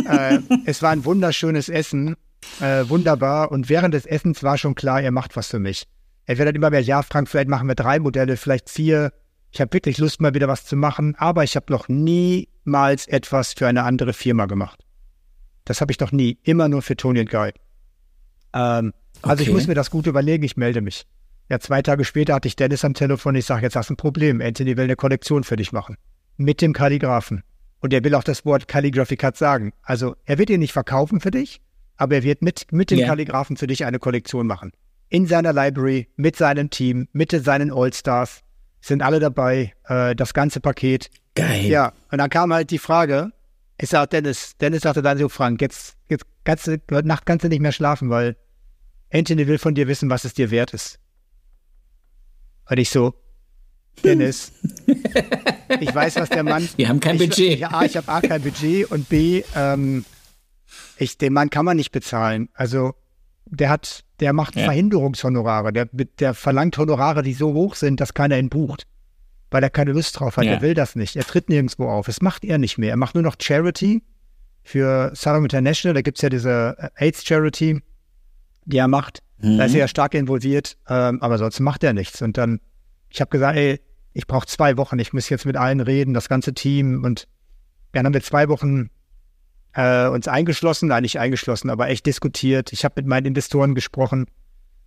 äh, 0.09 0.39
es 0.65 0.81
war 0.81 0.91
ein 0.91 1.05
wunderschönes 1.05 1.69
Essen, 1.69 2.15
äh, 2.59 2.87
wunderbar. 2.87 3.51
Und 3.51 3.69
während 3.69 3.93
des 3.93 4.05
Essens 4.05 4.43
war 4.43 4.57
schon 4.57 4.75
klar, 4.75 5.01
er 5.01 5.11
macht 5.11 5.35
was 5.35 5.47
für 5.47 5.59
mich. 5.59 5.85
Er 6.25 6.37
wird 6.37 6.47
dann 6.47 6.55
immer 6.55 6.69
mehr, 6.69 6.81
ja, 6.81 7.01
Frank, 7.03 7.29
vielleicht 7.29 7.49
machen 7.49 7.67
wir 7.67 7.75
drei 7.75 7.99
Modelle, 7.99 8.37
vielleicht 8.37 8.69
vier. 8.69 9.13
Ich 9.51 9.61
habe 9.61 9.73
wirklich 9.73 9.97
Lust, 9.97 10.19
mal 10.19 10.33
wieder 10.33 10.47
was 10.47 10.65
zu 10.65 10.75
machen, 10.75 11.15
aber 11.17 11.43
ich 11.43 11.55
habe 11.55 11.71
noch 11.71 11.87
niemals 11.87 13.07
etwas 13.07 13.53
für 13.53 13.67
eine 13.67 13.83
andere 13.83 14.13
Firma 14.13 14.45
gemacht. 14.45 14.83
Das 15.65 15.81
habe 15.81 15.91
ich 15.91 15.99
noch 15.99 16.11
nie. 16.11 16.37
Immer 16.43 16.67
nur 16.69 16.81
für 16.81 16.95
Tony 16.95 17.21
und 17.21 17.29
Guy. 17.29 17.51
Ähm, 18.53 18.93
okay. 19.21 19.29
Also 19.29 19.43
ich 19.43 19.51
muss 19.51 19.67
mir 19.67 19.75
das 19.75 19.89
gut 19.89 20.07
überlegen, 20.07 20.43
ich 20.43 20.57
melde 20.57 20.81
mich. 20.81 21.05
Ja, 21.49 21.59
zwei 21.59 21.81
Tage 21.81 22.03
später 22.03 22.35
hatte 22.35 22.47
ich 22.47 22.55
Dennis 22.55 22.83
am 22.83 22.93
Telefon. 22.93 23.35
Ich 23.35 23.45
sage, 23.45 23.63
jetzt 23.63 23.75
hast 23.75 23.89
du 23.89 23.93
ein 23.93 23.97
Problem. 23.97 24.41
Anthony 24.41 24.75
will 24.75 24.83
eine 24.83 24.97
Kollektion 24.97 25.43
für 25.43 25.55
dich 25.55 25.71
machen. 25.71 25.95
Mit 26.35 26.61
dem 26.61 26.73
Kalligraphen. 26.73 27.43
Und 27.79 27.93
er 27.93 28.03
will 28.03 28.15
auch 28.15 28.23
das 28.23 28.45
Wort 28.45 28.67
Calligraphy 28.67 29.17
Cut 29.17 29.37
sagen. 29.37 29.73
Also 29.83 30.15
er 30.25 30.37
wird 30.37 30.49
ihn 30.49 30.59
nicht 30.59 30.73
verkaufen 30.73 31.19
für 31.19 31.31
dich, 31.31 31.61
aber 31.95 32.15
er 32.15 32.23
wird 32.23 32.41
mit, 32.41 32.71
mit 32.71 32.91
den 32.91 32.99
yeah. 32.99 33.07
Kalligraphen 33.07 33.57
für 33.57 33.67
dich 33.67 33.85
eine 33.85 33.99
Kollektion 33.99 34.47
machen. 34.47 34.71
In 35.09 35.27
seiner 35.27 35.53
Library, 35.53 36.07
mit 36.15 36.35
seinem 36.35 36.69
Team, 36.69 37.07
mit 37.13 37.31
seinen 37.31 37.71
All-Stars. 37.71 38.41
Sind 38.79 39.01
alle 39.01 39.19
dabei, 39.19 39.73
äh, 39.85 40.15
das 40.15 40.33
ganze 40.33 40.59
Paket. 40.59 41.09
Geil. 41.35 41.65
Ja, 41.65 41.93
und 42.11 42.19
dann 42.19 42.29
kam 42.29 42.53
halt 42.53 42.71
die 42.71 42.77
Frage, 42.77 43.31
ich 43.79 43.89
sag 43.89 44.09
Dennis, 44.09 44.57
Dennis 44.57 44.83
sagte 44.83 45.01
dann 45.01 45.17
so, 45.17 45.29
Frank, 45.29 45.61
jetzt, 45.61 45.97
jetzt 46.09 46.25
kannst 46.43 46.67
du, 46.67 46.77
heute 46.91 47.07
Nacht 47.07 47.25
kannst 47.25 47.43
du 47.43 47.49
nicht 47.49 47.59
mehr 47.59 47.71
schlafen, 47.71 48.09
weil 48.09 48.35
Anthony 49.11 49.47
will 49.47 49.57
von 49.57 49.75
dir 49.75 49.87
wissen, 49.87 50.09
was 50.09 50.25
es 50.25 50.33
dir 50.33 50.51
wert 50.51 50.73
ist. 50.73 50.99
Und 52.69 52.77
ich 52.77 52.89
so, 52.89 53.13
Dennis, 54.03 54.51
ich 55.79 55.93
weiß, 55.93 56.17
was 56.17 56.29
der 56.29 56.43
Mann. 56.43 56.67
Wir 56.75 56.87
haben 56.87 56.99
kein 56.99 57.15
ich, 57.15 57.29
Budget. 57.29 57.59
Ja, 57.59 57.71
A, 57.71 57.85
ich 57.85 57.97
habe 57.97 58.07
A, 58.09 58.21
kein 58.21 58.41
Budget 58.41 58.89
und 58.91 59.09
B, 59.09 59.43
ähm, 59.55 60.05
ich, 60.97 61.17
den 61.17 61.33
Mann 61.33 61.49
kann 61.49 61.65
man 61.65 61.77
nicht 61.77 61.91
bezahlen. 61.91 62.49
Also, 62.53 62.93
der 63.45 63.69
hat, 63.69 64.03
der 64.19 64.33
macht 64.33 64.55
ja. 64.55 64.65
Verhinderungshonorare. 64.65 65.71
Der, 65.73 65.87
der 65.91 66.33
verlangt 66.33 66.77
Honorare, 66.77 67.23
die 67.23 67.33
so 67.33 67.53
hoch 67.53 67.75
sind, 67.75 67.99
dass 67.99 68.13
keiner 68.13 68.37
ihn 68.37 68.49
bucht. 68.49 68.87
Weil 69.49 69.63
er 69.63 69.69
keine 69.69 69.93
Lust 69.93 70.19
drauf 70.19 70.37
hat. 70.37 70.43
Ja. 70.43 70.53
Er 70.53 70.61
will 70.61 70.73
das 70.73 70.95
nicht. 70.95 71.15
Er 71.15 71.23
tritt 71.23 71.49
nirgendwo 71.49 71.87
auf. 71.87 72.07
Das 72.07 72.21
macht 72.21 72.43
er 72.43 72.57
nicht 72.57 72.77
mehr. 72.77 72.89
Er 72.89 72.97
macht 72.97 73.15
nur 73.15 73.23
noch 73.23 73.35
Charity 73.39 74.03
für 74.63 75.11
Sarum 75.15 75.43
International. 75.43 75.93
Da 75.93 76.01
gibt 76.01 76.17
es 76.17 76.21
ja 76.21 76.29
diese 76.29 76.75
äh, 76.77 76.89
AIDS 76.95 77.25
Charity, 77.25 77.81
die 78.65 78.77
er 78.77 78.89
macht. 78.89 79.23
Mhm. 79.39 79.57
Da 79.57 79.65
ist 79.65 79.73
er 79.73 79.79
ja 79.79 79.87
stark 79.87 80.13
involviert. 80.15 80.77
Ähm, 80.89 81.21
aber 81.21 81.37
sonst 81.37 81.61
macht 81.61 81.83
er 81.85 81.93
nichts. 81.93 82.21
Und 82.21 82.37
dann, 82.37 82.59
ich 83.09 83.21
habe 83.21 83.29
gesagt, 83.29 83.57
ey, 83.57 83.79
ich 84.17 84.25
brauche 84.25 84.47
zwei 84.47 84.77
Wochen, 84.77 84.97
ich 84.97 85.13
muss 85.13 85.29
jetzt 85.29 85.45
mit 85.45 85.57
allen 85.57 85.79
reden, 85.79 86.15
das 86.15 86.27
ganze 86.27 86.55
Team. 86.55 87.03
Und 87.03 87.27
dann 87.91 88.03
haben 88.03 88.15
wir 88.15 88.23
zwei 88.23 88.49
Wochen 88.49 88.89
äh, 89.73 90.07
uns 90.07 90.27
eingeschlossen, 90.27 90.89
nein, 90.89 91.03
nicht 91.03 91.19
eingeschlossen, 91.19 91.69
aber 91.69 91.87
echt 91.89 92.07
diskutiert. 92.07 92.73
Ich 92.73 92.83
habe 92.83 92.95
mit 92.97 93.05
meinen 93.05 93.27
Investoren 93.27 93.75
gesprochen. 93.75 94.25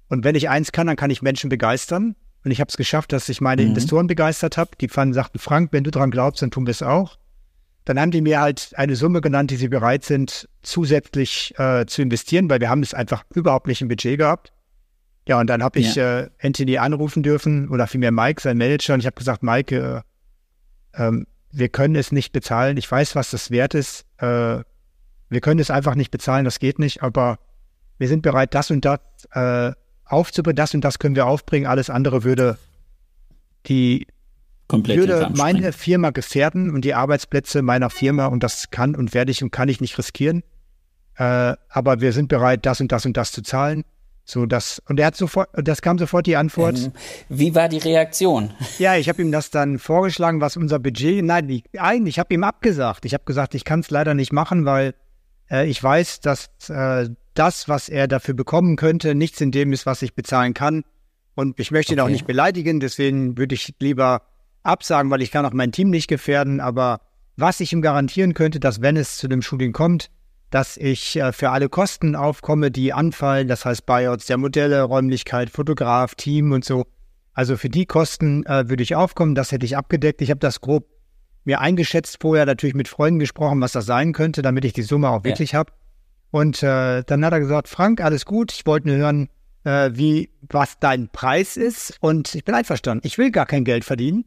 Und 0.09 0.25
wenn 0.25 0.35
ich 0.35 0.49
eins 0.49 0.73
kann, 0.73 0.89
dann 0.89 0.97
kann 0.97 1.11
ich 1.11 1.23
Menschen 1.23 1.49
begeistern. 1.49 2.17
Und 2.45 2.51
ich 2.51 2.59
habe 2.59 2.71
es 2.71 2.77
geschafft, 2.77 3.13
dass 3.13 3.29
ich 3.29 3.41
meine 3.41 3.63
mhm. 3.63 3.69
Investoren 3.69 4.09
begeistert 4.09 4.57
habe. 4.57 4.73
Die 4.81 4.89
fanden, 4.89 5.15
sagten, 5.15 5.39
Frank, 5.39 5.73
wenn 5.73 5.85
du 5.85 5.93
dran 5.93 6.11
glaubst, 6.11 6.43
dann 6.43 6.51
tun 6.51 6.67
wir 6.67 6.73
es 6.73 6.83
auch. 6.83 7.17
Dann 7.85 8.01
haben 8.01 8.11
die 8.11 8.23
mir 8.23 8.41
halt 8.41 8.73
eine 8.75 8.97
Summe 8.97 9.21
genannt, 9.21 9.53
die 9.53 9.57
sie 9.57 9.69
bereit 9.69 10.05
sind, 10.05 10.49
zusätzlich 10.63 11.55
äh, 11.57 11.87
zu 11.87 12.03
investieren, 12.03 12.51
weil 12.51 12.61
wir 12.61 12.69
haben 12.69 12.83
es 12.83 12.95
einfach 12.95 13.23
überhaupt 13.33 13.69
nicht 13.69 13.81
im 13.81 13.87
Budget 13.87 14.19
gehabt. 14.19 14.53
Ja, 15.31 15.39
und 15.39 15.47
dann 15.47 15.63
habe 15.63 15.79
ich 15.79 15.95
ja. 15.95 16.23
äh, 16.23 16.31
Anthony 16.43 16.79
anrufen 16.79 17.23
dürfen 17.23 17.69
oder 17.69 17.87
vielmehr 17.87 18.11
Mike, 18.11 18.43
sein 18.43 18.59
Manager, 18.59 18.95
und 18.95 19.01
ich 19.01 19.07
habe 19.07 19.15
gesagt, 19.15 19.45
Mike, 19.45 20.03
äh, 20.97 21.01
ähm, 21.01 21.29
wir 21.53 21.69
können 21.69 21.95
es 21.95 22.11
nicht 22.11 22.33
bezahlen. 22.33 22.77
Ich 22.77 22.91
weiß, 22.91 23.15
was 23.15 23.31
das 23.31 23.53
wert 23.53 23.75
ist. 23.75 24.07
Äh, 24.19 24.25
wir 25.29 25.41
können 25.41 25.61
es 25.61 25.71
einfach 25.71 25.95
nicht 25.95 26.11
bezahlen, 26.11 26.45
das 26.45 26.59
geht 26.59 26.81
nicht, 26.81 27.05
aber 27.05 27.39
wir 27.99 28.09
sind 28.09 28.23
bereit, 28.23 28.57
das 28.57 28.73
und 28.73 28.85
das 28.85 28.99
äh, 29.31 29.71
aufzubringen, 30.05 30.57
das 30.57 30.75
und 30.75 30.81
das 30.81 30.99
können 30.99 31.15
wir 31.15 31.27
aufbringen. 31.27 31.69
Alles 31.69 31.91
andere 31.91 32.25
würde 32.25 32.59
die 33.67 34.09
Komplett 34.67 34.99
würde 34.99 35.31
meine 35.37 35.73
Firma 35.73 36.11
gefährden 36.11 36.75
und 36.75 36.85
die 36.85 36.95
Arbeitsplätze 36.95 37.63
meiner 37.63 37.91
Firma 37.91 38.27
und 38.27 38.43
das 38.43 38.73
kann 38.73 38.97
und 38.97 39.15
werde 39.15 39.31
ich 39.31 39.45
und 39.45 39.53
kann 39.53 39.69
ich 39.69 39.81
nicht 39.81 39.97
riskieren. 39.97 40.43
Äh, 41.15 41.55
aber 41.69 42.01
wir 42.01 42.13
sind 42.13 42.27
bereit, 42.27 42.67
das 42.67 42.81
und 42.81 42.91
das 42.91 43.07
und 43.07 43.17
das 43.17 43.31
zu 43.31 43.43
zahlen 43.43 43.85
So 44.31 44.47
das 44.47 44.81
und 44.89 45.01
er 45.01 45.07
hat 45.07 45.17
sofort, 45.17 45.49
das 45.55 45.83
kam 45.83 45.99
sofort 45.99 46.27
die 46.27 46.37
Antwort. 46.37 46.79
Ähm, 46.79 46.93
wie 47.29 47.55
war 47.55 47.69
die 47.69 47.79
Reaktion? 47.79 48.53
Ja, 48.79 48.97
ich 48.97 49.09
habe 49.09 49.21
ihm 49.21 49.33
das 49.33 49.51
dann 49.51 49.79
vorgeschlagen, 49.79 50.41
was 50.41 50.57
unser 50.57 50.79
Budget. 50.79 51.23
Nein, 51.25 51.49
ich, 51.49 51.65
eigentlich, 51.79 52.15
ich 52.15 52.19
habe 52.19 52.33
ihm 52.33 52.45
abgesagt. 52.45 53.05
Ich 53.05 53.13
habe 53.13 53.25
gesagt, 53.25 53.55
ich 53.55 53.65
kann 53.65 53.81
es 53.81 53.91
leider 53.91 54.15
nicht 54.15 54.33
machen, 54.33 54.65
weil 54.65 54.95
äh, 55.51 55.67
ich 55.67 55.83
weiß, 55.83 56.21
dass 56.21 56.51
äh, 56.69 57.11
das, 57.35 57.69
was 57.69 57.89
er 57.89 58.09
dafür 58.09 58.35
bekommen 58.35 58.77
könnte, 58.77 59.15
nichts 59.15 59.41
in 59.41 59.51
dem 59.51 59.73
ist, 59.73 59.87
was 59.87 60.03
ich 60.03 60.15
bezahlen 60.15 60.55
kann. 60.55 60.85
Und 61.35 61.59
ich 61.59 61.71
möchte 61.71 61.93
okay. 61.93 62.01
ihn 62.01 62.05
auch 62.05 62.11
nicht 62.11 62.27
beleidigen, 62.27 62.81
deswegen 62.81 63.37
würde 63.37 63.55
ich 63.55 63.75
lieber 63.81 64.23
absagen, 64.63 65.11
weil 65.11 65.23
ich 65.23 65.31
kann 65.31 65.45
auch 65.45 65.53
mein 65.53 65.73
Team 65.73 65.91
nicht 65.91 66.09
gefährden. 66.09 66.61
Aber 66.61 67.01
was 67.37 67.61
ich 67.61 67.73
ihm 67.73 67.83
garantieren 67.83 68.35
könnte, 68.35 68.61
dass 68.61 68.81
wenn 68.81 68.97
es 68.97 69.17
zu 69.17 69.29
dem 69.29 69.43
Shooting 69.43 69.73
kommt, 69.73 70.11
dass 70.51 70.77
ich 70.77 71.17
äh, 71.17 71.33
für 71.33 71.51
alle 71.51 71.69
Kosten 71.69 72.17
aufkomme, 72.17 72.71
die 72.71 72.93
anfallen, 72.93 73.49
das 73.49 73.65
heißt 73.65 73.87
Buyouts 73.87 74.27
der 74.27 74.37
Modelle, 74.37 74.83
Räumlichkeit, 74.83 75.51
Fotograf, 75.51 76.15
Team 76.15 76.53
und 76.53 76.65
so. 76.65 76.85
Also 77.33 77.57
für 77.57 77.69
die 77.69 77.87
Kosten 77.87 78.45
äh, 78.47 78.69
würde 78.69 78.83
ich 78.83 78.95
aufkommen, 78.95 79.35
das 79.35 79.53
hätte 79.53 79.65
ich 79.65 79.77
abgedeckt. 79.77 80.21
Ich 80.21 80.31
habe 80.31 80.41
das 80.41 80.61
grob 80.61 80.87
mir 81.45 81.61
eingeschätzt, 81.61 82.19
vorher 82.21 82.45
natürlich 82.45 82.75
mit 82.75 82.89
Freunden 82.89 83.19
gesprochen, 83.19 83.61
was 83.61 83.73
das 83.73 83.87
sein 83.87 84.13
könnte, 84.13 84.43
damit 84.43 84.65
ich 84.65 84.73
die 84.73 84.83
Summe 84.83 85.09
auch 85.09 85.25
wirklich 85.25 85.53
ja. 85.53 85.61
habe. 85.61 85.73
Und 86.31 86.63
äh, 86.63 87.03
dann 87.05 87.25
hat 87.25 87.33
er 87.33 87.41
gesagt, 87.41 87.69
Frank, 87.69 88.01
alles 88.01 88.25
gut, 88.25 88.53
ich 88.53 88.67
wollte 88.67 88.89
nur 88.89 88.97
hören, 88.99 89.29
äh, 89.65 89.91
wie, 89.95 90.31
was 90.43 90.79
dein 90.79 91.09
Preis 91.09 91.57
ist. 91.57 91.97
Und 92.01 92.35
ich 92.35 92.45
bin 92.45 92.55
einverstanden. 92.55 93.07
Ich 93.07 93.19
will 93.19 93.31
gar 93.31 93.47
kein 93.47 93.65
Geld 93.65 93.85
verdienen 93.85 94.25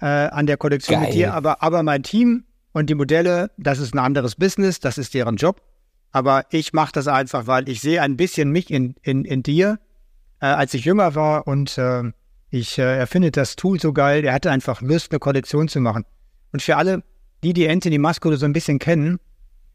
äh, 0.00 0.06
an 0.06 0.46
der 0.46 0.56
Kollektion 0.56 1.00
Geil. 1.00 1.08
mit 1.08 1.14
dir, 1.14 1.34
aber, 1.34 1.62
aber 1.62 1.82
mein 1.82 2.02
Team 2.02 2.44
und 2.74 2.90
die 2.90 2.94
Modelle, 2.94 3.50
das 3.56 3.78
ist 3.78 3.94
ein 3.94 4.00
anderes 4.00 4.34
Business, 4.34 4.80
das 4.80 4.98
ist 4.98 5.14
deren 5.14 5.36
Job. 5.36 5.62
Aber 6.10 6.44
ich 6.50 6.72
mache 6.72 6.92
das 6.92 7.08
einfach, 7.08 7.46
weil 7.46 7.68
ich 7.68 7.80
sehe 7.80 8.02
ein 8.02 8.16
bisschen 8.16 8.50
mich 8.50 8.70
in, 8.70 8.96
in, 9.02 9.24
in 9.24 9.42
dir, 9.42 9.78
äh, 10.40 10.46
als 10.46 10.74
ich 10.74 10.84
jünger 10.84 11.14
war 11.14 11.46
und 11.46 11.78
äh, 11.78 12.02
ich 12.50 12.78
äh, 12.78 12.98
er 12.98 13.06
findet 13.06 13.36
das 13.36 13.56
Tool 13.56 13.80
so 13.80 13.92
geil. 13.92 14.24
Er 14.24 14.34
hatte 14.34 14.50
einfach 14.50 14.82
Lust, 14.82 15.12
eine 15.12 15.20
Kollektion 15.20 15.68
zu 15.68 15.80
machen. 15.80 16.04
Und 16.52 16.62
für 16.62 16.76
alle, 16.76 17.02
die 17.44 17.52
die 17.52 17.68
Anthony 17.68 17.98
Mascolo 17.98 18.36
so 18.36 18.44
ein 18.44 18.52
bisschen 18.52 18.80
kennen, 18.80 19.18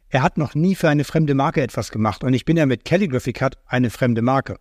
er 0.09 0.21
hat 0.21 0.37
noch 0.37 0.53
nie 0.53 0.75
für 0.75 0.89
eine 0.89 1.05
fremde 1.05 1.35
Marke 1.35 1.61
etwas 1.61 1.91
gemacht. 1.91 2.23
Und 2.23 2.33
ich 2.33 2.43
bin 2.43 2.57
ja 2.57 2.65
mit 2.65 2.83
Calligraphy 2.83 3.31
Cut 3.31 3.57
eine 3.65 3.89
fremde 3.89 4.21
Marke. 4.21 4.57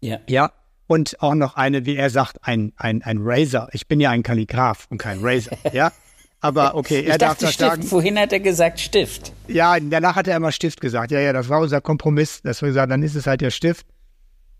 Ja. 0.00 0.18
Ja. 0.28 0.52
Und 0.86 1.20
auch 1.20 1.34
noch 1.34 1.56
eine, 1.56 1.84
wie 1.84 1.96
er 1.96 2.08
sagt, 2.08 2.38
ein, 2.42 2.72
ein, 2.76 3.02
ein 3.02 3.18
Razor. 3.20 3.68
Ich 3.72 3.86
bin 3.86 4.00
ja 4.00 4.10
ein 4.10 4.22
Kalligraph 4.22 4.86
und 4.88 4.98
kein 4.98 5.18
Razor. 5.20 5.58
ja. 5.72 5.92
Aber 6.40 6.74
okay, 6.74 7.02
er 7.04 7.12
ich 7.12 7.18
darf 7.18 7.36
Stift. 7.38 7.58
sagen. 7.58 7.82
Vorhin 7.82 8.18
hat 8.18 8.32
er 8.32 8.40
gesagt 8.40 8.80
Stift. 8.80 9.32
Ja, 9.48 9.78
danach 9.80 10.16
hat 10.16 10.28
er 10.28 10.36
immer 10.36 10.52
Stift 10.52 10.80
gesagt. 10.80 11.10
Ja, 11.10 11.20
ja, 11.20 11.32
das 11.32 11.48
war 11.48 11.60
unser 11.60 11.80
Kompromiss. 11.80 12.42
Das 12.42 12.62
wir 12.62 12.68
gesagt, 12.68 12.90
dann 12.90 13.02
ist 13.02 13.14
es 13.14 13.26
halt 13.26 13.40
der 13.40 13.50
Stift. 13.50 13.86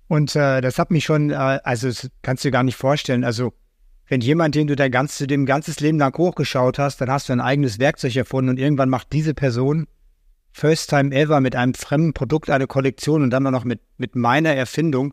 Und 0.08 0.34
äh, 0.36 0.60
das 0.60 0.78
hat 0.78 0.90
mich 0.90 1.04
schon, 1.04 1.30
äh, 1.30 1.34
also 1.34 1.88
das 1.88 2.08
kannst 2.22 2.44
du 2.44 2.48
dir 2.48 2.52
gar 2.52 2.62
nicht 2.62 2.76
vorstellen. 2.76 3.24
Also 3.24 3.52
wenn 4.08 4.20
jemand, 4.20 4.54
den 4.54 4.68
du 4.68 4.76
dein 4.76 4.90
ganzes, 4.90 5.26
dem 5.26 5.46
ganzes 5.46 5.80
Leben 5.80 5.98
lang 5.98 6.16
hochgeschaut 6.16 6.78
hast, 6.78 7.00
dann 7.00 7.10
hast 7.10 7.28
du 7.28 7.32
ein 7.32 7.40
eigenes 7.40 7.78
Werkzeug 7.78 8.14
erfunden 8.16 8.50
und 8.50 8.58
irgendwann 8.58 8.88
macht 8.88 9.12
diese 9.12 9.34
Person 9.34 9.86
first 10.52 10.88
time 10.88 11.14
ever 11.14 11.40
mit 11.40 11.54
einem 11.54 11.74
fremden 11.74 12.14
Produkt 12.14 12.48
eine 12.48 12.66
Kollektion 12.66 13.22
und 13.22 13.30
dann 13.30 13.42
noch 13.42 13.64
mit 13.64 13.80
mit 13.98 14.16
meiner 14.16 14.54
Erfindung. 14.54 15.12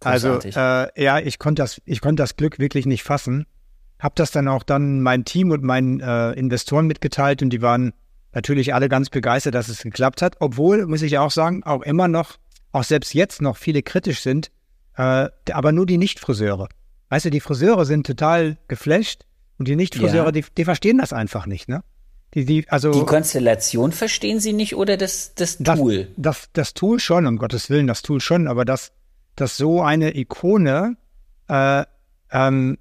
Großartig. 0.00 0.56
Also 0.56 0.90
äh, 0.90 1.02
ja, 1.02 1.18
ich 1.18 1.38
konnte 1.38 1.62
das, 1.62 1.80
ich 1.84 2.00
konnte 2.00 2.22
das 2.22 2.36
Glück 2.36 2.58
wirklich 2.58 2.84
nicht 2.84 3.02
fassen 3.02 3.46
habe 4.00 4.14
das 4.16 4.30
dann 4.30 4.48
auch 4.48 4.62
dann 4.62 5.00
mein 5.02 5.24
Team 5.24 5.50
und 5.50 5.62
meinen 5.62 6.00
äh, 6.00 6.32
Investoren 6.32 6.86
mitgeteilt 6.86 7.42
und 7.42 7.50
die 7.50 7.62
waren 7.62 7.92
natürlich 8.32 8.74
alle 8.74 8.88
ganz 8.88 9.10
begeistert, 9.10 9.54
dass 9.54 9.68
es 9.68 9.82
geklappt 9.82 10.22
hat. 10.22 10.36
Obwohl, 10.40 10.86
muss 10.86 11.02
ich 11.02 11.18
auch 11.18 11.30
sagen, 11.30 11.62
auch 11.64 11.82
immer 11.82 12.08
noch, 12.08 12.38
auch 12.72 12.84
selbst 12.84 13.14
jetzt 13.14 13.42
noch 13.42 13.56
viele 13.56 13.82
kritisch 13.82 14.20
sind, 14.20 14.50
äh, 14.96 15.28
aber 15.52 15.72
nur 15.72 15.86
die 15.86 15.98
Nicht-Friseure. 15.98 16.68
Weißt 17.08 17.26
du, 17.26 17.30
die 17.30 17.40
Friseure 17.40 17.84
sind 17.84 18.06
total 18.06 18.56
geflasht 18.68 19.26
und 19.58 19.68
die 19.68 19.76
Nicht-Friseure, 19.76 20.26
ja. 20.26 20.32
die, 20.32 20.44
die 20.56 20.64
verstehen 20.64 20.98
das 20.98 21.12
einfach 21.12 21.46
nicht, 21.46 21.68
ne? 21.68 21.82
Die, 22.34 22.44
die, 22.44 22.68
also, 22.68 22.92
die 22.92 23.04
Konstellation 23.04 23.90
verstehen 23.90 24.38
sie 24.38 24.52
nicht 24.52 24.76
oder 24.76 24.96
das, 24.96 25.34
das 25.34 25.58
Tool? 25.58 26.04
Das, 26.16 26.42
das, 26.42 26.48
das 26.52 26.74
Tool 26.74 27.00
schon, 27.00 27.26
um 27.26 27.38
Gottes 27.38 27.70
Willen, 27.70 27.88
das 27.88 28.02
Tool 28.02 28.20
schon, 28.20 28.46
aber 28.46 28.64
dass, 28.64 28.92
dass 29.34 29.56
so 29.56 29.82
eine 29.82 30.16
Ikone 30.16 30.96
äh, 31.48 31.84
ähm, 32.30 32.78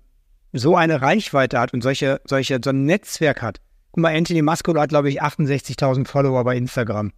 so 0.53 0.75
eine 0.75 1.01
Reichweite 1.01 1.59
hat 1.59 1.73
und 1.73 1.81
solche, 1.81 2.21
solche, 2.25 2.59
so 2.63 2.71
ein 2.71 2.85
Netzwerk 2.85 3.41
hat. 3.41 3.59
Guck 3.91 4.03
mal, 4.03 4.15
Anthony 4.15 4.41
Mascolo 4.41 4.81
hat, 4.81 4.89
glaube 4.89 5.09
ich, 5.09 5.21
68.000 5.21 6.07
Follower 6.07 6.43
bei 6.43 6.55
Instagram. 6.57 7.11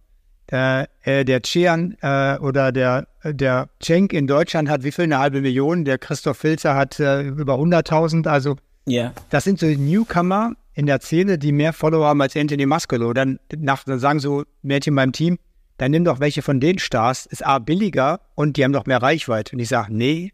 Der, 0.50 0.88
äh, 1.02 1.24
der 1.24 1.40
Chian 1.42 1.96
äh, 2.02 2.36
oder 2.38 2.72
der, 2.72 3.06
der 3.24 3.68
Cenk 3.80 4.12
in 4.12 4.26
Deutschland 4.26 4.68
hat 4.68 4.82
wie 4.82 4.92
viel? 4.92 5.04
Eine 5.04 5.18
halbe 5.18 5.40
Million. 5.40 5.84
Der 5.84 5.98
Christoph 5.98 6.38
Filzer 6.38 6.74
hat 6.74 6.98
äh, 7.00 7.22
über 7.22 7.54
100.000. 7.54 8.26
Also, 8.26 8.56
yeah. 8.88 9.12
das 9.30 9.44
sind 9.44 9.58
so 9.58 9.66
Newcomer 9.66 10.52
in 10.74 10.86
der 10.86 11.00
Szene, 11.00 11.38
die 11.38 11.52
mehr 11.52 11.72
Follower 11.72 12.06
haben 12.06 12.20
als 12.20 12.36
Anthony 12.36 12.66
Mascolo. 12.66 13.12
Dann, 13.12 13.38
nach, 13.56 13.84
dann 13.84 13.98
sagen 13.98 14.18
so 14.18 14.44
Mädchen 14.62 14.94
beim 14.94 15.12
Team, 15.12 15.38
dann 15.78 15.90
nimm 15.90 16.04
doch 16.04 16.20
welche 16.20 16.42
von 16.42 16.60
den 16.60 16.78
Stars, 16.78 17.26
ist 17.26 17.44
A 17.44 17.58
billiger 17.58 18.20
und 18.34 18.56
die 18.56 18.64
haben 18.64 18.72
doch 18.72 18.86
mehr 18.86 19.02
Reichweite. 19.02 19.54
Und 19.54 19.60
ich 19.60 19.68
sage, 19.68 19.94
nee, 19.94 20.32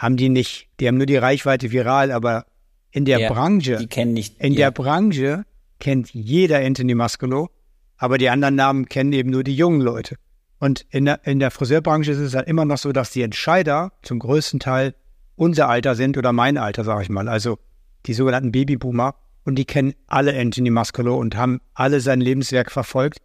haben 0.00 0.16
die 0.16 0.30
nicht. 0.30 0.68
Die 0.80 0.88
haben 0.88 0.96
nur 0.96 1.06
die 1.06 1.18
Reichweite 1.18 1.70
viral, 1.70 2.10
aber 2.10 2.46
in 2.90 3.04
der 3.04 3.20
ja, 3.20 3.28
Branche, 3.28 3.76
die 3.76 3.86
kennen 3.86 4.14
nicht, 4.14 4.40
in 4.40 4.54
ja. 4.54 4.66
der 4.66 4.70
Branche 4.70 5.44
kennt 5.78 6.12
jeder 6.14 6.58
Anthony 6.58 6.94
Mascolo, 6.94 7.50
aber 7.98 8.16
die 8.16 8.30
anderen 8.30 8.54
Namen 8.54 8.86
kennen 8.86 9.12
eben 9.12 9.30
nur 9.30 9.44
die 9.44 9.54
jungen 9.54 9.82
Leute. 9.82 10.16
Und 10.58 10.86
in 10.88 11.04
der, 11.04 11.26
in 11.26 11.38
der 11.38 11.50
Friseurbranche 11.50 12.12
ist 12.12 12.18
es 12.18 12.34
halt 12.34 12.48
immer 12.48 12.64
noch 12.64 12.78
so, 12.78 12.92
dass 12.92 13.10
die 13.10 13.22
Entscheider 13.22 13.92
zum 14.02 14.18
größten 14.18 14.58
Teil 14.58 14.94
unser 15.36 15.68
Alter 15.68 15.94
sind 15.94 16.16
oder 16.16 16.32
mein 16.32 16.56
Alter, 16.56 16.82
sage 16.82 17.02
ich 17.02 17.10
mal. 17.10 17.28
Also 17.28 17.58
die 18.06 18.14
sogenannten 18.14 18.52
Babyboomer. 18.52 19.14
Und 19.44 19.54
die 19.56 19.64
kennen 19.64 19.94
alle 20.06 20.38
Anthony 20.38 20.70
Mascolo 20.70 21.16
und 21.16 21.36
haben 21.36 21.60
alle 21.74 22.00
sein 22.00 22.20
Lebenswerk 22.20 22.70
verfolgt. 22.70 23.20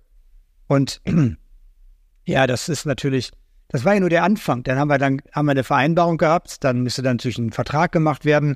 Und 0.67 1.01
ja, 2.25 2.47
das 2.47 2.69
ist 2.69 2.85
natürlich 2.85 3.31
das 3.69 3.85
war 3.85 3.93
ja 3.93 3.99
nur 3.99 4.09
der 4.09 4.23
Anfang. 4.23 4.63
Dann 4.63 4.77
haben 4.77 4.87
wir 4.87 4.97
dann 4.97 5.21
haben 5.31 5.45
wir 5.45 5.51
eine 5.51 5.63
Vereinbarung 5.63 6.17
gehabt, 6.17 6.63
dann 6.63 6.81
müsste 6.81 7.01
dann 7.01 7.17
natürlich 7.17 7.37
ein 7.37 7.51
Vertrag 7.51 7.91
gemacht 7.91 8.25
werden. 8.25 8.55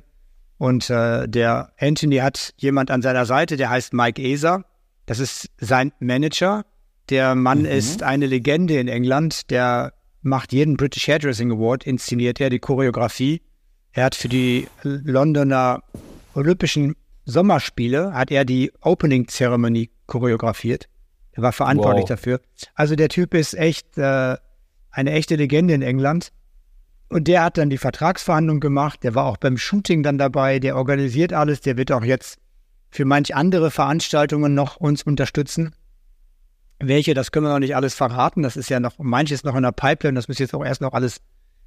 Und 0.58 0.90
äh, 0.90 1.26
der 1.26 1.72
Anthony 1.78 2.16
hat 2.16 2.52
jemand 2.58 2.90
an 2.90 3.02
seiner 3.02 3.24
Seite, 3.24 3.56
der 3.56 3.70
heißt 3.70 3.94
Mike 3.94 4.20
Eser. 4.20 4.64
Das 5.06 5.18
ist 5.18 5.50
sein 5.58 5.92
Manager. 6.00 6.64
Der 7.08 7.34
Mann 7.34 7.60
mhm. 7.60 7.66
ist 7.66 8.02
eine 8.02 8.26
Legende 8.26 8.78
in 8.78 8.86
England. 8.86 9.50
Der 9.50 9.94
macht 10.22 10.52
jeden 10.52 10.76
British 10.76 11.08
Hairdressing 11.08 11.50
Award, 11.50 11.84
inszeniert 11.84 12.40
er 12.40 12.50
die 12.50 12.58
Choreografie. 12.58 13.40
Er 13.92 14.04
hat 14.04 14.14
für 14.14 14.28
die 14.28 14.68
Londoner 14.82 15.82
Olympischen 16.34 16.94
Sommerspiele 17.24 18.12
hat 18.12 18.30
er 18.30 18.44
die 18.44 18.72
Opening 18.80 19.28
Ceremony 19.28 19.90
choreografiert. 20.06 20.88
Er 21.32 21.42
war 21.42 21.52
verantwortlich 21.52 22.02
wow. 22.02 22.08
dafür. 22.08 22.40
Also 22.74 22.96
der 22.96 23.08
Typ 23.08 23.34
ist 23.34 23.54
echt 23.54 23.96
äh, 23.98 24.36
eine 24.90 25.12
echte 25.12 25.36
Legende 25.36 25.74
in 25.74 25.82
England. 25.82 26.32
Und 27.08 27.26
der 27.26 27.42
hat 27.42 27.58
dann 27.58 27.70
die 27.70 27.78
Vertragsverhandlung 27.78 28.60
gemacht, 28.60 29.02
der 29.02 29.14
war 29.14 29.24
auch 29.24 29.36
beim 29.36 29.56
Shooting 29.56 30.02
dann 30.02 30.18
dabei, 30.18 30.60
der 30.60 30.76
organisiert 30.76 31.32
alles, 31.32 31.60
der 31.60 31.76
wird 31.76 31.90
auch 31.90 32.04
jetzt 32.04 32.38
für 32.90 33.04
manch 33.04 33.34
andere 33.34 33.70
Veranstaltungen 33.70 34.54
noch 34.54 34.76
uns 34.76 35.02
unterstützen. 35.02 35.74
Welche, 36.78 37.14
das 37.14 37.32
können 37.32 37.46
wir 37.46 37.52
noch 37.52 37.58
nicht 37.58 37.76
alles 37.76 37.94
verraten, 37.94 38.42
das 38.42 38.56
ist 38.56 38.70
ja 38.70 38.80
noch, 38.80 38.98
manches 38.98 39.44
noch 39.44 39.56
in 39.56 39.62
der 39.62 39.72
Pipeline, 39.72 40.14
das 40.14 40.28
muss 40.28 40.38
jetzt 40.38 40.54
auch 40.54 40.64
erst 40.64 40.80
noch 40.80 40.92
alles 40.92 41.20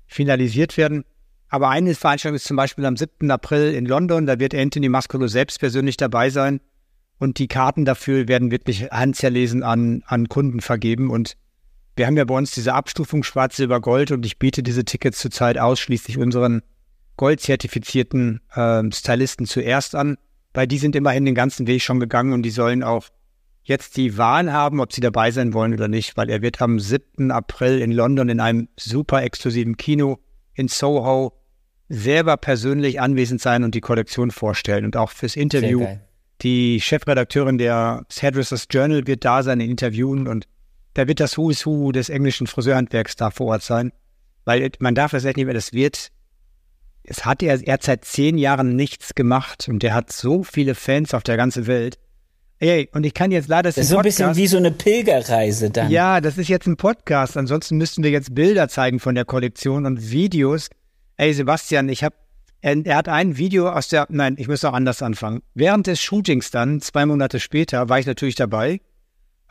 finalisiert 0.07 0.77
werden. 0.77 1.03
Aber 1.49 1.69
eine 1.69 1.93
Veranstaltung 1.93 2.35
ist 2.35 2.45
zum 2.45 2.57
Beispiel 2.57 2.85
am 2.85 2.97
7. 2.97 3.29
April 3.29 3.73
in 3.73 3.85
London, 3.85 4.25
da 4.25 4.39
wird 4.39 4.55
Anthony 4.55 4.89
Mascolo 4.89 5.27
selbst 5.27 5.59
persönlich 5.59 5.97
dabei 5.97 6.29
sein. 6.29 6.61
Und 7.19 7.37
die 7.37 7.47
Karten 7.47 7.85
dafür 7.85 8.27
werden 8.27 8.49
wirklich 8.49 8.89
handzerlesen 8.89 9.61
an, 9.61 10.03
an 10.07 10.29
Kunden 10.29 10.61
vergeben. 10.61 11.11
Und 11.11 11.37
wir 11.95 12.07
haben 12.07 12.17
ja 12.17 12.25
bei 12.25 12.35
uns 12.35 12.51
diese 12.51 12.73
Abstufung 12.73 13.23
Schwarz, 13.23 13.57
Silber, 13.57 13.81
Gold 13.81 14.11
und 14.11 14.25
ich 14.25 14.39
biete 14.39 14.63
diese 14.63 14.85
Tickets 14.85 15.19
zurzeit 15.19 15.57
ausschließlich 15.57 16.17
unseren 16.17 16.61
goldzertifizierten 17.17 18.41
äh, 18.53 18.83
Stylisten 18.91 19.45
zuerst 19.45 19.95
an, 19.95 20.17
weil 20.53 20.67
die 20.67 20.79
sind 20.79 20.95
immerhin 20.95 21.25
den 21.25 21.35
ganzen 21.35 21.67
Weg 21.67 21.81
schon 21.81 21.99
gegangen 21.99 22.33
und 22.33 22.43
die 22.43 22.49
sollen 22.49 22.83
auch 22.83 23.09
jetzt 23.63 23.95
die 23.97 24.17
Wahl 24.17 24.51
haben, 24.51 24.79
ob 24.79 24.91
sie 24.91 25.01
dabei 25.01 25.31
sein 25.31 25.53
wollen 25.53 25.73
oder 25.73 25.87
nicht, 25.87 26.17
weil 26.17 26.29
er 26.29 26.41
wird 26.41 26.61
am 26.61 26.79
7. 26.79 27.31
April 27.31 27.79
in 27.79 27.91
London 27.91 28.29
in 28.29 28.39
einem 28.39 28.67
super 28.77 29.23
exklusiven 29.23 29.77
Kino 29.77 30.19
in 30.53 30.67
Soho 30.67 31.33
selber 31.89 32.37
persönlich 32.37 32.99
anwesend 32.99 33.41
sein 33.41 33.63
und 33.63 33.75
die 33.75 33.81
Kollektion 33.81 34.31
vorstellen 34.31 34.85
und 34.85 34.97
auch 34.97 35.11
fürs 35.11 35.35
Interview. 35.35 35.85
Die 36.41 36.81
Chefredakteurin 36.81 37.57
der 37.57 38.05
Hairdressers 38.11 38.67
Journal 38.69 39.07
wird 39.07 39.23
da 39.23 39.43
sein, 39.43 39.59
in 39.59 39.69
interviewen 39.69 40.27
und 40.27 40.47
da 40.93 41.07
wird 41.07 41.19
das 41.19 41.37
Who 41.37 41.49
is 41.49 41.65
Who 41.65 41.91
des 41.91 42.09
englischen 42.09 42.47
Friseurhandwerks 42.47 43.15
da 43.15 43.31
vor 43.31 43.47
Ort 43.47 43.63
sein. 43.63 43.91
Weil 44.45 44.69
man 44.79 44.95
darf 44.95 45.11
das 45.11 45.25
echt 45.25 45.37
nicht 45.37 45.45
mehr, 45.45 45.53
das 45.53 45.73
wird, 45.73 46.09
es 47.03 47.25
hat 47.25 47.43
er, 47.43 47.65
er 47.65 47.73
hat 47.73 47.83
seit 47.83 48.05
zehn 48.05 48.37
Jahren 48.37 48.75
nichts 48.75 49.15
gemacht 49.15 49.67
und 49.69 49.83
der 49.83 49.93
hat 49.93 50.11
so 50.11 50.43
viele 50.43 50.75
Fans 50.75 51.13
auf 51.13 51.23
der 51.23 51.37
ganzen 51.37 51.67
Welt. 51.67 51.97
Ey, 52.59 52.89
und 52.93 53.05
ich 53.05 53.13
kann 53.13 53.31
jetzt 53.31 53.49
leider 53.49 53.69
das 53.69 53.77
ist 53.77 53.89
so 53.89 53.97
ein 53.97 54.03
bisschen 54.03 54.35
wie 54.37 54.47
so 54.47 54.57
eine 54.57 54.71
Pilgerreise 54.71 55.69
dann. 55.69 55.91
Ja, 55.91 56.21
das 56.21 56.37
ist 56.37 56.47
jetzt 56.47 56.65
ein 56.65 56.77
Podcast. 56.77 57.35
Ansonsten 57.35 57.77
müssten 57.77 58.03
wir 58.03 58.09
jetzt 58.09 58.33
Bilder 58.35 58.69
zeigen 58.69 58.99
von 58.99 59.15
der 59.15 59.25
Kollektion 59.25 59.85
und 59.85 60.11
Videos. 60.11 60.69
Ey, 61.17 61.33
Sebastian, 61.33 61.89
ich 61.89 62.03
habe 62.03 62.15
er, 62.61 62.85
er, 62.85 62.95
hat 62.95 63.09
ein 63.09 63.37
Video 63.37 63.69
aus 63.69 63.89
der, 63.89 64.07
nein, 64.09 64.35
ich 64.37 64.47
muss 64.47 64.63
auch 64.63 64.71
anders 64.71 65.01
anfangen. 65.01 65.41
Während 65.53 65.87
des 65.87 65.99
Shootings 65.99 66.51
dann, 66.51 66.79
zwei 66.79 67.05
Monate 67.05 67.41
später, 67.41 67.89
war 67.89 67.99
ich 67.99 68.05
natürlich 68.05 68.35
dabei. 68.35 68.79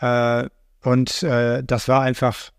Äh, 0.01 0.49
und 0.83 1.23
äh, 1.23 1.63
das 1.65 1.89
war 1.89 2.03
einfach, 2.03 2.51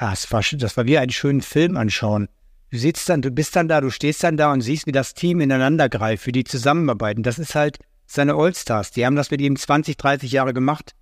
ja, 0.00 0.12
es 0.12 0.30
war, 0.30 0.42
das 0.52 0.76
war 0.76 0.86
wie 0.86 0.98
einen 0.98 1.10
schönen 1.10 1.42
Film 1.42 1.76
anschauen. 1.76 2.28
Du 2.70 2.78
sitzt 2.78 3.08
dann, 3.08 3.22
du 3.22 3.30
bist 3.30 3.56
dann 3.56 3.68
da, 3.68 3.80
du 3.80 3.90
stehst 3.90 4.22
dann 4.24 4.36
da 4.36 4.52
und 4.52 4.60
siehst, 4.60 4.86
wie 4.86 4.92
das 4.92 5.14
Team 5.14 5.40
ineinander 5.40 5.88
greift, 5.88 6.26
wie 6.26 6.32
die 6.32 6.44
zusammenarbeiten. 6.44 7.22
Das 7.22 7.38
ist 7.38 7.54
halt 7.54 7.78
seine 8.06 8.34
Allstars. 8.34 8.90
Die 8.90 9.06
haben 9.06 9.16
das 9.16 9.30
mit 9.30 9.40
ihm 9.40 9.56
20, 9.56 9.96
30 9.96 10.30
Jahre 10.30 10.52
gemacht. 10.52 10.94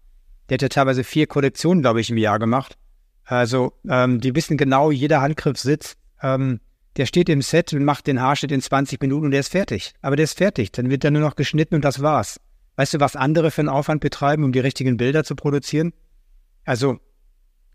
Der 0.49 0.57
hat 0.57 0.63
ja 0.63 0.69
teilweise 0.69 1.05
vier 1.05 1.27
Kollektionen, 1.27 1.83
glaube 1.83 2.01
ich, 2.01 2.11
im 2.11 2.19
Jahr 2.19 2.39
gemacht. 2.39 2.77
Also, 3.25 3.73
ähm, 3.89 4.21
die 4.21 4.35
wissen 4.35 4.57
genau, 4.57 4.91
jeder 4.91 5.23
Handgriff 5.23 5.59
sitzt. 5.59 5.97
Ähm, 6.23 6.61
der 6.97 7.07
steht 7.07 7.29
im 7.29 7.43
Set 7.43 7.73
und 7.73 7.85
macht 7.85 8.07
den 8.07 8.21
Haarschnitt 8.21 8.53
in 8.53 8.61
20 8.61 9.01
Minuten 9.01 9.27
und 9.27 9.31
der 9.31 9.41
ist 9.41 9.51
fertig. 9.51 9.95
Aber 10.03 10.17
der 10.17 10.25
ist 10.25 10.39
fertig. 10.39 10.71
Dann 10.73 10.91
wird 10.91 11.03
er 11.05 11.11
nur 11.11 11.23
noch 11.23 11.35
geschnitten 11.35 11.75
und 11.75 11.85
das 11.85 12.03
war's. 12.03 12.39
Weißt 12.77 12.95
du, 12.95 13.01
was 13.01 13.17
andere 13.17 13.51
für 13.51 13.63
einen 13.63 13.69
Aufwand 13.69 14.01
betreiben, 14.01 14.45
um 14.45 14.53
die 14.53 14.61
richtigen 14.61 14.97
Bilder 14.97 15.25
zu 15.25 15.35
produzieren? 15.35 15.93
Also, 16.65 16.99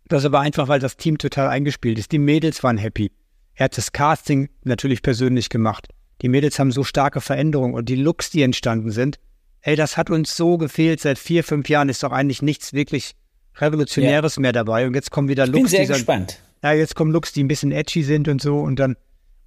das 0.08 0.26
aber 0.26 0.40
einfach, 0.40 0.68
weil 0.68 0.80
das 0.80 0.98
Team 0.98 1.18
total 1.18 1.48
eingespielt 1.48 2.00
ist. 2.00 2.12
Die 2.12 2.20
Mädels 2.20 2.64
waren 2.64 2.78
happy. 2.78 3.12
Er 3.54 3.66
hat 3.66 3.78
das 3.78 3.92
Casting 3.92 4.50
natürlich 4.64 5.02
persönlich 5.02 5.50
gemacht. 5.50 5.90
Die 6.22 6.30
Mädels 6.30 6.60
haben 6.60 6.72
so 6.72 6.84
starke 6.84 7.22
Veränderungen 7.22 7.74
und 7.74 7.88
die 7.88 7.96
Looks, 7.96 8.30
die 8.30 8.42
entstanden 8.42 8.92
sind. 8.92 9.20
Ey, 9.62 9.76
das 9.76 9.98
hat 9.98 10.10
uns 10.10 10.36
so 10.36 10.58
gefehlt. 10.58 11.02
Seit 11.02 11.20
vier, 11.20 11.44
fünf 11.44 11.70
Jahren 11.70 11.90
ist 11.90 12.04
doch 12.04 12.12
eigentlich 12.12 12.42
nichts 12.42 12.74
wirklich 12.74 13.16
Revolutionäres 13.58 14.38
ja. 14.38 14.42
mehr 14.42 14.54
dabei. 14.54 14.88
Und 14.88 14.96
jetzt 14.96 15.12
kommen 15.12 15.28
wieder 15.28 15.46
Looks. 15.46 15.74
Ich 15.74 15.78
bin 15.78 15.88
sehr 15.88 15.96
gespannt. 15.96 16.40
Ja, 16.64 16.74
jetzt 16.74 16.96
kommen 16.96 17.12
Looks, 17.12 17.34
die 17.34 17.44
ein 17.44 17.48
bisschen 17.48 17.72
edgy 17.72 18.04
sind 18.04 18.28
und 18.28 18.42
so. 18.42 18.60
Und 18.60 18.78
dann 18.80 18.96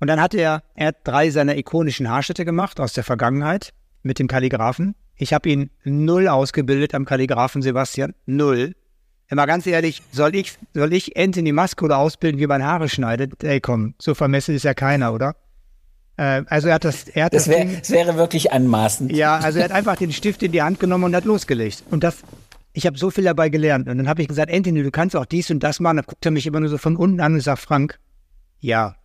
und 0.02 0.08
dann 0.08 0.20
hat 0.20 0.34
er, 0.34 0.64
er 0.74 0.88
hat 0.88 0.96
drei 1.04 1.30
seiner 1.30 1.56
ikonischen 1.56 2.10
Haarschnitte 2.10 2.44
gemacht 2.44 2.80
aus 2.80 2.92
der 2.92 3.04
Vergangenheit 3.04 3.72
mit 4.02 4.18
dem 4.18 4.26
Kalligraphen. 4.26 4.96
Ich 5.14 5.32
habe 5.32 5.48
ihn 5.48 5.70
null 5.84 6.26
ausgebildet 6.26 6.92
am 6.92 7.04
Kalligraphen, 7.04 7.62
Sebastian. 7.62 8.12
Null. 8.26 8.74
Immer 9.32 9.46
ganz 9.46 9.66
ehrlich, 9.66 10.02
soll 10.12 10.36
ich, 10.36 10.58
soll 10.74 10.92
ich 10.92 11.16
Anthony 11.16 11.52
Muscular 11.52 11.98
ausbilden, 11.98 12.38
wie 12.38 12.46
man 12.46 12.62
Haare 12.62 12.90
schneidet? 12.90 13.42
Ey, 13.42 13.62
komm, 13.62 13.94
so 13.98 14.14
vermessen 14.14 14.54
ist 14.54 14.64
ja 14.64 14.74
keiner, 14.74 15.14
oder? 15.14 15.36
Äh, 16.18 16.42
also 16.48 16.68
er 16.68 16.74
hat 16.74 16.84
das, 16.84 17.08
er 17.08 17.24
hat 17.24 17.32
das, 17.32 17.44
das, 17.44 17.54
wär, 17.54 17.64
das 17.64 17.90
wäre 17.90 18.16
wirklich 18.16 18.52
anmaßend. 18.52 19.10
Ja, 19.10 19.38
also 19.38 19.58
er 19.58 19.64
hat 19.64 19.72
einfach 19.72 19.96
den 19.96 20.12
Stift 20.12 20.42
in 20.42 20.52
die 20.52 20.60
Hand 20.60 20.80
genommen 20.80 21.04
und 21.04 21.16
hat 21.16 21.24
losgelegt. 21.24 21.82
Und 21.90 22.04
das, 22.04 22.18
ich 22.74 22.84
habe 22.84 22.98
so 22.98 23.10
viel 23.10 23.24
dabei 23.24 23.48
gelernt. 23.48 23.88
Und 23.88 23.96
dann 23.96 24.06
habe 24.06 24.20
ich 24.20 24.28
gesagt, 24.28 24.52
Anthony, 24.52 24.82
du 24.82 24.90
kannst 24.90 25.16
auch 25.16 25.24
dies 25.24 25.50
und 25.50 25.60
das 25.60 25.80
machen. 25.80 25.96
Dann 25.96 26.04
guckt 26.04 26.26
er 26.26 26.30
mich 26.30 26.46
immer 26.46 26.60
nur 26.60 26.68
so 26.68 26.76
von 26.76 26.94
unten 26.94 27.20
an 27.20 27.32
und 27.32 27.40
sagt, 27.40 27.62
Frank, 27.62 27.98
ja, 28.60 28.96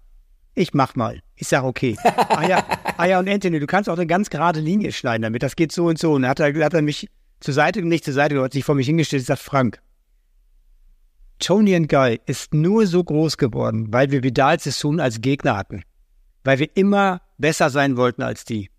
ich 0.56 0.74
mach 0.74 0.96
mal. 0.96 1.22
Ich 1.38 1.48
sag, 1.48 1.64
okay. 1.64 1.96
ah, 2.04 2.46
ja, 2.46 2.66
ah 2.98 3.06
ja, 3.06 3.20
und 3.20 3.30
Anthony, 3.30 3.62
du 3.62 3.66
kannst 3.66 3.90
auch 3.90 3.96
eine 3.96 4.08
ganz 4.08 4.30
gerade 4.30 4.60
Linie 4.60 4.92
schneiden 4.92 5.22
damit. 5.22 5.42
Das 5.42 5.56
geht 5.56 5.72
so 5.72 5.86
und 5.86 5.98
so. 5.98 6.12
Und 6.12 6.24
dann 6.24 6.32
hat 6.32 6.42
er, 6.42 6.54
hat 6.66 6.74
er 6.74 6.82
mich 6.82 7.08
zur 7.40 7.54
Seite, 7.54 7.82
nicht 7.82 8.04
zur 8.04 8.14
Seite, 8.14 8.42
hat 8.42 8.52
sich 8.52 8.66
vor 8.66 8.76
mich 8.76 8.88
hingestellt 8.88 9.22
und 9.22 9.28
sagt, 9.28 9.42
Frank, 9.42 9.80
Tony 11.40 11.76
and 11.76 11.90
Guy 11.90 12.20
ist 12.26 12.54
nur 12.54 12.88
so 12.88 13.04
groß 13.04 13.38
geworden, 13.38 13.88
weil 13.92 14.12
wir 14.12 14.24
Vidal 14.24 14.60
Sassoon 14.60 15.00
als 15.00 15.22
Gegner 15.22 15.56
hatten. 15.56 15.84
Weil 16.44 16.60
wir 16.60 16.70
immer 16.76 17.22
besser 17.38 17.70
sein 17.70 17.98
wollten 17.98 18.24
als 18.24 18.46
die. 18.46 18.70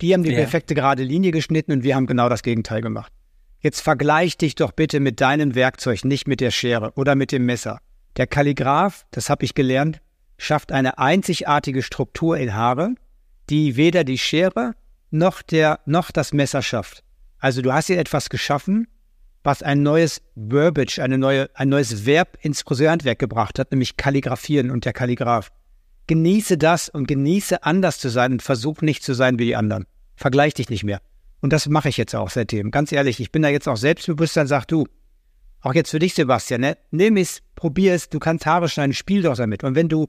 Die 0.00 0.14
haben 0.14 0.22
die 0.22 0.30
ja. 0.30 0.38
perfekte 0.38 0.74
gerade 0.74 1.02
Linie 1.02 1.30
geschnitten 1.30 1.72
und 1.72 1.82
wir 1.82 1.94
haben 1.94 2.06
genau 2.06 2.28
das 2.28 2.42
Gegenteil 2.42 2.80
gemacht. 2.80 3.12
Jetzt 3.60 3.80
vergleich 3.80 4.36
dich 4.36 4.54
doch 4.54 4.72
bitte 4.72 5.00
mit 5.00 5.20
deinem 5.20 5.54
Werkzeug, 5.54 6.04
nicht 6.04 6.28
mit 6.28 6.40
der 6.40 6.52
Schere 6.52 6.92
oder 6.94 7.14
mit 7.14 7.32
dem 7.32 7.44
Messer. 7.44 7.80
Der 8.16 8.26
Kalligraph, 8.26 9.04
das 9.10 9.30
habe 9.30 9.44
ich 9.44 9.54
gelernt, 9.54 10.00
schafft 10.36 10.70
eine 10.70 10.98
einzigartige 10.98 11.82
Struktur 11.82 12.38
in 12.38 12.54
Haare, 12.54 12.94
die 13.50 13.76
weder 13.76 14.04
die 14.04 14.18
Schere 14.18 14.74
noch, 15.10 15.42
der, 15.42 15.80
noch 15.86 16.10
das 16.10 16.32
Messer 16.32 16.62
schafft. 16.62 17.02
Also 17.38 17.62
du 17.62 17.72
hast 17.72 17.86
hier 17.86 17.98
etwas 17.98 18.28
geschaffen, 18.28 18.88
was 19.44 19.62
ein 19.62 19.82
neues 19.82 20.22
Verbiage, 20.36 21.02
eine 21.02 21.18
neue, 21.18 21.50
ein 21.54 21.68
neues 21.68 22.06
Verb 22.06 22.38
ins 22.42 22.62
Friseurhandwerk 22.62 23.18
gebracht 23.18 23.58
hat, 23.58 23.70
nämlich 23.70 23.96
Kalligrafieren 23.96 24.70
und 24.70 24.84
der 24.84 24.92
Kalligraph. 24.92 25.50
Genieße 26.06 26.58
das 26.58 26.88
und 26.88 27.06
genieße 27.06 27.62
anders 27.62 27.98
zu 27.98 28.08
sein 28.08 28.32
und 28.32 28.42
versuch 28.42 28.80
nicht 28.82 29.02
zu 29.02 29.14
sein 29.14 29.38
wie 29.38 29.46
die 29.46 29.56
anderen. 29.56 29.86
Vergleich 30.16 30.54
dich 30.54 30.70
nicht 30.70 30.84
mehr. 30.84 31.00
Und 31.40 31.52
das 31.52 31.68
mache 31.68 31.88
ich 31.88 31.96
jetzt 31.96 32.14
auch 32.14 32.30
seitdem. 32.30 32.70
Ganz 32.70 32.90
ehrlich, 32.92 33.20
ich 33.20 33.30
bin 33.30 33.42
da 33.42 33.48
jetzt 33.48 33.68
auch 33.68 33.76
selbstbewusst, 33.76 34.36
dann 34.36 34.46
sag 34.46 34.66
du, 34.66 34.86
auch 35.60 35.74
jetzt 35.74 35.90
für 35.90 35.98
dich, 35.98 36.14
Sebastian, 36.14 36.60
ne? 36.60 36.76
nimm 36.90 37.16
es, 37.16 37.42
probier 37.56 37.94
es, 37.94 38.08
du 38.08 38.18
kannst 38.18 38.46
Haare 38.46 38.68
schneiden, 38.68 38.94
spiel 38.94 39.22
doch 39.22 39.36
damit. 39.36 39.64
Und 39.64 39.74
wenn 39.74 39.88
du 39.88 40.06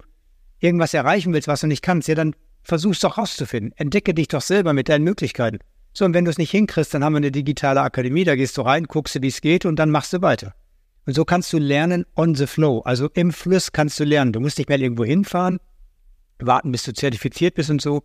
irgendwas 0.60 0.94
erreichen 0.94 1.34
willst, 1.34 1.48
was 1.48 1.62
du 1.62 1.68
nicht 1.68 1.82
kannst, 1.82 2.08
ja, 2.08 2.16
dann 2.16 2.36
versuch's 2.64 3.00
doch 3.00 3.18
rauszufinden. 3.18 3.74
Entdecke 3.78 4.14
dich 4.14 4.28
doch 4.28 4.42
selber 4.42 4.74
mit 4.74 4.90
deinen 4.90 5.04
Möglichkeiten. 5.04 5.60
So, 6.00 6.06
und 6.06 6.14
wenn 6.14 6.24
du 6.24 6.32
es 6.32 6.38
nicht 6.38 6.52
hinkriegst, 6.52 6.94
dann 6.94 7.04
haben 7.04 7.12
wir 7.12 7.18
eine 7.18 7.30
digitale 7.30 7.82
Akademie, 7.82 8.24
da 8.24 8.38
gehst 8.38 8.58
du 8.58 8.62
rein, 8.62 8.86
guckst 8.86 9.16
du, 9.16 9.22
wie 9.22 9.28
es 9.28 9.42
geht 9.42 9.66
und 9.66 9.76
dann 9.76 9.92
machst 9.92 10.14
du 10.14 10.22
weiter. 10.22 10.54
Und 11.06 11.14
so 11.14 11.26
kannst 11.26 11.52
du 11.52 11.58
lernen 11.58 12.06
on 12.16 12.36
the 12.36 12.48
flow. 12.48 12.80
Also 12.86 13.10
im 13.16 13.34
Fluss 13.34 13.74
kannst 13.74 14.00
du 14.00 14.06
lernen. 14.06 14.32
Du 14.32 14.40
musst 14.40 14.58
nicht 14.58 14.70
mehr 14.70 14.80
irgendwo 14.80 15.04
hinfahren, 15.04 15.60
warten, 16.40 16.72
bis 16.72 16.84
du 16.84 16.94
zertifiziert 16.94 17.56
bist 17.56 17.70
und 17.70 17.82
so. 17.82 18.04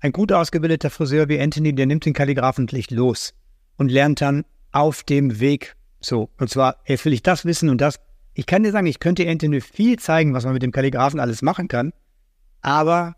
Ein 0.00 0.12
gut 0.12 0.32
ausgebildeter 0.32 0.90
Friseur 0.90 1.30
wie 1.30 1.40
Anthony, 1.40 1.74
der 1.74 1.86
nimmt 1.86 2.04
den 2.04 2.12
Kalligraphenlicht 2.12 2.90
los 2.90 3.32
und 3.78 3.90
lernt 3.90 4.20
dann 4.20 4.44
auf 4.72 5.02
dem 5.02 5.40
Weg 5.40 5.76
so. 5.98 6.28
Und 6.36 6.50
zwar, 6.50 6.76
hey, 6.82 7.02
will 7.02 7.14
ich 7.14 7.22
das 7.22 7.46
wissen 7.46 7.70
und 7.70 7.80
das. 7.80 8.00
Ich 8.34 8.44
kann 8.44 8.64
dir 8.64 8.70
sagen, 8.70 8.86
ich 8.86 9.00
könnte 9.00 9.26
Anthony 9.26 9.62
viel 9.62 9.98
zeigen, 9.98 10.34
was 10.34 10.44
man 10.44 10.52
mit 10.52 10.62
dem 10.62 10.72
Kalligraphen 10.72 11.18
alles 11.18 11.40
machen 11.40 11.68
kann. 11.68 11.94
Aber, 12.60 13.16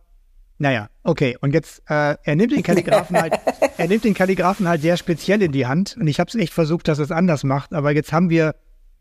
naja, 0.63 0.91
okay. 1.03 1.37
Und 1.41 1.55
jetzt, 1.55 1.83
äh, 1.91 2.15
er 2.23 2.37
nimmt 2.37 2.53
den 2.53 2.63
Kalligraphen 2.63 3.21
halt, 3.21 3.35
er 3.79 3.89
nimmt 3.89 4.05
den 4.05 4.15
Kalligraphen 4.15 4.69
halt 4.69 4.81
sehr 4.81 4.97
speziell 4.97 5.43
in 5.43 5.51
die 5.51 5.67
Hand. 5.67 5.97
Und 5.99 6.07
ich 6.07 6.21
habe 6.21 6.29
es 6.29 6.37
echt 6.37 6.53
versucht, 6.53 6.87
dass 6.87 7.01
es 7.01 7.11
anders 7.11 7.43
macht. 7.43 7.75
Aber 7.75 7.91
jetzt 7.91 8.13
haben 8.13 8.31
wir 8.31 8.55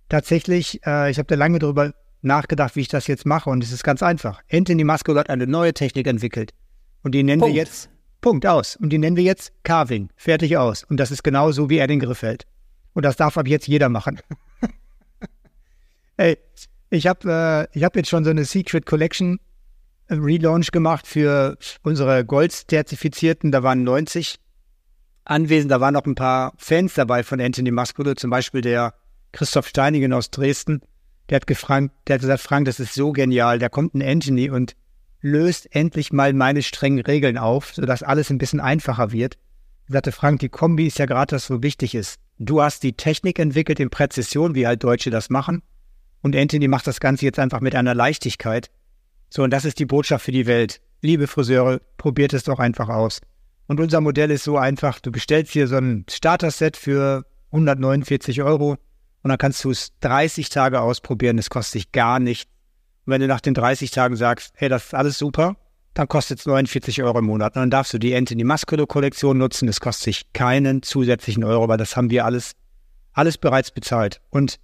tatsächlich, 0.09 0.82
äh, 0.88 1.12
ich 1.12 1.20
habe 1.20 1.28
da 1.28 1.36
lange 1.36 1.59
drüber 1.59 1.93
nachgedacht, 2.24 2.76
wie 2.76 2.82
ich 2.82 2.88
das 2.88 3.05
jetzt 3.05 3.28
mache. 3.28 3.51
Und 3.51 3.64
es 3.64 3.72
ist 3.72 3.84
ganz 3.84 4.01
einfach. 4.01 4.41
Anthony 4.51 4.84
Muscle 4.84 5.14
hat 5.20 5.30
eine 5.30 5.45
neue 5.45 5.72
Technik 5.72 6.07
entwickelt. 6.07 6.51
Und 7.03 7.14
die 7.14 7.22
nennen 7.22 7.41
Punkt. 7.41 7.53
wir 7.53 7.62
jetzt 7.62 7.91
Punkt 8.22 8.47
aus. 8.47 8.76
Und 8.76 8.89
die 8.89 8.97
nennen 8.97 9.16
wir 9.16 9.24
jetzt 9.24 9.53
Carving. 9.62 10.09
Fertig 10.16 10.57
aus. 10.57 10.84
Und 10.84 10.99
das 10.99 11.12
ist 11.12 11.24
genau 11.24 11.51
so, 11.51 11.70
wie 11.70 11.78
er 11.78 11.86
den 11.86 11.99
Griff 11.99 12.24
hält. 12.24 12.47
Und 12.93 13.05
das 13.05 13.18
darf 13.18 13.38
ab 13.38 13.47
jetzt 13.47 13.68
jeder 13.68 13.88
machen. 13.88 14.20
Ey, 16.18 16.39
ich 16.89 17.05
habe 17.05 17.70
äh, 17.72 17.80
hab 17.82 17.95
jetzt 17.95 18.09
schon 18.09 18.24
so 18.24 18.32
eine 18.32 18.45
Secret 18.45 18.88
Collection 18.88 19.39
Relaunch 20.20 20.72
gemacht 20.72 21.07
für 21.07 21.57
unsere 21.84 22.26
Gold-Zertifizierten. 22.26 23.51
Da 23.51 23.64
waren 23.64 23.84
90 23.84 24.38
anwesend. 25.24 25.72
Da 25.72 25.80
waren 25.80 25.93
noch 25.93 26.05
ein 26.05 26.16
paar 26.16 26.53
Fans 26.57 26.93
dabei 26.93 27.24
von 27.24 27.39
Anthony 27.39 27.72
Musculo, 27.72 28.14
zum 28.16 28.30
Beispiel 28.30 28.62
der 28.62 28.93
Christoph 29.32 29.68
Steinigen 29.68 30.14
aus 30.14 30.32
Dresden. 30.32 30.82
Der 31.30 31.38
hat 31.38 31.47
gefragt, 31.47 31.91
der 32.07 32.16
hat 32.16 32.22
gesagt, 32.22 32.41
Frank, 32.41 32.66
das 32.66 32.80
ist 32.80 32.93
so 32.93 33.12
genial. 33.12 33.59
Da 33.59 33.70
kommt 33.70 33.93
ein 33.95 34.01
Anthony 34.01 34.49
und 34.49 34.76
löst 35.22 35.74
endlich 35.74 36.12
mal 36.12 36.34
meine 36.34 36.64
strengen 36.64 36.99
Regeln 36.99 37.38
auf, 37.38 37.74
sodass 37.74 38.03
alles 38.03 38.30
ein 38.30 38.38
bisschen 38.38 38.59
einfacher 38.59 39.12
wird. 39.12 39.38
Ich 39.88 39.93
sagte, 39.93 40.12
Frank, 40.12 40.39
die 40.39 40.49
Kombi 40.49 40.88
ist 40.88 40.99
ja 40.99 41.05
gerade 41.05 41.36
das, 41.36 41.49
wo 41.49 41.62
wichtig 41.62 41.95
ist. 41.95 42.20
Du 42.39 42.62
hast 42.62 42.84
die 42.84 42.93
Technik 42.93 43.39
entwickelt 43.39 43.80
in 43.80 43.89
Präzision, 43.89 44.55
wie 44.55 44.66
halt 44.66 44.84
Deutsche 44.84 45.12
das 45.12 45.30
machen. 45.30 45.62
Und 46.22 46.36
Anthony 46.36 46.68
macht 46.68 46.88
das 46.88 46.99
Ganze 46.99 47.26
jetzt 47.26 47.39
einfach 47.39 47.62
mit 47.62 47.76
einer 47.76 47.93
Leichtigkeit. 47.93 48.72
So, 49.34 49.43
und 49.43 49.51
das 49.51 49.63
ist 49.63 49.79
die 49.79 49.86
Botschaft 49.86 50.25
für 50.25 50.34
die 50.34 50.45
Welt. 50.45 50.82
Liebe 51.01 51.25
Friseure, 51.25 51.79
probiert 51.97 52.34
es 52.34 52.43
doch 52.43 52.59
einfach 52.59 52.89
aus. 52.89 53.21
Und 53.67 53.79
unser 53.79 54.01
Modell 54.01 54.29
ist 54.29 54.43
so 54.43 54.57
einfach, 54.57 54.99
du 54.99 55.09
bestellst 55.09 55.53
hier 55.53 55.67
so 55.67 55.77
ein 55.77 56.05
Starter-Set 56.09 56.75
für 56.75 57.25
149 57.51 58.41
Euro 58.43 58.71
und 59.23 59.29
dann 59.29 59.38
kannst 59.38 59.63
du 59.63 59.71
es 59.71 59.93
30 60.01 60.49
Tage 60.49 60.82
ausprobieren, 60.82 61.38
es 61.38 61.49
kostet 61.49 61.75
dich 61.75 61.91
gar 61.93 62.19
nicht. 62.19 62.49
Und 63.05 63.11
wenn 63.11 63.21
du 63.21 63.27
nach 63.27 63.39
den 63.39 63.53
30 63.53 63.89
Tagen 63.91 64.17
sagst, 64.17 64.53
hey, 64.57 64.67
das 64.67 64.88
ist 64.88 64.93
alles 64.93 65.17
super, 65.17 65.55
dann 65.93 66.09
kostet 66.09 66.39
es 66.39 66.45
49 66.45 67.01
Euro 67.01 67.19
im 67.19 67.25
Monat. 67.25 67.55
Und 67.55 67.61
dann 67.61 67.69
darfst 67.69 67.93
du 67.93 67.99
die 67.99 68.13
Anthony 68.13 68.43
Musculo 68.43 68.86
Kollektion 68.86 69.38
nutzen, 69.38 69.69
es 69.69 69.79
kostet 69.79 70.07
dich 70.07 70.34
keinen 70.34 70.84
zusätzlichen 70.84 71.45
Euro, 71.45 71.69
weil 71.69 71.77
das 71.77 71.95
haben 71.95 72.09
wir 72.09 72.25
alles, 72.25 72.51
alles 73.13 73.38
bereits 73.38 73.71
bezahlt. 73.71 74.19
Und 74.29 74.59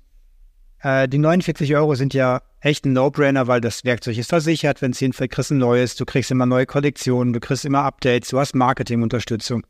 äh, 0.81 1.07
die 1.07 1.19
49 1.19 1.73
Euro 1.73 1.95
sind 1.95 2.13
ja 2.13 2.41
echt 2.67 2.85
ein 2.85 2.93
No-Brainer, 2.93 3.47
weil 3.47 3.61
das 3.61 3.83
Werkzeug 3.83 4.17
ist 4.17 4.29
versichert. 4.29 4.81
Wenn 4.81 4.91
es 4.91 4.99
hinfällt, 4.99 5.31
kriegst 5.31 5.49
du 5.49 5.55
ein 5.55 5.59
neues. 5.59 5.95
Du 5.95 6.05
kriegst 6.05 6.29
immer 6.31 6.45
neue 6.45 6.65
Kollektionen, 6.65 7.33
du 7.33 7.39
kriegst 7.39 7.65
immer 7.65 7.83
Updates, 7.83 8.29
du 8.29 8.39
hast 8.39 8.55
Marketingunterstützung. 8.55 9.65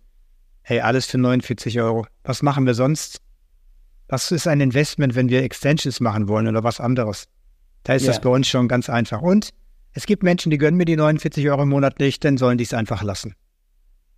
Hey, 0.63 0.81
alles 0.81 1.05
für 1.05 1.17
49 1.17 1.79
Euro. 1.79 2.05
Was 2.23 2.41
machen 2.41 2.65
wir 2.65 2.73
sonst? 2.73 3.21
Was 4.09 4.31
ist 4.31 4.47
ein 4.47 4.61
Investment, 4.61 5.15
wenn 5.15 5.29
wir 5.29 5.43
Extensions 5.43 5.99
machen 5.99 6.27
wollen 6.27 6.47
oder 6.47 6.63
was 6.63 6.79
anderes? 6.79 7.27
Da 7.83 7.93
ist 7.93 8.05
ja. 8.05 8.11
das 8.11 8.21
bei 8.21 8.29
uns 8.29 8.47
schon 8.47 8.67
ganz 8.67 8.89
einfach. 8.89 9.21
Und 9.21 9.51
es 9.93 10.05
gibt 10.05 10.23
Menschen, 10.23 10.49
die 10.49 10.57
gönnen 10.57 10.77
mir 10.77 10.85
die 10.85 10.95
49 10.95 11.49
Euro 11.49 11.63
im 11.63 11.69
Monat 11.69 11.99
nicht, 11.99 12.25
dann 12.25 12.37
sollen 12.37 12.57
die 12.57 12.63
es 12.63 12.73
einfach 12.73 13.03
lassen. 13.03 13.35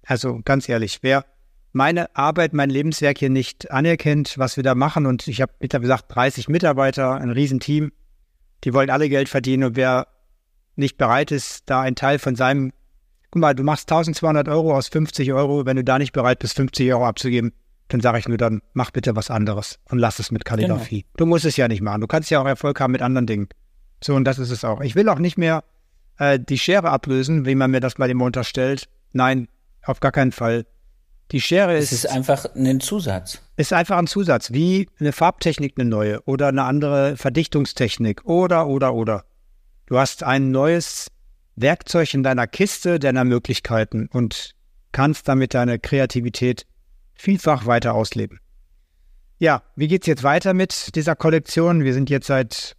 Also 0.05 0.41
ganz 0.43 0.67
ehrlich, 0.69 0.99
wer, 1.01 1.25
meine 1.71 2.15
Arbeit, 2.15 2.53
mein 2.53 2.69
Lebenswerk 2.69 3.19
hier 3.19 3.29
nicht 3.29 3.69
anerkennt, 3.71 4.37
was 4.37 4.57
wir 4.57 4.63
da 4.63 4.73
machen. 4.73 5.05
Und 5.05 5.27
ich 5.27 5.41
habe, 5.41 5.53
wie 5.59 5.67
gesagt, 5.67 6.05
30 6.07 6.49
Mitarbeiter, 6.49 7.15
ein 7.15 7.29
Riesenteam. 7.29 7.91
Die 8.63 8.73
wollen 8.73 8.89
alle 8.89 9.09
Geld 9.09 9.29
verdienen. 9.29 9.63
Und 9.63 9.75
wer 9.75 10.07
nicht 10.75 10.97
bereit 10.97 11.31
ist, 11.31 11.63
da 11.65 11.81
ein 11.81 11.95
Teil 11.95 12.19
von 12.19 12.35
seinem, 12.35 12.71
guck 13.31 13.41
mal, 13.41 13.53
du 13.53 13.63
machst 13.63 13.91
1200 13.91 14.47
Euro 14.47 14.75
aus 14.75 14.87
50 14.87 15.31
Euro, 15.33 15.65
wenn 15.65 15.77
du 15.77 15.83
da 15.83 15.99
nicht 15.99 16.13
bereit 16.13 16.39
bist, 16.39 16.55
50 16.55 16.91
Euro 16.93 17.05
abzugeben, 17.05 17.53
dann 17.89 18.01
sage 18.01 18.19
ich 18.19 18.27
nur, 18.27 18.37
dann 18.37 18.61
mach 18.73 18.91
bitte 18.91 19.15
was 19.15 19.31
anderes 19.31 19.79
und 19.89 19.99
lass 19.99 20.19
es 20.19 20.31
mit 20.31 20.45
Kalligrafie. 20.45 21.01
Genau. 21.01 21.13
Du 21.17 21.25
musst 21.25 21.45
es 21.45 21.57
ja 21.57 21.67
nicht 21.67 21.81
machen. 21.81 22.01
Du 22.01 22.07
kannst 22.07 22.29
ja 22.29 22.39
auch 22.39 22.45
Erfolg 22.45 22.79
haben 22.79 22.91
mit 22.91 23.01
anderen 23.01 23.27
Dingen. 23.27 23.49
So, 24.01 24.15
und 24.15 24.25
das 24.25 24.39
ist 24.39 24.51
es 24.51 24.63
auch. 24.63 24.81
Ich 24.81 24.95
will 24.95 25.09
auch 25.09 25.19
nicht 25.19 25.37
mehr 25.37 25.63
äh, 26.17 26.39
die 26.39 26.57
Schere 26.57 26.89
ablösen, 26.89 27.45
wie 27.45 27.55
man 27.55 27.71
mir 27.71 27.79
das 27.79 27.97
mal 27.97 28.09
immer 28.09 28.25
unterstellt. 28.25 28.87
Nein, 29.11 29.47
auf 29.83 29.99
gar 29.99 30.11
keinen 30.11 30.31
Fall. 30.31 30.65
Die 31.31 31.41
Schere 31.41 31.77
ist. 31.77 31.91
Es 31.91 32.05
ist 32.05 32.11
einfach 32.11 32.45
ein 32.55 32.79
Zusatz. 32.79 33.41
Ist 33.55 33.73
einfach 33.73 33.97
ein 33.97 34.07
Zusatz, 34.07 34.51
wie 34.51 34.89
eine 34.99 35.11
Farbtechnik, 35.11 35.75
eine 35.77 35.87
neue 35.87 36.21
oder 36.23 36.47
eine 36.47 36.63
andere 36.63 37.17
Verdichtungstechnik 37.17 38.25
oder, 38.25 38.67
oder, 38.67 38.93
oder. 38.93 39.25
Du 39.85 39.97
hast 39.97 40.23
ein 40.23 40.51
neues 40.51 41.07
Werkzeug 41.55 42.13
in 42.13 42.23
deiner 42.23 42.47
Kiste 42.47 42.99
deiner 42.99 43.25
Möglichkeiten 43.25 44.07
und 44.11 44.55
kannst 44.91 45.27
damit 45.27 45.53
deine 45.53 45.77
Kreativität 45.77 46.65
vielfach 47.13 47.65
weiter 47.65 47.93
ausleben. 47.93 48.39
Ja, 49.37 49.63
wie 49.75 49.87
geht's 49.87 50.07
jetzt 50.07 50.23
weiter 50.23 50.53
mit 50.53 50.95
dieser 50.95 51.15
Kollektion? 51.15 51.83
Wir 51.83 51.93
sind 51.93 52.09
jetzt 52.09 52.27
seit 52.27 52.75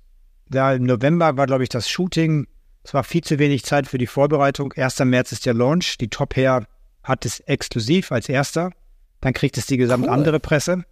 ja, 0.52 0.72
im 0.72 0.84
November 0.84 1.36
war, 1.36 1.46
glaube 1.46 1.62
ich, 1.62 1.68
das 1.68 1.88
Shooting. 1.88 2.46
Es 2.82 2.94
war 2.94 3.04
viel 3.04 3.22
zu 3.22 3.38
wenig 3.38 3.64
Zeit 3.64 3.86
für 3.86 3.98
die 3.98 4.06
Vorbereitung. 4.06 4.72
1. 4.72 4.98
März 5.00 5.32
ist 5.32 5.46
der 5.46 5.54
Launch. 5.54 5.98
Die 5.98 6.08
Top 6.08 6.36
Hair 6.36 6.66
hat 7.02 7.24
es 7.24 7.40
exklusiv 7.40 8.12
als 8.12 8.28
erster. 8.28 8.70
Dann 9.20 9.32
kriegt 9.32 9.58
es 9.58 9.66
die 9.66 9.76
gesamte 9.76 10.08
cool. 10.08 10.14
andere 10.14 10.40
Presse. 10.40 10.84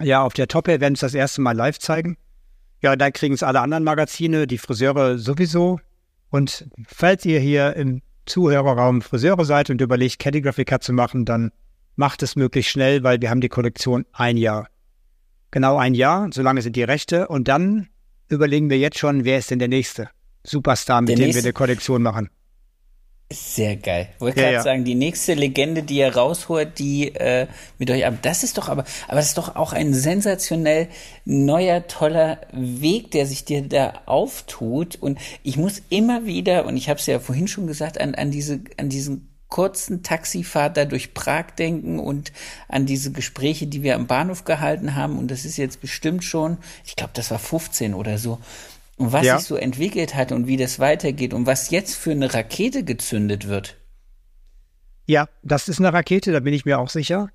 Ja, 0.00 0.22
auf 0.22 0.34
der 0.34 0.48
Top 0.48 0.68
Hair 0.68 0.80
werden 0.80 0.94
es 0.94 1.00
das 1.00 1.14
erste 1.14 1.40
Mal 1.40 1.56
live 1.56 1.78
zeigen. 1.78 2.16
Ja, 2.82 2.96
dann 2.96 3.12
kriegen 3.12 3.34
es 3.34 3.42
alle 3.42 3.60
anderen 3.60 3.84
Magazine, 3.84 4.46
die 4.46 4.58
Friseure 4.58 5.18
sowieso. 5.18 5.80
Und 6.30 6.68
falls 6.86 7.24
ihr 7.24 7.40
hier 7.40 7.74
im 7.76 8.02
Zuhörerraum 8.26 9.00
Friseure 9.02 9.44
seid 9.44 9.70
und 9.70 9.80
überlegt, 9.80 10.18
Calligraphy 10.18 10.64
Cut 10.64 10.82
zu 10.82 10.92
machen, 10.92 11.24
dann 11.24 11.52
macht 11.94 12.22
es 12.22 12.36
möglichst 12.36 12.70
schnell, 12.70 13.02
weil 13.02 13.20
wir 13.20 13.30
haben 13.30 13.40
die 13.40 13.48
Kollektion 13.48 14.04
ein 14.12 14.36
Jahr. 14.36 14.68
Genau 15.50 15.78
ein 15.78 15.94
Jahr, 15.94 16.28
solange 16.32 16.60
sind 16.60 16.76
die 16.76 16.82
Rechte. 16.82 17.28
Und 17.28 17.48
dann 17.48 17.88
überlegen 18.28 18.68
wir 18.68 18.78
jetzt 18.78 18.98
schon, 18.98 19.24
wer 19.24 19.38
ist 19.38 19.50
denn 19.50 19.58
der 19.58 19.68
nächste 19.68 20.10
Superstar, 20.44 21.00
mit 21.00 21.10
der 21.10 21.16
dem 21.16 21.24
nächste, 21.26 21.42
wir 21.42 21.46
eine 21.46 21.52
Kollektion 21.54 22.02
machen. 22.02 22.28
Sehr 23.32 23.74
geil. 23.74 24.08
Wollte 24.20 24.38
ja, 24.38 24.44
gerade 24.44 24.54
ja. 24.54 24.62
sagen, 24.62 24.84
die 24.84 24.94
nächste 24.94 25.34
Legende, 25.34 25.82
die 25.82 25.96
ihr 25.96 26.14
rausholt, 26.14 26.78
die 26.78 27.12
äh, 27.16 27.48
mit 27.76 27.90
euch 27.90 28.06
ab. 28.06 28.14
Das 28.22 28.44
ist 28.44 28.56
doch 28.56 28.68
aber, 28.68 28.84
aber 29.08 29.16
das 29.16 29.26
ist 29.26 29.38
doch 29.38 29.56
auch 29.56 29.72
ein 29.72 29.92
sensationell 29.94 30.88
neuer, 31.24 31.88
toller 31.88 32.38
Weg, 32.52 33.10
der 33.10 33.26
sich 33.26 33.44
dir 33.44 33.62
da 33.62 34.02
auftut. 34.06 34.94
Und 34.94 35.18
ich 35.42 35.56
muss 35.56 35.82
immer 35.88 36.24
wieder, 36.24 36.66
und 36.66 36.76
ich 36.76 36.88
habe 36.88 37.00
es 37.00 37.06
ja 37.06 37.18
vorhin 37.18 37.48
schon 37.48 37.66
gesagt, 37.66 38.00
an, 38.00 38.14
an 38.14 38.30
diese, 38.30 38.60
an 38.76 38.90
diesen 38.90 39.28
kurzen 39.48 40.04
Taxifahrt 40.04 40.76
da 40.76 40.84
durch 40.84 41.12
Prag 41.12 41.46
denken 41.58 41.98
und 41.98 42.32
an 42.68 42.86
diese 42.86 43.10
Gespräche, 43.10 43.66
die 43.66 43.82
wir 43.82 43.96
am 43.96 44.06
Bahnhof 44.06 44.44
gehalten 44.44 44.94
haben. 44.94 45.18
Und 45.18 45.32
das 45.32 45.44
ist 45.44 45.56
jetzt 45.56 45.80
bestimmt 45.80 46.22
schon, 46.22 46.58
ich 46.84 46.94
glaube, 46.94 47.12
das 47.14 47.32
war 47.32 47.40
15 47.40 47.94
oder 47.94 48.18
so. 48.18 48.38
Und 48.96 49.12
was 49.12 49.26
ja. 49.26 49.38
sich 49.38 49.46
so 49.46 49.56
entwickelt 49.56 50.14
hat 50.14 50.32
und 50.32 50.46
wie 50.46 50.56
das 50.56 50.78
weitergeht 50.78 51.34
und 51.34 51.46
was 51.46 51.70
jetzt 51.70 51.94
für 51.94 52.12
eine 52.12 52.32
Rakete 52.32 52.82
gezündet 52.82 53.46
wird. 53.46 53.76
Ja, 55.06 55.28
das 55.42 55.68
ist 55.68 55.78
eine 55.78 55.92
Rakete, 55.92 56.32
da 56.32 56.40
bin 56.40 56.54
ich 56.54 56.64
mir 56.64 56.78
auch 56.78 56.88
sicher. 56.88 57.28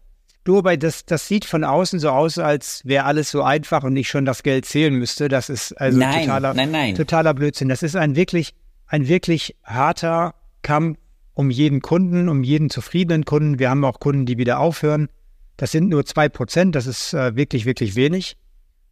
Du, 0.44 0.58
aber 0.58 0.76
das, 0.76 1.06
das 1.06 1.28
sieht 1.28 1.46
von 1.46 1.64
außen 1.64 2.00
so 2.00 2.10
aus, 2.10 2.40
als 2.40 2.82
wäre 2.84 3.06
alles 3.06 3.30
so 3.30 3.44
einfach 3.44 3.84
und 3.84 3.96
ich 3.96 4.10
schon 4.10 4.26
das 4.26 4.42
Geld 4.42 4.66
zählen 4.66 4.94
müsste. 4.96 5.28
Das 5.28 5.50
ist 5.50 5.74
also 5.74 6.00
nein, 6.00 6.22
totaler, 6.22 6.54
nein, 6.56 6.72
nein. 6.72 6.96
totaler 6.96 7.36
Blödsinn. 7.36 7.70
Das 7.70 7.84
ist 7.84 7.96
ein 7.96 8.16
wirklich, 8.16 8.56
ein 8.88 9.08
wirklich 9.08 9.56
harter 9.64 10.34
Kampf 10.64 10.98
um 11.34 11.52
jeden 11.52 11.82
Kunden, 11.82 12.28
um 12.28 12.44
jeden 12.44 12.72
zufriedenen 12.72 13.24
Kunden. 13.24 13.60
Wir 13.60 13.70
haben 13.70 13.86
auch 13.86 14.00
Kunden, 14.00 14.26
die 14.26 14.38
wieder 14.38 14.60
aufhören. 14.60 15.10
Das 15.58 15.72
sind 15.72 15.90
nur 15.90 16.06
zwei 16.06 16.28
Prozent. 16.28 16.76
Das 16.76 16.88
ist 16.88 17.14
äh, 17.14 17.36
wirklich, 17.36 17.66
wirklich 17.66 17.96
wenig. 17.96 18.36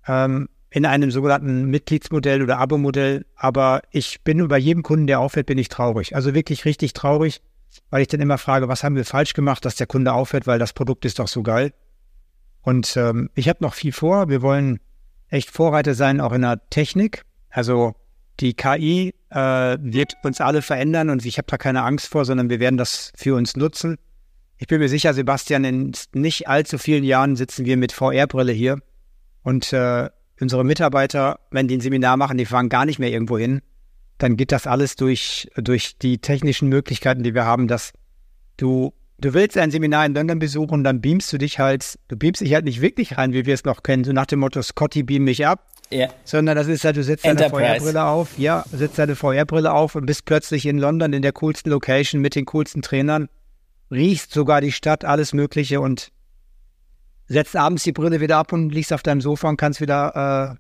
Ähm, 0.07 0.49
in 0.71 0.85
einem 0.85 1.11
sogenannten 1.11 1.65
Mitgliedsmodell 1.65 2.41
oder 2.43 2.59
Abo-Modell. 2.59 3.25
Aber 3.35 3.81
ich 3.91 4.21
bin 4.23 4.39
über 4.39 4.57
jedem 4.57 4.83
Kunden, 4.83 5.07
der 5.07 5.19
aufhört, 5.19 5.47
bin 5.47 5.57
ich 5.57 5.69
traurig. 5.69 6.15
Also 6.15 6.33
wirklich 6.33 6.65
richtig 6.65 6.93
traurig, 6.93 7.41
weil 7.89 8.01
ich 8.01 8.07
dann 8.07 8.21
immer 8.21 8.37
frage, 8.37 8.67
was 8.67 8.83
haben 8.83 8.95
wir 8.95 9.05
falsch 9.05 9.33
gemacht, 9.33 9.65
dass 9.65 9.75
der 9.75 9.87
Kunde 9.87 10.13
aufhört, 10.13 10.47
weil 10.47 10.59
das 10.59 10.73
Produkt 10.73 11.05
ist 11.05 11.19
doch 11.19 11.27
so 11.27 11.43
geil. 11.43 11.73
Und 12.61 12.95
ähm, 12.97 13.29
ich 13.35 13.49
habe 13.49 13.63
noch 13.63 13.73
viel 13.73 13.91
vor. 13.91 14.29
Wir 14.29 14.41
wollen 14.41 14.79
echt 15.29 15.49
Vorreiter 15.49 15.93
sein, 15.93 16.21
auch 16.21 16.33
in 16.33 16.41
der 16.41 16.61
Technik. 16.69 17.23
Also 17.49 17.95
die 18.39 18.53
KI 18.53 19.13
äh, 19.29 19.77
wird 19.81 20.13
uns 20.23 20.41
alle 20.41 20.61
verändern 20.61 21.09
und 21.09 21.25
ich 21.25 21.37
habe 21.37 21.47
da 21.49 21.57
keine 21.57 21.83
Angst 21.83 22.07
vor, 22.07 22.25
sondern 22.25 22.49
wir 22.49 22.59
werden 22.59 22.77
das 22.77 23.11
für 23.15 23.35
uns 23.35 23.55
nutzen. 23.55 23.97
Ich 24.57 24.67
bin 24.67 24.79
mir 24.79 24.89
sicher, 24.89 25.13
Sebastian, 25.13 25.63
in 25.63 25.91
nicht 26.13 26.47
allzu 26.47 26.77
vielen 26.77 27.03
Jahren 27.03 27.35
sitzen 27.35 27.65
wir 27.65 27.77
mit 27.77 27.91
VR-Brille 27.91 28.51
hier 28.51 28.79
und 29.43 29.71
äh, 29.73 30.09
unsere 30.41 30.63
Mitarbeiter, 30.63 31.39
wenn 31.51 31.67
die 31.67 31.77
ein 31.77 31.81
Seminar 31.81 32.17
machen, 32.17 32.37
die 32.37 32.45
fahren 32.45 32.69
gar 32.69 32.85
nicht 32.85 32.99
mehr 32.99 33.11
irgendwo 33.11 33.37
hin. 33.37 33.61
Dann 34.17 34.37
geht 34.37 34.51
das 34.51 34.67
alles 34.67 34.95
durch, 34.95 35.49
durch 35.55 35.97
die 35.97 36.19
technischen 36.19 36.69
Möglichkeiten, 36.69 37.23
die 37.23 37.33
wir 37.33 37.45
haben, 37.45 37.67
dass 37.67 37.93
du, 38.57 38.93
du 39.19 39.33
willst 39.33 39.57
ein 39.57 39.71
Seminar 39.71 40.05
in 40.05 40.13
London 40.13 40.39
besuchen, 40.39 40.83
dann 40.83 41.01
beamst 41.01 41.31
du 41.31 41.37
dich 41.37 41.59
halt, 41.59 41.97
du 42.09 42.17
beamst 42.17 42.41
dich 42.41 42.53
halt 42.53 42.65
nicht 42.65 42.81
wirklich 42.81 43.17
rein, 43.17 43.33
wie 43.33 43.45
wir 43.45 43.53
es 43.53 43.63
noch 43.63 43.83
kennen, 43.83 44.03
so 44.03 44.11
nach 44.11 44.25
dem 44.25 44.39
Motto, 44.39 44.61
Scotty 44.61 45.03
beam 45.03 45.23
mich 45.23 45.45
ab. 45.45 45.65
Ja. 45.89 46.09
Sondern 46.23 46.55
das 46.55 46.67
ist 46.67 46.83
halt, 46.83 46.97
du 46.97 47.03
setzt 47.03 47.25
deine 47.25 47.49
VR-Brille 47.49 48.03
auf, 48.03 48.37
ja, 48.37 48.63
setzt 48.71 48.99
deine 48.99 49.15
VR-Brille 49.15 49.73
auf 49.73 49.95
und 49.95 50.05
bist 50.05 50.25
plötzlich 50.25 50.65
in 50.65 50.77
London 50.77 51.13
in 51.13 51.21
der 51.21 51.31
coolsten 51.31 51.69
Location 51.71 52.21
mit 52.21 52.35
den 52.35 52.45
coolsten 52.45 52.81
Trainern, 52.81 53.27
riechst 53.89 54.31
sogar 54.31 54.61
die 54.61 54.71
Stadt, 54.71 55.03
alles 55.03 55.33
Mögliche 55.33 55.81
und 55.81 56.11
setzt 57.29 57.55
abends 57.55 57.83
die 57.83 57.91
Brille 57.91 58.19
wieder 58.19 58.37
ab 58.37 58.51
und 58.51 58.71
liegst 58.71 58.91
auf 58.91 59.03
deinem 59.03 59.21
Sofa 59.21 59.47
und 59.47 59.57
kannst 59.57 59.79
wieder 59.79 60.51
äh, 60.51 60.55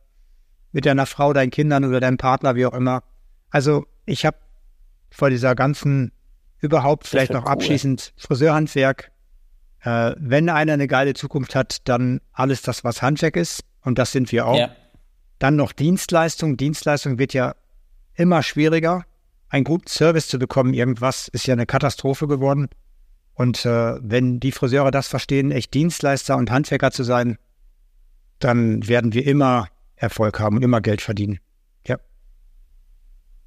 mit 0.71 0.85
deiner 0.85 1.05
Frau, 1.05 1.33
deinen 1.33 1.49
Kindern 1.49 1.83
oder 1.83 1.99
deinem 1.99 2.17
Partner, 2.17 2.55
wie 2.55 2.65
auch 2.65 2.73
immer. 2.73 3.03
Also 3.49 3.85
ich 4.05 4.25
habe 4.25 4.37
vor 5.09 5.29
dieser 5.29 5.55
ganzen, 5.55 6.11
überhaupt 6.59 7.07
vielleicht 7.07 7.33
noch 7.33 7.45
cool. 7.45 7.51
abschließend 7.51 8.13
Friseurhandwerk, 8.17 9.11
äh, 9.81 10.13
wenn 10.17 10.49
einer 10.49 10.73
eine 10.73 10.87
geile 10.87 11.13
Zukunft 11.13 11.55
hat, 11.55 11.87
dann 11.87 12.21
alles 12.33 12.61
das, 12.61 12.83
was 12.83 13.01
Handwerk 13.01 13.35
ist. 13.35 13.63
Und 13.81 13.97
das 13.97 14.11
sind 14.11 14.31
wir 14.31 14.45
auch. 14.45 14.57
Ja. 14.57 14.69
Dann 15.39 15.55
noch 15.55 15.71
Dienstleistung. 15.71 16.57
Dienstleistung 16.57 17.17
wird 17.17 17.33
ja 17.33 17.55
immer 18.13 18.43
schwieriger. 18.43 19.05
Einen 19.47 19.63
guten 19.63 19.87
Service 19.87 20.27
zu 20.27 20.37
bekommen, 20.37 20.73
irgendwas, 20.73 21.27
ist 21.29 21.47
ja 21.47 21.53
eine 21.53 21.65
Katastrophe 21.65 22.27
geworden. 22.27 22.69
Und 23.39 23.65
äh, 23.65 23.95
wenn 24.01 24.41
die 24.41 24.51
Friseure 24.51 24.91
das 24.91 25.07
verstehen, 25.07 25.51
echt 25.51 25.73
Dienstleister 25.73 26.35
und 26.35 26.51
Handwerker 26.51 26.91
zu 26.91 27.05
sein, 27.05 27.37
dann 28.39 28.85
werden 28.85 29.13
wir 29.13 29.25
immer 29.25 29.69
Erfolg 29.95 30.41
haben 30.41 30.57
und 30.57 30.61
immer 30.61 30.81
Geld 30.81 30.99
verdienen. 30.99 31.39
Ja. 31.87 31.99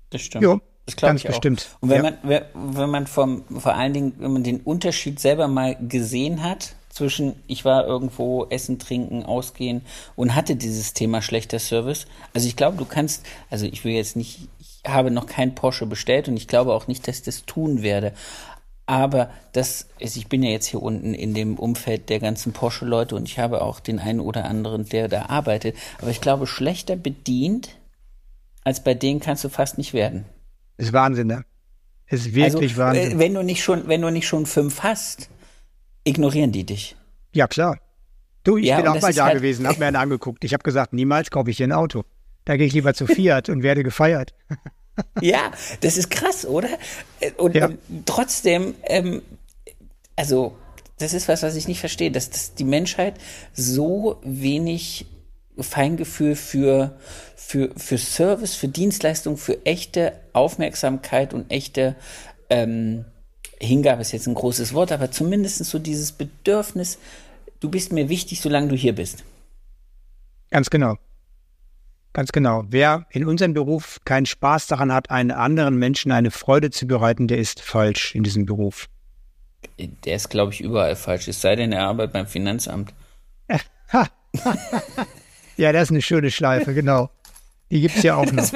Das 0.08 0.22
stimmt. 0.22 0.44
Jo, 0.44 0.62
das 0.86 0.96
glaube 0.96 1.16
ich 1.16 1.24
bestimmt. 1.24 1.68
Auch. 1.74 1.82
Und 1.82 1.90
wenn 1.90 2.04
ja. 2.06 2.12
man, 2.22 2.42
wenn 2.54 2.88
man 2.88 3.06
vom, 3.06 3.44
vor 3.60 3.74
allen 3.74 3.92
Dingen, 3.92 4.14
wenn 4.16 4.32
man 4.32 4.42
den 4.42 4.60
Unterschied 4.60 5.20
selber 5.20 5.46
mal 5.46 5.76
gesehen 5.86 6.42
hat, 6.42 6.74
zwischen 6.88 7.34
ich 7.46 7.66
war 7.66 7.86
irgendwo 7.86 8.46
essen, 8.48 8.78
trinken, 8.78 9.24
ausgehen 9.24 9.82
und 10.16 10.34
hatte 10.34 10.56
dieses 10.56 10.94
Thema 10.94 11.20
schlechter 11.20 11.58
Service. 11.58 12.06
Also 12.32 12.48
ich 12.48 12.56
glaube, 12.56 12.78
du 12.78 12.86
kannst, 12.86 13.26
also 13.50 13.66
ich 13.66 13.84
will 13.84 13.92
jetzt 13.92 14.16
nicht, 14.16 14.48
ich 14.58 14.80
habe 14.86 15.10
noch 15.10 15.26
kein 15.26 15.54
Porsche 15.54 15.84
bestellt 15.84 16.28
und 16.28 16.36
ich 16.38 16.48
glaube 16.48 16.72
auch 16.72 16.86
nicht, 16.86 17.06
dass 17.06 17.18
ich 17.18 17.22
das 17.24 17.44
tun 17.44 17.82
werde. 17.82 18.14
Aber 18.92 19.30
das 19.52 19.86
ist, 20.00 20.18
ich 20.18 20.28
bin 20.28 20.42
ja 20.42 20.50
jetzt 20.50 20.66
hier 20.66 20.82
unten 20.82 21.14
in 21.14 21.32
dem 21.32 21.58
Umfeld 21.58 22.10
der 22.10 22.20
ganzen 22.20 22.52
Porsche-Leute 22.52 23.16
und 23.16 23.26
ich 23.26 23.38
habe 23.38 23.62
auch 23.62 23.80
den 23.80 23.98
einen 23.98 24.20
oder 24.20 24.44
anderen, 24.44 24.86
der 24.86 25.08
da 25.08 25.30
arbeitet. 25.30 25.76
Aber 26.02 26.10
ich 26.10 26.20
glaube, 26.20 26.46
schlechter 26.46 26.94
bedient 26.94 27.70
als 28.64 28.84
bei 28.84 28.92
denen 28.92 29.18
kannst 29.18 29.44
du 29.44 29.48
fast 29.48 29.78
nicht 29.78 29.94
werden. 29.94 30.26
Ist 30.76 30.92
Wahnsinn, 30.92 31.28
ne? 31.28 31.46
Ist 32.06 32.34
wirklich 32.34 32.72
also, 32.72 32.82
Wahnsinn. 32.82 33.18
Wenn 33.18 33.32
du 33.32 33.42
nicht 33.42 33.62
schon, 33.62 33.88
wenn 33.88 34.02
du 34.02 34.10
nicht 34.10 34.28
schon 34.28 34.44
fünf 34.44 34.82
hast, 34.82 35.30
ignorieren 36.04 36.52
die 36.52 36.64
dich. 36.64 36.94
Ja, 37.32 37.46
klar. 37.46 37.78
Du, 38.44 38.58
ich 38.58 38.66
ja, 38.66 38.76
bin 38.76 38.88
auch 38.88 39.00
mal 39.00 39.14
da 39.14 39.24
halt 39.24 39.36
gewesen, 39.36 39.66
hab 39.66 39.78
mir 39.78 39.86
einen 39.86 39.96
angeguckt. 40.04 40.44
Ich 40.44 40.52
habe 40.52 40.64
gesagt, 40.64 40.92
niemals 40.92 41.30
kaufe 41.30 41.50
ich 41.50 41.56
hier 41.56 41.66
ein 41.66 41.72
Auto. 41.72 42.04
Da 42.44 42.58
gehe 42.58 42.66
ich 42.66 42.74
lieber 42.74 42.92
zu 42.92 43.06
Fiat 43.06 43.48
und 43.48 43.62
werde 43.62 43.84
gefeiert. 43.84 44.34
Ja, 45.20 45.50
das 45.80 45.96
ist 45.96 46.10
krass, 46.10 46.46
oder? 46.46 46.68
Und, 47.36 47.54
ja. 47.54 47.66
und 47.66 47.78
trotzdem, 48.06 48.74
ähm, 48.84 49.22
also, 50.16 50.56
das 50.98 51.14
ist 51.14 51.28
was, 51.28 51.42
was 51.42 51.56
ich 51.56 51.68
nicht 51.68 51.80
verstehe, 51.80 52.10
dass, 52.10 52.30
dass 52.30 52.54
die 52.54 52.64
Menschheit 52.64 53.14
so 53.54 54.20
wenig 54.22 55.06
Feingefühl 55.58 56.36
für, 56.36 56.98
für, 57.36 57.70
für 57.76 57.98
Service, 57.98 58.54
für 58.54 58.68
Dienstleistung, 58.68 59.36
für 59.36 59.64
echte 59.66 60.14
Aufmerksamkeit 60.32 61.34
und 61.34 61.50
echte 61.50 61.96
ähm, 62.48 63.04
Hingabe 63.60 64.02
ist 64.02 64.12
jetzt 64.12 64.26
ein 64.26 64.34
großes 64.34 64.74
Wort, 64.74 64.92
aber 64.92 65.10
zumindest 65.10 65.64
so 65.64 65.78
dieses 65.78 66.12
Bedürfnis, 66.12 66.98
du 67.60 67.70
bist 67.70 67.92
mir 67.92 68.08
wichtig, 68.08 68.40
solange 68.40 68.68
du 68.68 68.76
hier 68.76 68.94
bist. 68.94 69.24
Ganz 70.50 70.68
genau. 70.68 70.96
Ganz 72.12 72.32
genau. 72.32 72.64
Wer 72.68 73.06
in 73.10 73.26
unserem 73.26 73.54
Beruf 73.54 74.00
keinen 74.04 74.26
Spaß 74.26 74.66
daran 74.66 74.92
hat, 74.92 75.10
einen 75.10 75.30
anderen 75.30 75.76
Menschen 75.76 76.12
eine 76.12 76.30
Freude 76.30 76.70
zu 76.70 76.86
bereiten, 76.86 77.26
der 77.26 77.38
ist 77.38 77.60
falsch 77.60 78.14
in 78.14 78.22
diesem 78.22 78.44
Beruf. 78.44 78.88
Der 79.78 80.16
ist, 80.16 80.28
glaube 80.28 80.52
ich, 80.52 80.60
überall 80.60 80.96
falsch. 80.96 81.28
Es 81.28 81.40
sei 81.40 81.56
denn, 81.56 81.72
er 81.72 81.84
arbeitet 81.84 82.12
beim 82.12 82.26
Finanzamt. 82.26 82.92
ja, 85.56 85.72
das 85.72 85.84
ist 85.84 85.90
eine 85.90 86.02
schöne 86.02 86.30
Schleife, 86.30 86.74
genau. 86.74 87.08
Die 87.70 87.80
gibt 87.80 87.96
es 87.96 88.02
ja 88.02 88.16
auch 88.16 88.30
noch. 88.30 88.44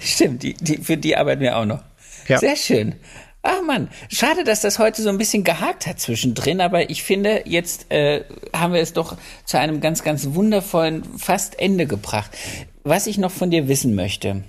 stimmt, 0.00 0.42
die, 0.42 0.54
die, 0.54 0.78
für 0.78 0.96
die 0.96 1.16
arbeiten 1.16 1.42
wir 1.42 1.56
auch 1.56 1.64
noch. 1.64 1.84
Ja. 2.26 2.38
Sehr 2.38 2.56
schön. 2.56 2.96
Ach 3.42 3.62
man, 3.66 3.88
schade, 4.10 4.44
dass 4.44 4.60
das 4.60 4.78
heute 4.78 5.02
so 5.02 5.08
ein 5.08 5.16
bisschen 5.16 5.44
gehakt 5.44 5.86
hat 5.86 5.98
zwischendrin, 5.98 6.60
aber 6.60 6.90
ich 6.90 7.02
finde, 7.02 7.44
jetzt 7.46 7.90
äh, 7.90 8.24
haben 8.54 8.74
wir 8.74 8.80
es 8.80 8.92
doch 8.92 9.16
zu 9.46 9.58
einem 9.58 9.80
ganz, 9.80 10.04
ganz 10.04 10.34
wundervollen 10.34 11.04
fast 11.18 11.58
Ende 11.58 11.86
gebracht. 11.86 12.30
Was 12.84 13.06
ich 13.06 13.16
noch 13.16 13.30
von 13.30 13.50
dir 13.50 13.66
wissen 13.66 13.94
möchte, 13.94 14.44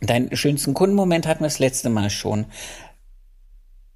deinen 0.00 0.36
schönsten 0.36 0.72
Kundenmoment 0.72 1.26
hatten 1.26 1.40
wir 1.40 1.48
das 1.48 1.58
letzte 1.58 1.90
Mal 1.90 2.10
schon. 2.10 2.46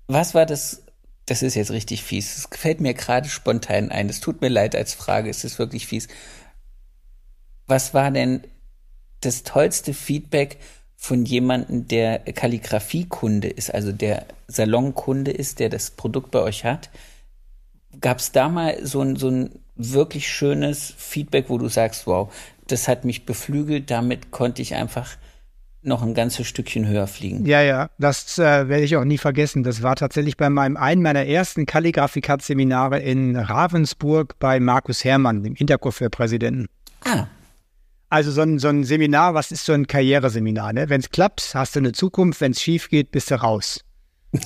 Was 0.08 0.34
war 0.34 0.46
das? 0.46 0.82
Das 1.26 1.42
ist 1.42 1.54
jetzt 1.56 1.72
richtig 1.72 2.02
fies. 2.02 2.36
Es 2.36 2.48
fällt 2.58 2.80
mir 2.80 2.94
gerade 2.94 3.28
spontan 3.28 3.90
ein. 3.90 4.08
Es 4.08 4.20
tut 4.20 4.40
mir 4.40 4.48
leid 4.48 4.76
als 4.76 4.94
Frage. 4.94 5.28
Es 5.28 5.42
ist 5.42 5.58
wirklich 5.58 5.86
fies. 5.86 6.06
Was 7.66 7.94
war 7.94 8.12
denn 8.12 8.44
das 9.20 9.42
tollste 9.42 9.92
Feedback 9.92 10.58
von 11.06 11.24
jemandem, 11.24 11.86
der 11.86 12.18
Kalligrafiekunde 12.18 13.46
ist, 13.46 13.72
also 13.72 13.92
der 13.92 14.26
Salonkunde 14.48 15.30
ist, 15.30 15.60
der 15.60 15.68
das 15.68 15.92
Produkt 15.92 16.32
bei 16.32 16.40
euch 16.40 16.64
hat. 16.64 16.90
Gab 18.00 18.18
es 18.18 18.32
da 18.32 18.48
mal 18.48 18.84
so 18.84 19.02
ein, 19.02 19.14
so 19.14 19.28
ein 19.28 19.50
wirklich 19.76 20.28
schönes 20.28 20.92
Feedback, 20.96 21.44
wo 21.48 21.58
du 21.58 21.68
sagst, 21.68 22.08
wow, 22.08 22.34
das 22.66 22.88
hat 22.88 23.04
mich 23.04 23.24
beflügelt, 23.24 23.88
damit 23.88 24.32
konnte 24.32 24.62
ich 24.62 24.74
einfach 24.74 25.16
noch 25.80 26.02
ein 26.02 26.12
ganzes 26.12 26.48
Stückchen 26.48 26.88
höher 26.88 27.06
fliegen. 27.06 27.46
Ja, 27.46 27.62
ja, 27.62 27.88
das 27.98 28.36
äh, 28.38 28.68
werde 28.68 28.82
ich 28.82 28.96
auch 28.96 29.04
nie 29.04 29.18
vergessen. 29.18 29.62
Das 29.62 29.84
war 29.84 29.94
tatsächlich 29.94 30.36
bei 30.36 30.50
meinem 30.50 30.76
einen 30.76 31.02
meiner 31.02 31.24
ersten 31.24 31.66
Kalligrafie-Seminare 31.66 32.98
in 32.98 33.36
Ravensburg 33.36 34.36
bei 34.40 34.58
Markus 34.58 35.04
Herrmann, 35.04 35.44
dem 35.44 35.54
Intercoiffeur-Präsidenten. 35.54 36.66
Ah. 37.04 37.28
Also 38.08 38.30
so 38.30 38.42
ein, 38.42 38.58
so 38.58 38.68
ein 38.68 38.84
Seminar, 38.84 39.34
was 39.34 39.50
ist 39.50 39.64
so 39.64 39.72
ein 39.72 39.86
Karriereseminar? 39.86 40.72
Ne? 40.72 40.88
Wenn 40.88 41.00
es 41.00 41.10
klappt, 41.10 41.54
hast 41.54 41.74
du 41.74 41.80
eine 41.80 41.92
Zukunft, 41.92 42.40
wenn 42.40 42.52
es 42.52 42.62
schief 42.62 42.88
geht, 42.88 43.10
bist 43.10 43.30
du 43.30 43.34
raus. 43.34 43.80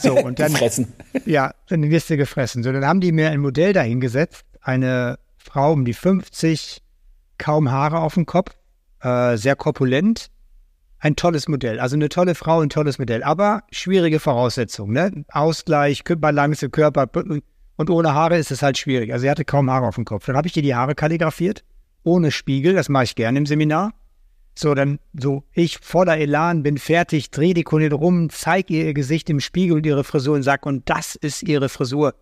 So, 0.00 0.14
und 0.14 0.38
dann, 0.38 0.52
gefressen. 0.52 0.92
Ja, 1.26 1.52
dann 1.68 1.88
wirst 1.90 2.08
du 2.08 2.16
gefressen. 2.16 2.62
So, 2.62 2.72
dann 2.72 2.86
haben 2.86 3.00
die 3.00 3.12
mir 3.12 3.30
ein 3.30 3.40
Modell 3.40 3.72
dahingesetzt, 3.72 4.44
eine 4.62 5.18
Frau 5.36 5.72
um 5.72 5.84
die 5.84 5.92
50, 5.92 6.80
kaum 7.38 7.70
Haare 7.70 7.98
auf 7.98 8.14
dem 8.14 8.24
Kopf, 8.24 8.52
äh, 9.02 9.36
sehr 9.36 9.56
korpulent, 9.56 10.30
ein 10.98 11.16
tolles 11.16 11.48
Modell. 11.48 11.80
Also 11.80 11.96
eine 11.96 12.08
tolle 12.08 12.34
Frau, 12.34 12.61
ein 12.61 12.70
tolles 12.70 12.98
Modell, 12.98 13.22
aber 13.22 13.62
schwierige 13.70 14.20
Voraussetzungen. 14.20 14.92
Ne? 14.92 15.24
Ausgleich, 15.28 16.02
Balance, 16.04 16.68
Körper 16.70 17.08
und 17.76 17.90
ohne 17.90 18.14
Haare 18.14 18.38
ist 18.38 18.50
es 18.50 18.62
halt 18.62 18.78
schwierig. 18.78 19.12
Also 19.12 19.22
sie 19.22 19.30
hatte 19.30 19.44
kaum 19.44 19.70
Haare 19.70 19.86
auf 19.86 19.94
dem 19.94 20.04
Kopf. 20.04 20.26
Dann 20.26 20.36
habe 20.36 20.48
ich 20.48 20.56
ihr 20.56 20.62
die 20.62 20.74
Haare 20.74 20.94
kalligrafiert 20.94 21.64
ohne 22.03 22.30
Spiegel, 22.30 22.74
das 22.74 22.88
mache 22.88 23.05
ich 23.05 23.14
gerne 23.14 23.38
im 23.38 23.46
Seminar. 23.46 23.92
So, 24.55 24.74
dann 24.74 24.98
so, 25.18 25.44
ich 25.53 25.78
voller 25.78 26.18
Elan, 26.18 26.62
bin 26.62 26.76
fertig, 26.76 27.30
drehe 27.30 27.55
die 27.55 27.62
Kundin 27.62 27.92
rum, 27.92 28.30
zeige 28.30 28.74
ihr 28.74 28.86
ihr 28.86 28.94
Gesicht 28.94 29.30
im 29.30 29.40
Spiegel 29.40 29.76
und 29.76 29.86
ihre 29.86 30.05
Frisur 30.05 30.34
und 30.34 30.42
sage, 30.42 30.68
und 30.68 30.88
das 30.88 31.14
ist 31.14 31.42
ihre 31.42 31.68
Frisur. 31.68 32.14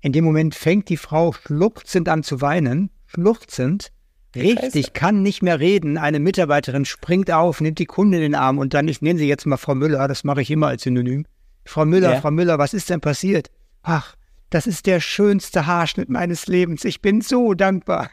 In 0.00 0.12
dem 0.12 0.24
Moment 0.24 0.54
fängt 0.54 0.88
die 0.88 0.96
Frau 0.96 1.32
schluchzend 1.32 2.08
an 2.08 2.22
zu 2.22 2.40
weinen, 2.40 2.90
schluchzend, 3.06 3.92
richtig, 4.34 4.92
kann 4.92 5.22
nicht 5.22 5.42
mehr 5.42 5.58
reden. 5.58 5.96
Eine 5.96 6.20
Mitarbeiterin 6.20 6.84
springt 6.84 7.30
auf, 7.30 7.60
nimmt 7.60 7.78
die 7.78 7.86
Kundin 7.86 8.20
in 8.20 8.32
den 8.32 8.34
Arm 8.34 8.58
und 8.58 8.74
dann, 8.74 8.88
ich 8.88 9.00
nenne 9.00 9.18
sie 9.18 9.28
jetzt 9.28 9.46
mal 9.46 9.56
Frau 9.56 9.74
Müller, 9.74 10.06
das 10.08 10.24
mache 10.24 10.42
ich 10.42 10.50
immer 10.50 10.68
als 10.68 10.82
Synonym. 10.82 11.24
Frau 11.64 11.84
Müller, 11.84 12.14
ja. 12.14 12.20
Frau 12.20 12.30
Müller, 12.30 12.58
was 12.58 12.74
ist 12.74 12.90
denn 12.90 13.00
passiert? 13.00 13.50
Ach, 13.82 14.16
das 14.50 14.66
ist 14.66 14.86
der 14.86 15.00
schönste 15.00 15.66
Haarschnitt 15.66 16.08
meines 16.08 16.46
Lebens. 16.46 16.84
Ich 16.84 17.00
bin 17.00 17.20
so 17.20 17.54
dankbar. 17.54 18.10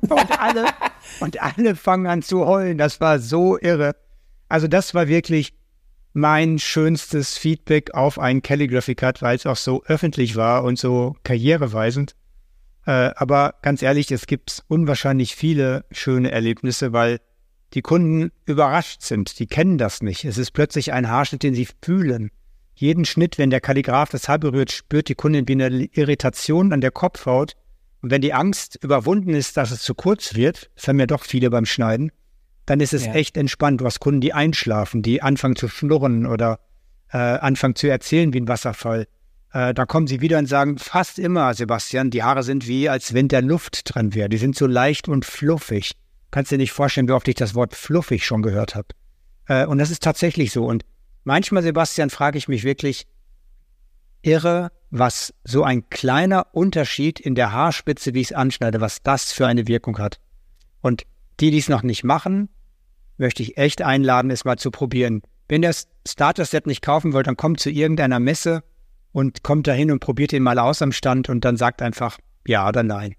Und 0.00 0.40
alle, 0.40 0.66
und 1.20 1.42
alle 1.42 1.76
fangen 1.76 2.06
an 2.06 2.22
zu 2.22 2.46
heulen. 2.46 2.78
Das 2.78 3.00
war 3.00 3.18
so 3.18 3.58
irre. 3.58 3.94
Also 4.48 4.68
das 4.68 4.94
war 4.94 5.08
wirklich 5.08 5.54
mein 6.12 6.58
schönstes 6.58 7.38
Feedback 7.38 7.94
auf 7.94 8.18
einen 8.18 8.42
Calligraphy 8.42 8.94
Cut, 8.94 9.22
weil 9.22 9.36
es 9.36 9.46
auch 9.46 9.56
so 9.56 9.82
öffentlich 9.84 10.36
war 10.36 10.64
und 10.64 10.78
so 10.78 11.16
karriereweisend. 11.24 12.14
Äh, 12.86 13.10
aber 13.14 13.54
ganz 13.62 13.82
ehrlich, 13.82 14.10
es 14.10 14.26
gibt 14.26 14.62
unwahrscheinlich 14.68 15.36
viele 15.36 15.84
schöne 15.90 16.30
Erlebnisse, 16.30 16.92
weil 16.92 17.20
die 17.74 17.82
Kunden 17.82 18.32
überrascht 18.44 19.02
sind. 19.02 19.38
Die 19.38 19.46
kennen 19.46 19.78
das 19.78 20.02
nicht. 20.02 20.24
Es 20.24 20.36
ist 20.36 20.50
plötzlich 20.50 20.92
ein 20.92 21.08
Haarschnitt, 21.08 21.42
den 21.42 21.54
sie 21.54 21.68
fühlen. 21.82 22.30
Jeden 22.74 23.04
Schnitt, 23.04 23.38
wenn 23.38 23.50
der 23.50 23.60
Kalligraph 23.60 24.10
das 24.10 24.28
Haar 24.28 24.38
berührt, 24.38 24.72
spürt 24.72 25.08
die 25.08 25.14
Kundin 25.14 25.46
wie 25.48 25.52
eine 25.52 25.84
Irritation 25.84 26.72
an 26.72 26.80
der 26.80 26.90
Kopfhaut 26.90 27.54
und 28.02 28.10
wenn 28.10 28.20
die 28.20 28.34
Angst 28.34 28.78
überwunden 28.82 29.30
ist, 29.30 29.56
dass 29.56 29.70
es 29.70 29.82
zu 29.82 29.94
kurz 29.94 30.34
wird, 30.34 30.70
das 30.74 30.88
haben 30.88 30.98
ja 30.98 31.06
doch 31.06 31.24
viele 31.24 31.50
beim 31.50 31.64
Schneiden, 31.64 32.10
dann 32.66 32.80
ist 32.80 32.92
es 32.92 33.06
ja. 33.06 33.14
echt 33.14 33.36
entspannt. 33.36 33.80
Du 33.80 33.86
hast 33.86 34.00
Kunden, 34.00 34.20
die 34.20 34.32
einschlafen, 34.32 35.02
die 35.02 35.22
anfangen 35.22 35.56
zu 35.56 35.68
schnurren 35.68 36.26
oder 36.26 36.60
äh, 37.12 37.18
anfangen 37.18 37.76
zu 37.76 37.88
erzählen 37.88 38.32
wie 38.32 38.40
ein 38.40 38.48
Wasserfall. 38.48 39.06
Äh, 39.52 39.72
da 39.74 39.86
kommen 39.86 40.06
sie 40.06 40.20
wieder 40.20 40.38
und 40.38 40.46
sagen 40.46 40.78
fast 40.78 41.18
immer, 41.18 41.54
Sebastian, 41.54 42.10
die 42.10 42.22
Haare 42.22 42.42
sind 42.42 42.66
wie, 42.66 42.88
als 42.88 43.14
wenn 43.14 43.28
der 43.28 43.42
Luft 43.42 43.94
dran 43.94 44.14
wäre. 44.14 44.28
Die 44.28 44.38
sind 44.38 44.56
so 44.56 44.66
leicht 44.66 45.08
und 45.08 45.24
fluffig. 45.24 45.92
Kannst 46.30 46.50
dir 46.50 46.58
nicht 46.58 46.72
vorstellen, 46.72 47.08
wie 47.08 47.12
oft 47.12 47.28
ich 47.28 47.34
das 47.34 47.54
Wort 47.54 47.74
fluffig 47.74 48.24
schon 48.24 48.42
gehört 48.42 48.74
habe. 48.74 48.88
Äh, 49.46 49.66
und 49.66 49.78
das 49.78 49.90
ist 49.90 50.02
tatsächlich 50.02 50.50
so. 50.50 50.64
Und 50.64 50.84
manchmal, 51.24 51.62
Sebastian, 51.62 52.10
frage 52.10 52.38
ich 52.38 52.48
mich 52.48 52.64
wirklich, 52.64 53.06
irre, 54.22 54.70
was 54.90 55.34
so 55.44 55.64
ein 55.64 55.88
kleiner 55.90 56.46
Unterschied 56.52 57.20
in 57.20 57.34
der 57.34 57.52
Haarspitze, 57.52 58.14
wie 58.14 58.20
ich 58.20 58.30
es 58.30 58.36
anschneide, 58.36 58.80
was 58.80 59.02
das 59.02 59.32
für 59.32 59.46
eine 59.46 59.66
Wirkung 59.66 59.98
hat. 59.98 60.20
Und 60.80 61.04
die, 61.40 61.50
die 61.50 61.58
es 61.58 61.68
noch 61.68 61.82
nicht 61.82 62.04
machen, 62.04 62.48
möchte 63.16 63.42
ich 63.42 63.56
echt 63.56 63.82
einladen, 63.82 64.30
es 64.30 64.44
mal 64.44 64.58
zu 64.58 64.70
probieren. 64.70 65.22
Wenn 65.48 65.62
ihr 65.62 65.68
das 65.68 65.88
Starter-Set 66.06 66.66
nicht 66.66 66.82
kaufen 66.82 67.12
wollt, 67.12 67.26
dann 67.26 67.36
kommt 67.36 67.60
zu 67.60 67.70
irgendeiner 67.70 68.20
Messe 68.20 68.62
und 69.12 69.42
kommt 69.42 69.66
dahin 69.66 69.90
und 69.90 70.00
probiert 70.00 70.32
ihn 70.32 70.42
mal 70.42 70.58
aus 70.58 70.82
am 70.82 70.92
Stand 70.92 71.28
und 71.28 71.44
dann 71.44 71.56
sagt 71.56 71.82
einfach 71.82 72.18
ja 72.46 72.68
oder 72.68 72.82
nein. 72.82 73.14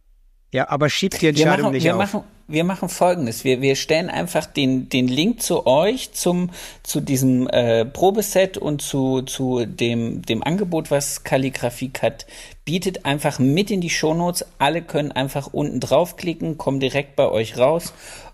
Ja, 0.54 0.70
aber 0.70 0.88
schiebt 0.88 1.20
die 1.20 1.28
Entscheidung 1.28 1.64
machen, 1.64 1.74
nicht 1.74 1.84
wir 1.84 1.96
auf. 1.96 2.00
Machen, 2.00 2.24
wir 2.48 2.64
machen 2.64 2.88
folgendes. 2.88 3.44
Wir, 3.44 3.62
wir 3.62 3.76
stellen 3.76 4.12
einfach 4.12 4.46
den, 4.46 4.88
den 4.88 5.08
Link 5.08 5.42
zu 5.42 5.66
euch, 5.66 6.14
zum, 6.14 6.52
zu 6.84 7.02
diesem 7.02 7.48
äh, 7.48 7.86
Probeset 7.86 8.60
und 8.60 8.80
zu, 8.84 9.24
zu 9.24 9.66
dem, 9.66 10.22
dem 10.22 10.44
Angebot, 10.44 10.92
was 10.92 11.24
Kalligrafie 11.24 11.90
Cut 11.90 12.28
bietet, 12.66 13.04
einfach 13.04 13.40
mit 13.40 13.72
in 13.72 13.82
die 13.82 13.90
Shownotes. 13.90 14.46
Alle 14.60 14.84
können 14.84 15.12
einfach 15.12 15.48
unten 15.48 15.80
draufklicken, 15.80 16.60
kommen 16.60 16.80
direkt 16.80 17.16
bei 17.16 17.28
euch 17.28 17.58
raus 17.58 17.92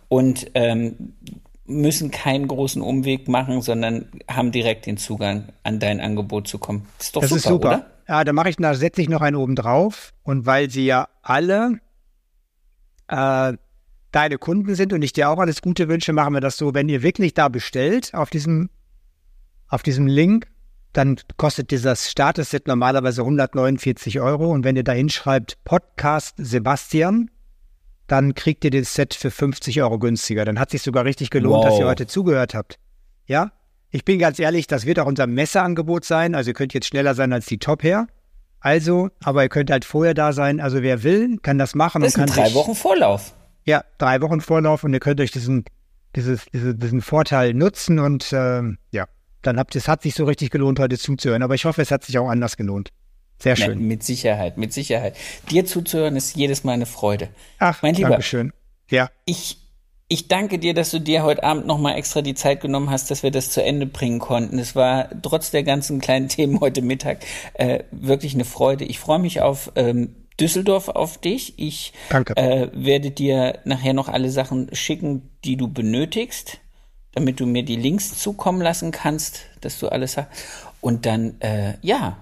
und 0.09 0.51
ähm, 0.55 1.13
müssen 1.65 2.11
keinen 2.11 2.49
großen 2.49 2.81
Umweg 2.81 3.29
machen, 3.29 3.61
sondern 3.61 4.09
haben 4.29 4.51
direkt 4.51 4.87
den 4.87 4.97
Zugang 4.97 5.53
an 5.63 5.79
dein 5.79 6.01
Angebot 6.01 6.49
zu 6.49 6.57
kommen. 6.57 6.85
Das 6.97 7.07
ist 7.07 7.15
doch 7.15 7.21
das 7.21 7.29
super, 7.29 7.37
ist 7.39 7.47
super. 7.47 7.67
oder? 7.69 7.85
Ja, 8.09 8.23
da 8.25 8.33
mache 8.33 8.49
ich, 8.49 8.57
da 8.57 8.73
setze 8.73 9.01
ich 9.01 9.07
noch 9.07 9.21
einen 9.21 9.37
oben 9.37 9.55
drauf. 9.55 10.11
Und 10.23 10.45
weil 10.45 10.69
sie 10.69 10.85
ja 10.85 11.07
alle 11.21 11.79
äh, 13.09 13.57
deine 14.11 14.37
Kunden 14.37 14.75
sind 14.75 14.93
und 14.93 15.01
ich 15.01 15.13
dir 15.13 15.29
auch 15.29 15.39
alles 15.39 15.61
Gute 15.61 15.87
wünsche, 15.87 16.13
machen 16.13 16.33
wir 16.33 16.41
das 16.41 16.57
so, 16.57 16.73
wenn 16.73 16.89
ihr 16.89 17.03
wirklich 17.03 17.33
da 17.33 17.49
bestellt 17.49 18.13
auf 18.13 18.29
diesem, 18.29 18.69
auf 19.67 19.83
diesem 19.83 20.07
Link, 20.07 20.47
dann 20.93 21.19
kostet 21.37 21.71
dieses 21.71 22.09
Starter-Set 22.09 22.67
normalerweise 22.67 23.21
149 23.21 24.19
Euro 24.19 24.51
und 24.51 24.63
wenn 24.63 24.75
ihr 24.75 24.83
da 24.83 24.93
hinschreibt 24.93 25.63
Podcast 25.63 26.35
Sebastian, 26.37 27.29
dann 28.07 28.33
kriegt 28.33 28.65
ihr 28.65 28.71
das 28.71 28.95
Set 28.95 29.13
für 29.13 29.29
50 29.29 29.81
Euro 29.83 29.99
günstiger. 29.99 30.45
Dann 30.45 30.59
hat 30.59 30.71
sich 30.71 30.81
sogar 30.81 31.05
richtig 31.05 31.29
gelohnt, 31.29 31.63
wow. 31.63 31.65
dass 31.65 31.79
ihr 31.79 31.85
heute 31.85 32.07
zugehört 32.07 32.55
habt. 32.55 32.79
Ja, 33.27 33.51
ich 33.91 34.03
bin 34.03 34.17
ganz 34.17 34.39
ehrlich, 34.39 34.65
das 34.65 34.87
wird 34.87 34.97
auch 34.97 35.05
unser 35.05 35.27
Messeangebot 35.27 36.05
sein. 36.05 36.33
Also 36.33 36.49
ihr 36.49 36.53
könnt 36.55 36.73
jetzt 36.73 36.87
schneller 36.87 37.13
sein 37.13 37.33
als 37.33 37.45
die 37.45 37.59
Top 37.59 37.83
her. 37.83 38.07
Also, 38.61 39.09
aber 39.23 39.43
ihr 39.43 39.49
könnt 39.49 39.71
halt 39.71 39.85
vorher 39.85 40.13
da 40.13 40.33
sein. 40.33 40.59
Also 40.59 40.81
wer 40.81 41.03
will, 41.03 41.37
kann 41.41 41.57
das 41.57 41.75
machen. 41.75 42.01
Das 42.01 42.13
sind 42.13 42.35
drei 42.35 42.45
sich, 42.45 42.55
Wochen 42.55 42.75
Vorlauf. 42.75 43.33
Ja, 43.65 43.83
drei 43.97 44.21
Wochen 44.21 44.41
Vorlauf 44.41 44.83
und 44.83 44.93
ihr 44.93 44.99
könnt 44.99 45.21
euch 45.21 45.31
diesen, 45.31 45.65
dieses, 46.15 46.45
diese, 46.53 46.75
diesen 46.75 47.01
Vorteil 47.01 47.53
nutzen 47.53 47.99
und 47.99 48.33
ähm, 48.33 48.77
ja, 48.91 49.05
dann 49.41 49.57
habt 49.57 49.75
es 49.75 49.87
hat 49.87 50.01
sich 50.01 50.15
so 50.15 50.25
richtig 50.25 50.49
gelohnt, 50.49 50.79
heute 50.79 50.97
zuzuhören. 50.97 51.43
Aber 51.43 51.55
ich 51.55 51.65
hoffe, 51.65 51.81
es 51.81 51.91
hat 51.91 52.03
sich 52.03 52.17
auch 52.17 52.29
anders 52.29 52.57
gelohnt. 52.57 52.89
Sehr 53.41 53.55
schön. 53.55 53.79
Ja, 53.79 53.85
mit 53.85 54.03
Sicherheit, 54.03 54.57
mit 54.57 54.73
Sicherheit. 54.73 55.15
Dir 55.49 55.65
zuzuhören 55.65 56.17
ist 56.17 56.35
jedes 56.35 56.65
Mal 56.65 56.73
eine 56.73 56.85
Freude. 56.85 57.29
Ach, 57.59 57.81
mein 57.81 57.95
Lieber. 57.95 58.09
Dankeschön. 58.09 58.51
Ja. 58.89 59.09
Ich 59.25 59.68
Ich 60.11 60.27
danke 60.27 60.57
dir, 60.57 60.73
dass 60.73 60.89
du 60.89 60.99
dir 60.99 61.21
heute 61.21 61.43
Abend 61.43 61.67
nochmal 61.67 61.95
extra 61.95 62.23
die 62.23 62.33
Zeit 62.33 62.61
genommen 62.61 62.89
hast, 62.89 63.11
dass 63.11 63.21
wir 63.21 63.29
das 63.29 63.51
zu 63.51 63.63
Ende 63.63 63.85
bringen 63.85 64.17
konnten. 64.17 64.57
Es 64.57 64.75
war 64.75 65.07
trotz 65.21 65.51
der 65.51 65.61
ganzen 65.61 66.01
kleinen 66.01 66.27
Themen 66.29 66.59
heute 66.59 66.81
Mittag 66.81 67.19
äh, 67.53 67.83
wirklich 67.91 68.33
eine 68.33 68.43
Freude. 68.43 68.85
Ich 68.85 68.97
freue 68.97 69.19
mich 69.19 69.41
auf 69.41 69.71
ähm, 69.75 70.15
Düsseldorf 70.39 70.87
auf 70.89 71.19
dich. 71.19 71.59
Ich 71.59 71.93
äh, 72.35 72.69
werde 72.73 73.11
dir 73.11 73.59
nachher 73.65 73.93
noch 73.93 74.09
alle 74.09 74.31
Sachen 74.31 74.73
schicken, 74.73 75.29
die 75.45 75.57
du 75.57 75.67
benötigst, 75.67 76.57
damit 77.13 77.39
du 77.39 77.45
mir 77.45 77.63
die 77.63 77.75
Links 77.75 78.17
zukommen 78.17 78.61
lassen 78.61 78.89
kannst, 78.89 79.41
dass 79.61 79.77
du 79.77 79.89
alles 79.89 80.17
hast. 80.17 80.29
Und 80.81 81.05
dann, 81.05 81.39
äh, 81.41 81.75
ja, 81.83 82.17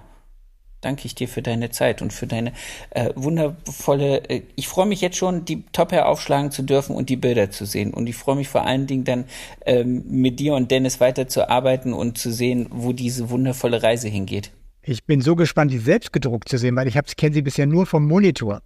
danke 0.82 1.06
ich 1.06 1.16
dir 1.16 1.28
für 1.28 1.42
deine 1.42 1.70
Zeit 1.72 2.02
und 2.02 2.14
für 2.14 2.28
deine 2.28 2.54
äh, 2.92 3.12
wundervolle. 3.16 4.30
Äh, 4.30 4.44
ich 4.56 4.68
freue 4.68 4.86
mich 4.86 5.02
jetzt 5.02 5.18
schon, 5.18 5.46
die 5.46 5.64
Top-Hair 5.72 6.08
aufschlagen 6.08 6.52
zu 6.52 6.64
dürfen 6.64 6.96
und 6.96 7.10
die 7.10 7.16
Bilder 7.16 7.52
zu 7.52 7.66
sehen. 7.66 7.94
Und 7.94 8.08
ich 8.08 8.16
freue 8.16 8.36
mich 8.36 8.48
vor 8.48 8.66
allen 8.66 8.88
Dingen 8.88 9.04
dann 9.04 9.26
ähm, 9.66 10.04
mit 10.08 10.40
dir 10.40 10.54
und 10.54 10.72
Dennis 10.72 11.00
weiterzuarbeiten 11.00 11.94
und 11.94 12.18
zu 12.18 12.32
sehen, 12.32 12.68
wo 12.72 12.94
diese 12.94 13.30
wundervolle 13.30 13.84
Reise 13.84 14.08
hingeht. 14.08 14.52
Ich 14.82 15.04
bin 15.04 15.22
so 15.22 15.36
gespannt, 15.36 15.72
die 15.72 15.80
selbst 15.80 16.14
gedruckt 16.14 16.48
zu 16.48 16.58
sehen, 16.58 16.76
weil 16.76 16.88
ich 16.88 16.98
kenne 17.18 17.34
sie 17.34 17.42
bisher 17.42 17.66
nur 17.66 17.86
vom 17.86 18.08
Monitor. 18.08 18.62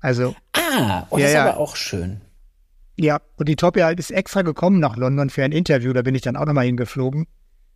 Also. 0.00 0.36
Ah, 0.52 1.06
und 1.10 1.18
oh, 1.18 1.18
ja, 1.18 1.22
das 1.22 1.30
ist 1.30 1.34
ja. 1.34 1.48
aber 1.48 1.58
auch 1.58 1.74
schön. 1.74 2.20
Ja, 2.96 3.20
und 3.36 3.48
die 3.48 3.56
Top-Hair 3.56 3.96
ist 3.96 4.10
extra 4.10 4.42
gekommen 4.42 4.80
nach 4.80 4.96
London 4.96 5.30
für 5.30 5.44
ein 5.44 5.52
Interview. 5.52 5.92
Da 5.92 6.02
bin 6.02 6.14
ich 6.14 6.22
dann 6.22 6.36
auch 6.36 6.46
nochmal 6.46 6.66
hingeflogen. 6.66 7.26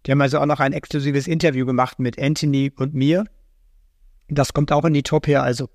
Die 0.05 0.11
haben 0.11 0.20
also 0.20 0.39
auch 0.41 0.47
noch 0.47 0.61
ein 0.61 0.73
exklusives 0.73 1.29
Interview 1.29 1.64
gemacht 1.64 2.01
mit 2.01 2.20
Anthony 2.20 2.73
und 2.77 2.95
mir. 2.95 3.25
Das 4.29 4.53
kommt 4.53 4.73
auch 4.73 4.85
in 4.85 4.95
die 4.95 5.03
Top 5.03 5.27
hier. 5.27 5.43
Also 5.43 5.68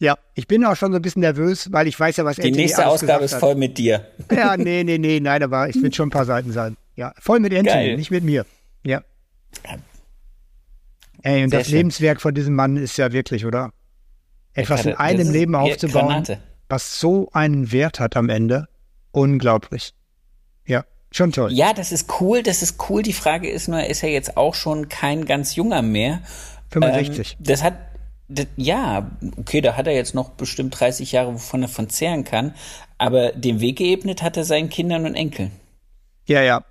ja, 0.00 0.16
ich 0.34 0.46
bin 0.46 0.64
auch 0.64 0.76
schon 0.76 0.92
so 0.92 0.96
ein 0.96 1.02
bisschen 1.02 1.20
nervös, 1.22 1.72
weil 1.72 1.88
ich 1.88 1.98
weiß 1.98 2.18
ja, 2.18 2.24
was 2.24 2.36
Die 2.36 2.42
Anthony 2.42 2.62
nächste 2.62 2.86
Ausgabe 2.86 3.24
ist 3.24 3.34
voll 3.34 3.56
mit 3.56 3.78
dir. 3.78 4.06
Ja, 4.30 4.56
nee, 4.56 4.84
nee, 4.84 4.98
nee, 4.98 5.18
nein, 5.18 5.42
aber 5.42 5.68
ich 5.68 5.74
will 5.82 5.92
schon 5.92 6.08
ein 6.08 6.12
paar 6.12 6.24
Seiten 6.24 6.52
sein. 6.52 6.76
Ja, 6.94 7.12
voll 7.18 7.40
mit 7.40 7.52
Anthony, 7.52 7.66
Geil. 7.86 7.96
nicht 7.96 8.10
mit 8.12 8.22
mir. 8.22 8.46
Ja. 8.84 9.02
Ey, 11.22 11.42
und 11.42 11.50
Sehr 11.50 11.60
das 11.60 11.68
schön. 11.68 11.76
Lebenswerk 11.78 12.20
von 12.20 12.34
diesem 12.34 12.54
Mann 12.54 12.76
ist 12.76 12.96
ja 12.96 13.12
wirklich, 13.12 13.44
oder? 13.44 13.72
Etwas 14.54 14.86
in 14.86 14.94
einem 14.94 15.30
Leben 15.30 15.54
aufzubauen, 15.54 16.08
Granate. 16.08 16.38
was 16.68 17.00
so 17.00 17.28
einen 17.32 17.72
Wert 17.72 18.00
hat 18.00 18.16
am 18.16 18.28
Ende. 18.28 18.68
Unglaublich. 19.10 19.94
Ja, 20.66 20.84
schon 21.10 21.32
toll. 21.32 21.52
Ja, 21.52 21.72
das 21.72 21.90
ist 21.92 22.20
cool, 22.20 22.42
das 22.42 22.62
ist 22.62 22.76
cool. 22.88 23.02
Die 23.02 23.12
Frage 23.12 23.50
ist 23.50 23.68
nur, 23.68 23.84
ist 23.84 24.02
er 24.02 24.10
jetzt 24.10 24.36
auch 24.36 24.54
schon 24.54 24.88
kein 24.88 25.24
ganz 25.24 25.56
junger 25.56 25.82
mehr? 25.82 26.22
65. 26.70 27.36
Ähm, 27.38 27.44
das 27.44 27.62
hat, 27.62 27.74
das, 28.28 28.46
ja, 28.56 29.10
okay, 29.36 29.60
da 29.60 29.76
hat 29.76 29.86
er 29.86 29.94
jetzt 29.94 30.14
noch 30.14 30.30
bestimmt 30.30 30.78
30 30.78 31.12
Jahre, 31.12 31.34
wovon 31.34 31.62
er 31.62 31.68
von 31.68 31.88
zehren 31.88 32.24
kann. 32.24 32.54
Aber 32.98 33.32
den 33.32 33.60
Weg 33.60 33.78
geebnet 33.78 34.22
hat 34.22 34.36
er 34.36 34.44
seinen 34.44 34.68
Kindern 34.68 35.06
und 35.06 35.14
Enkeln. 35.14 35.52
Ja, 36.26 36.42
ja. 36.42 36.64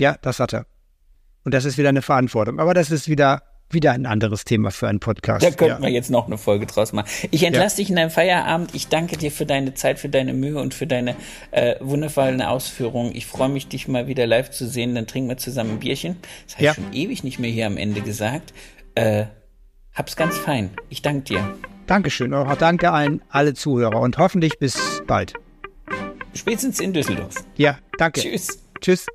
Ja, 0.00 0.16
das 0.22 0.40
hat 0.40 0.52
er. 0.52 0.66
Und 1.44 1.54
das 1.54 1.64
ist 1.64 1.78
wieder 1.78 1.90
eine 1.90 2.02
Verantwortung. 2.02 2.58
Aber 2.58 2.74
das 2.74 2.90
ist 2.90 3.08
wieder 3.08 3.42
wieder 3.70 3.92
ein 3.92 4.06
anderes 4.06 4.44
Thema 4.44 4.70
für 4.70 4.88
einen 4.88 5.00
Podcast. 5.00 5.44
Da 5.44 5.50
könnten 5.50 5.82
ja. 5.82 5.88
wir 5.88 5.90
jetzt 5.90 6.10
noch 6.10 6.26
eine 6.26 6.38
Folge 6.38 6.66
draus 6.66 6.92
machen. 6.92 7.08
Ich 7.30 7.42
entlasse 7.42 7.76
ja. 7.76 7.82
dich 7.82 7.90
in 7.90 7.96
deinem 7.96 8.10
Feierabend. 8.10 8.74
Ich 8.74 8.88
danke 8.88 9.16
dir 9.16 9.30
für 9.30 9.46
deine 9.46 9.74
Zeit, 9.74 9.98
für 9.98 10.08
deine 10.08 10.32
Mühe 10.32 10.58
und 10.60 10.74
für 10.74 10.86
deine 10.86 11.16
äh, 11.50 11.76
wundervollen 11.80 12.40
Ausführungen. 12.40 13.14
Ich 13.14 13.26
freue 13.26 13.48
mich, 13.48 13.68
dich 13.68 13.88
mal 13.88 14.06
wieder 14.06 14.26
live 14.26 14.50
zu 14.50 14.66
sehen. 14.66 14.94
Dann 14.94 15.06
trinken 15.06 15.28
wir 15.28 15.36
zusammen 15.36 15.72
ein 15.72 15.78
Bierchen. 15.80 16.16
Das 16.46 16.54
habe 16.54 16.64
ja. 16.64 16.70
ich 16.70 16.76
schon 16.76 16.92
ewig 16.92 17.24
nicht 17.24 17.38
mehr 17.38 17.50
hier 17.50 17.66
am 17.66 17.76
Ende 17.76 18.00
gesagt. 18.00 18.54
Äh, 18.94 19.26
Hab's 19.94 20.16
ganz 20.16 20.36
fein. 20.36 20.70
Ich 20.88 21.02
danke 21.02 21.22
dir. 21.22 21.54
Dankeschön. 21.86 22.34
Auch 22.34 22.56
danke 22.56 22.90
an 22.90 23.22
alle 23.28 23.54
Zuhörer 23.54 24.00
und 24.00 24.18
hoffentlich 24.18 24.58
bis 24.58 25.02
bald. 25.06 25.34
Spätestens 26.34 26.80
in 26.80 26.92
Düsseldorf. 26.92 27.44
Ja, 27.56 27.78
danke. 27.98 28.20
Tschüss. 28.20 28.58
Tschüss. 28.80 29.06